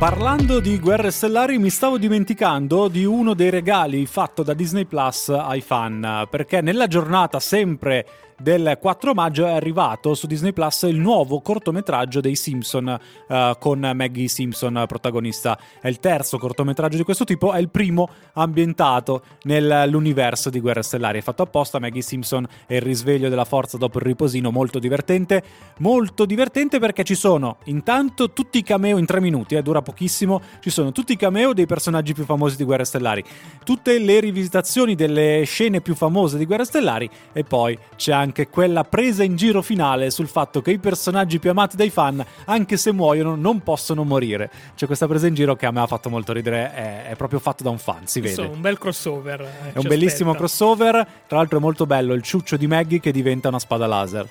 Parlando 0.00 0.60
di 0.60 0.78
guerre 0.78 1.10
stellari 1.10 1.58
mi 1.58 1.68
stavo 1.68 1.98
dimenticando 1.98 2.88
di 2.88 3.04
uno 3.04 3.34
dei 3.34 3.50
regali 3.50 4.06
fatto 4.06 4.42
da 4.42 4.54
Disney 4.54 4.86
Plus 4.86 5.28
ai 5.28 5.60
fan, 5.60 6.26
perché 6.30 6.62
nella 6.62 6.86
giornata 6.86 7.38
sempre 7.38 8.06
del 8.40 8.78
4 8.80 9.12
maggio 9.12 9.44
è 9.44 9.50
arrivato 9.50 10.14
su 10.14 10.26
Disney 10.26 10.52
Plus 10.52 10.82
il 10.82 10.98
nuovo 10.98 11.40
cortometraggio 11.40 12.20
dei 12.20 12.34
Simpson 12.34 12.98
uh, 13.28 13.34
con 13.58 13.78
Maggie 13.94 14.28
Simpson 14.28 14.84
protagonista. 14.88 15.58
È 15.80 15.88
il 15.88 16.00
terzo 16.00 16.38
cortometraggio 16.38 16.96
di 16.96 17.02
questo 17.04 17.24
tipo, 17.24 17.52
è 17.52 17.58
il 17.58 17.68
primo 17.68 18.08
ambientato 18.32 19.22
nell'universo 19.42 20.48
di 20.48 20.58
Guerre 20.58 20.82
Stellari. 20.82 21.18
È 21.18 21.22
fatto 21.22 21.42
apposta 21.42 21.78
Maggie 21.78 22.00
Simpson 22.00 22.46
e 22.66 22.76
il 22.76 22.82
risveglio 22.82 23.28
della 23.28 23.44
forza 23.44 23.76
dopo 23.76 23.98
il 23.98 24.04
riposino, 24.04 24.50
molto 24.50 24.78
divertente. 24.78 25.42
Molto 25.78 26.24
divertente 26.24 26.78
perché 26.78 27.04
ci 27.04 27.14
sono 27.14 27.58
intanto 27.64 28.32
tutti 28.32 28.58
i 28.58 28.62
cameo 28.62 28.96
in 28.96 29.06
tre 29.06 29.20
minuti, 29.20 29.54
eh, 29.54 29.62
dura 29.62 29.82
pochissimo, 29.82 30.40
ci 30.60 30.70
sono 30.70 30.92
tutti 30.92 31.12
i 31.12 31.16
cameo 31.16 31.52
dei 31.52 31.66
personaggi 31.66 32.14
più 32.14 32.24
famosi 32.24 32.56
di 32.56 32.64
Guerre 32.64 32.84
Stellari, 32.84 33.24
tutte 33.64 33.98
le 33.98 34.20
rivisitazioni 34.20 34.94
delle 34.94 35.42
scene 35.44 35.80
più 35.80 35.94
famose 35.94 36.38
di 36.38 36.46
Guerre 36.46 36.64
Stellari 36.64 37.08
e 37.32 37.44
poi 37.44 37.78
c'è 37.96 38.12
anche 38.12 38.29
anche 38.30 38.48
quella 38.48 38.84
presa 38.84 39.24
in 39.24 39.34
giro 39.34 39.60
finale 39.60 40.10
sul 40.10 40.28
fatto 40.28 40.62
che 40.62 40.70
i 40.70 40.78
personaggi 40.78 41.40
più 41.40 41.50
amati 41.50 41.76
dai 41.76 41.90
fan, 41.90 42.24
anche 42.44 42.76
se 42.76 42.92
muoiono, 42.92 43.34
non 43.34 43.60
possono 43.62 44.04
morire. 44.04 44.50
C'è 44.76 44.86
questa 44.86 45.08
presa 45.08 45.26
in 45.26 45.34
giro 45.34 45.56
che 45.56 45.66
a 45.66 45.72
me 45.72 45.80
ha 45.80 45.86
fatto 45.86 46.08
molto 46.08 46.32
ridere, 46.32 46.72
è, 46.72 47.08
è 47.08 47.16
proprio 47.16 47.40
fatto 47.40 47.64
da 47.64 47.70
un 47.70 47.78
fan, 47.78 48.06
si 48.06 48.20
vede. 48.20 48.34
Insomma, 48.34 48.54
un 48.54 48.60
bel 48.60 48.78
crossover. 48.78 49.40
Eh, 49.40 49.72
è 49.72 49.78
un 49.78 49.88
bellissimo 49.88 50.30
aspetta. 50.30 50.46
crossover, 50.46 51.06
tra 51.26 51.38
l'altro 51.38 51.58
è 51.58 51.60
molto 51.60 51.86
bello 51.86 52.14
il 52.14 52.22
ciuccio 52.22 52.56
di 52.56 52.68
Maggie 52.68 53.00
che 53.00 53.10
diventa 53.10 53.48
una 53.48 53.58
spada 53.58 53.86
laser. 53.86 54.28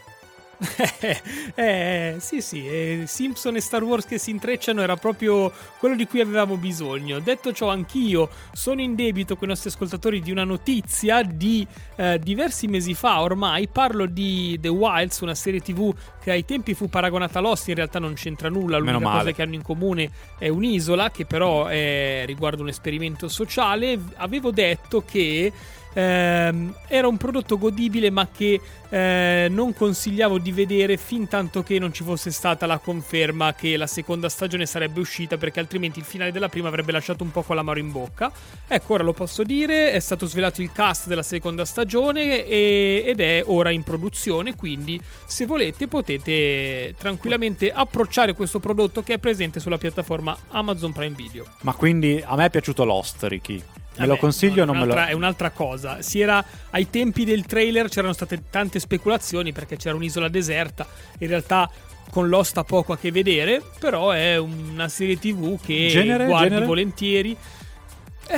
eh, 1.55 2.15
sì, 2.19 2.41
sì, 2.41 2.67
eh, 2.67 3.03
Simpson 3.07 3.55
e 3.55 3.61
Star 3.61 3.81
Wars 3.81 4.05
che 4.05 4.17
si 4.17 4.29
intrecciano 4.29 4.81
era 4.81 4.97
proprio 4.97 5.51
quello 5.77 5.95
di 5.95 6.05
cui 6.05 6.19
avevamo 6.19 6.57
bisogno. 6.57 7.19
Detto 7.19 7.53
ciò, 7.53 7.69
anch'io 7.69 8.29
sono 8.51 8.81
in 8.81 8.95
debito 8.95 9.35
con 9.35 9.47
i 9.47 9.51
nostri 9.51 9.69
ascoltatori 9.69 10.19
di 10.19 10.31
una 10.31 10.43
notizia 10.43 11.23
di 11.23 11.65
eh, 11.95 12.19
diversi 12.19 12.67
mesi 12.67 12.93
fa 12.93 13.21
ormai. 13.21 13.69
Parlo 13.69 14.05
di 14.05 14.57
The 14.59 14.67
Wilds, 14.67 15.21
una 15.21 15.35
serie 15.35 15.61
TV 15.61 15.95
che 16.21 16.31
ai 16.31 16.43
tempi 16.43 16.73
fu 16.73 16.89
paragonata 16.89 17.39
a 17.39 17.41
Lost, 17.41 17.69
in 17.69 17.75
realtà 17.75 17.99
non 17.99 18.13
c'entra 18.13 18.49
nulla. 18.49 18.77
L'unica 18.77 18.99
cosa 18.99 19.31
che 19.31 19.41
hanno 19.41 19.55
in 19.55 19.61
comune 19.61 20.11
è 20.37 20.49
un'isola, 20.49 21.09
che 21.09 21.25
però 21.25 21.67
è, 21.67 22.23
riguarda 22.25 22.61
un 22.61 22.67
esperimento 22.67 23.29
sociale. 23.29 23.97
Avevo 24.15 24.51
detto 24.51 25.03
che 25.05 25.53
ehm, 25.93 26.73
era 26.87 27.07
un 27.07 27.17
prodotto 27.17 27.57
godibile 27.57 28.09
ma 28.09 28.27
che 28.31 28.59
eh, 28.89 29.47
non 29.49 29.73
consigliavo 29.73 30.39
di 30.39 30.51
vedere 30.51 30.97
fin 30.97 31.27
tanto 31.27 31.61
che 31.63 31.77
non 31.79 31.93
ci 31.93 32.03
fosse 32.03 32.31
stata 32.31 32.65
la 32.65 32.79
conferma 32.79 33.53
che 33.53 33.77
la 33.77 33.87
seconda 33.87 34.29
stagione 34.29 34.65
sarebbe 34.65 34.99
uscita 34.99 35.37
perché 35.37 35.59
altrimenti 35.59 35.99
il 35.99 36.05
finale 36.05 36.31
della 36.31 36.49
prima 36.49 36.67
avrebbe 36.67 36.91
lasciato 36.91 37.23
un 37.23 37.31
po' 37.31 37.43
con 37.43 37.55
l'amaro 37.55 37.79
in 37.79 37.91
bocca. 37.91 38.31
Ecco, 38.67 38.93
ora 38.93 39.03
lo 39.03 39.13
posso 39.13 39.43
dire, 39.43 39.91
è 39.91 39.99
stato 39.99 40.25
svelato 40.25 40.61
il 40.61 40.71
cast 40.71 41.07
della 41.07 41.23
seconda 41.23 41.65
stagione 41.65 42.45
e, 42.45 43.03
ed 43.05 43.19
è 43.19 43.43
ora 43.45 43.69
in 43.69 43.83
produzione, 43.83 44.55
quindi 44.55 44.99
se 45.25 45.45
volete 45.45 45.87
potete 45.87 46.95
tranquillamente 46.97 47.71
approcciare 47.71 48.33
questo 48.33 48.59
prodotto 48.59 49.03
che 49.03 49.15
è 49.15 49.17
presente 49.19 49.59
sulla 49.59 49.77
piattaforma 49.77 50.35
Amazon 50.49 50.91
Prime 50.91 51.15
Video. 51.15 51.45
Ma 51.61 51.73
quindi 51.73 52.21
a 52.25 52.35
me 52.35 52.45
è 52.45 52.49
piaciuto 52.49 52.83
Lost, 52.83 53.23
Ricky. 53.23 53.78
Me 53.99 54.07
lo 54.07 54.17
consiglio 54.17 54.63
o 54.63 54.65
non 54.65 54.77
me 54.77 54.85
lo... 54.85 54.93
È 54.93 55.11
un'altra 55.13 55.51
cosa. 55.51 56.01
Si 56.01 56.19
era, 56.19 56.43
ai 56.71 56.89
tempi 56.89 57.25
del 57.25 57.45
trailer 57.45 57.89
c'erano 57.89 58.13
state 58.13 58.43
tante 58.49 58.79
speculazioni 58.79 59.51
perché 59.51 59.77
c'era 59.77 59.95
un'isola 59.95 60.29
deserta. 60.29 60.87
In 61.19 61.27
realtà 61.27 61.69
con 62.09 62.27
Lost 62.27 62.57
ha 62.57 62.63
poco 62.63 62.93
a 62.93 62.97
che 62.97 63.11
vedere, 63.11 63.61
però 63.79 64.11
è 64.11 64.37
una 64.37 64.87
serie 64.87 65.17
tv 65.17 65.59
che 65.61 65.87
genere, 65.91 66.25
guardi 66.25 66.49
genere? 66.49 66.65
volentieri. 66.65 67.37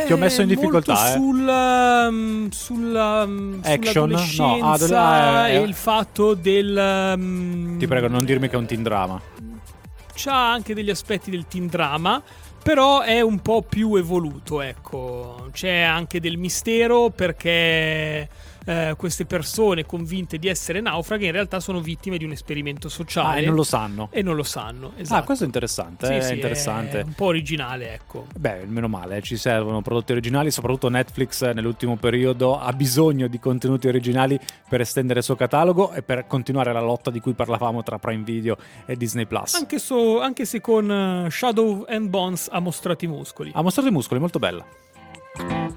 Ti 0.06 0.14
ho 0.14 0.18
messo 0.18 0.42
in 0.42 0.48
difficoltà. 0.48 1.10
Eh. 1.10 1.12
Sul, 1.12 1.46
um, 1.46 2.50
sulla, 2.50 3.24
um, 3.24 3.60
Action? 3.62 4.10
No, 4.10 4.58
ah, 4.62 5.42
ah, 5.42 5.50
e 5.50 5.60
il 5.60 5.74
fatto 5.74 6.34
del. 6.34 7.14
Um, 7.18 7.78
Ti 7.78 7.88
prego, 7.88 8.08
non 8.08 8.24
dirmi 8.24 8.48
che 8.48 8.56
è 8.56 8.58
un 8.58 8.66
teen 8.66 8.84
drama. 8.84 9.22
C'ha 10.14 10.52
anche 10.52 10.74
degli 10.74 10.90
aspetti 10.90 11.30
del 11.30 11.46
teen 11.46 11.68
drama. 11.68 12.22
Però 12.64 13.02
è 13.02 13.22
un 13.22 13.40
po' 13.40 13.64
più 13.64 13.96
evoluto, 13.96 14.62
ecco. 14.62 15.50
C'è 15.52 15.80
anche 15.82 16.20
del 16.20 16.38
mistero 16.38 17.10
perché 17.10 18.30
eh, 18.66 18.94
queste 18.98 19.26
persone 19.26 19.86
convinte 19.86 20.38
di 20.38 20.48
essere 20.48 20.82
naufraghe 20.82 21.26
in 21.26 21.32
realtà 21.32 21.60
sono 21.60 21.82
vittime 21.82 22.18
di 22.18 22.26
un 22.26 22.32
esperimento 22.32 22.90
sociale. 22.90 23.40
Ah, 23.40 23.42
e 23.42 23.46
non 23.46 23.56
lo 23.56 23.64
sanno. 23.64 24.10
E 24.12 24.22
non 24.22 24.36
lo 24.36 24.44
sanno, 24.44 24.94
esatto. 24.98 25.22
Ah, 25.22 25.24
questo 25.24 25.44
è 25.44 25.48
interessante, 25.48 26.06
sì, 26.06 26.14
è 26.14 26.22
sì, 26.22 26.34
interessante. 26.34 27.00
È 27.00 27.04
un 27.04 27.14
po' 27.14 27.26
originale, 27.26 27.94
ecco. 27.94 28.28
Beh, 28.38 28.66
meno 28.66 28.88
male, 28.88 29.22
ci 29.22 29.38
servono 29.38 29.82
prodotti 29.82 30.12
originali, 30.12 30.52
soprattutto 30.52 30.90
Netflix 30.90 31.52
nell'ultimo 31.54 31.96
periodo 31.98 32.60
ha 32.60 32.72
bisogno 32.74 33.28
di 33.28 33.40
contenuti 33.40 33.88
originali 33.88 34.40
per 34.68 34.82
estendere 34.82 35.20
il 35.20 35.26
suo 35.26 35.36
catalogo 35.36 35.92
e 35.92 36.02
per 36.04 36.28
continuare 36.28 36.72
la 36.74 36.82
lotta 36.82 37.10
di 37.12 37.20
cui 37.20 37.34
parlavamo 37.34 37.84
tra 37.84 38.00
Prime 38.00 38.24
Video 38.24 38.58
e 38.86 38.96
Disney 38.96 39.26
Plus. 39.26 39.56
Anche, 39.56 39.80
so, 39.80 40.22
anche 40.22 40.46
se 40.46 40.62
con 40.62 40.90
uh, 40.90 41.30
Shadow 41.30 41.86
and 41.88 42.10
Bones 42.10 42.48
ha 42.52 42.60
mostrato 42.60 43.06
i 43.06 43.08
muscoli. 43.08 43.52
Ha 43.54 43.62
mostrato 43.62 43.88
i 43.88 43.92
muscoli, 43.92 44.20
molto 44.20 44.40
bella. 44.40 45.71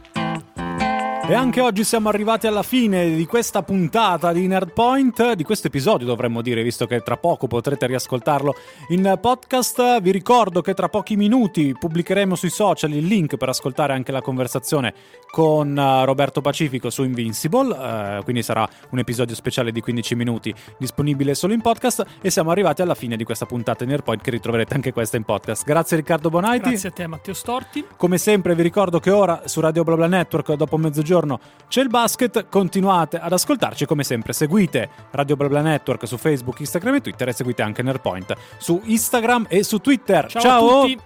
E 1.27 1.33
anche 1.33 1.63
oggi 1.63 1.85
siamo 1.85 2.11
arrivati 2.11 2.47
alla 2.47 2.63
fine 2.63 3.17
di 3.17 3.25
questa 3.25 3.63
puntata 3.63 4.31
di 4.31 4.47
Nerdpoint, 4.47 5.33
di 5.33 5.43
questo 5.43 5.69
episodio 5.69 6.07
dovremmo 6.07 6.43
dire, 6.43 6.63
visto 6.63 6.85
che 6.85 7.01
tra 7.01 7.17
poco 7.17 7.47
potrete 7.47 7.87
riascoltarlo 7.87 8.55
in 8.89 9.19
podcast. 9.19 10.03
Vi 10.03 10.11
ricordo 10.11 10.61
che 10.61 10.75
tra 10.75 10.91
pochi 10.91 11.17
minuti 11.17 11.75
pubblicheremo 11.79 12.35
sui 12.35 12.51
social 12.51 12.93
il 12.93 13.07
link 13.07 13.39
per 13.39 13.49
ascoltare 13.49 13.95
anche 13.95 14.13
la 14.13 14.21
conversazione 14.21 14.93
con 15.31 15.77
eh, 15.77 16.05
Roberto 16.05 16.43
Pacifico 16.43 16.91
su 16.91 17.03
Invincible, 17.05 17.75
eh, 17.75 18.21
quindi 18.23 18.43
sarà 18.43 18.69
un 18.91 18.99
episodio 18.99 19.35
speciale 19.35 19.73
di 19.73 19.81
15 19.81 20.15
minuti 20.15 20.55
disponibile 20.79 21.35
solo 21.35 21.55
in 21.55 21.63
podcast 21.63 22.05
e 22.21 22.29
siamo 22.29 22.51
arrivati 22.51 22.83
alla 22.83 22.95
fine 22.95 23.17
di 23.17 23.25
questa 23.25 23.47
puntata 23.47 23.83
di 23.85 23.91
Nerdpoint 23.91 24.23
che 24.23 24.31
ritroverete 24.31 24.75
anche 24.75 24.93
questa 24.93 25.17
in 25.17 25.25
podcast. 25.25 25.65
Grazie 25.65 25.97
Riccardo 25.97 26.29
Bonaiti. 26.29 26.69
Grazie 26.69 26.91
a 26.91 26.93
te 26.93 27.07
Matteo 27.07 27.35
Storti. 27.35 27.83
Come 27.97 28.19
sempre 28.19 28.55
vi 28.55 28.63
ricordo 28.63 29.01
che 29.01 29.11
ora 29.11 29.45
su 29.47 29.61
Radio 29.61 29.85
BlaBla 29.85 30.07
Network 30.07 30.53
dopo 30.53 30.77
mezzogiorno 30.77 31.13
giorno 31.15 31.39
c'è 31.69 31.81
il 31.81 31.89
basket, 31.89 32.49
continuate 32.49 33.19
ad 33.19 33.33
ascoltarci 33.33 33.87
come 33.87 34.03
sempre, 34.03 34.33
seguite 34.33 34.89
Radio 35.13 35.37
BlaBla 35.37 35.61
Network 35.61 36.07
su 36.07 36.17
Facebook, 36.17 36.61
Instagram 36.61 36.97
e 36.97 37.01
Twitter 37.01 37.29
e 37.29 37.33
seguite 37.33 37.63
anche 37.63 37.83
Nerdpoint 37.83 38.35
su 38.59 38.81
Instagram 38.85 39.47
e 39.49 39.63
su 39.63 39.79
Twitter. 39.79 40.27
Ciao! 40.27 40.41
Ciao. 40.41 40.79
A 40.79 40.83
tutti. 40.83 40.99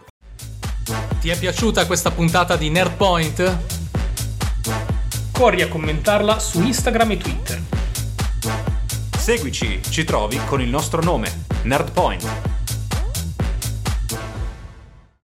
Ti 1.20 1.28
è 1.28 1.38
piaciuta 1.38 1.86
questa 1.86 2.11
puntata 2.11 2.56
di 2.56 2.70
Nerdpoint? 2.70 3.56
Corri 5.32 5.62
a 5.62 5.68
commentarla 5.68 6.38
su 6.38 6.62
Instagram 6.62 7.11
e 7.11 7.16
Twitter. 7.18 7.62
Seguici, 9.18 9.82
ci 9.82 10.04
trovi 10.04 10.40
con 10.46 10.61
il 10.62 10.68
nostro 10.68 11.02
nome, 11.02 11.44
Nerdpoint. 11.62 12.57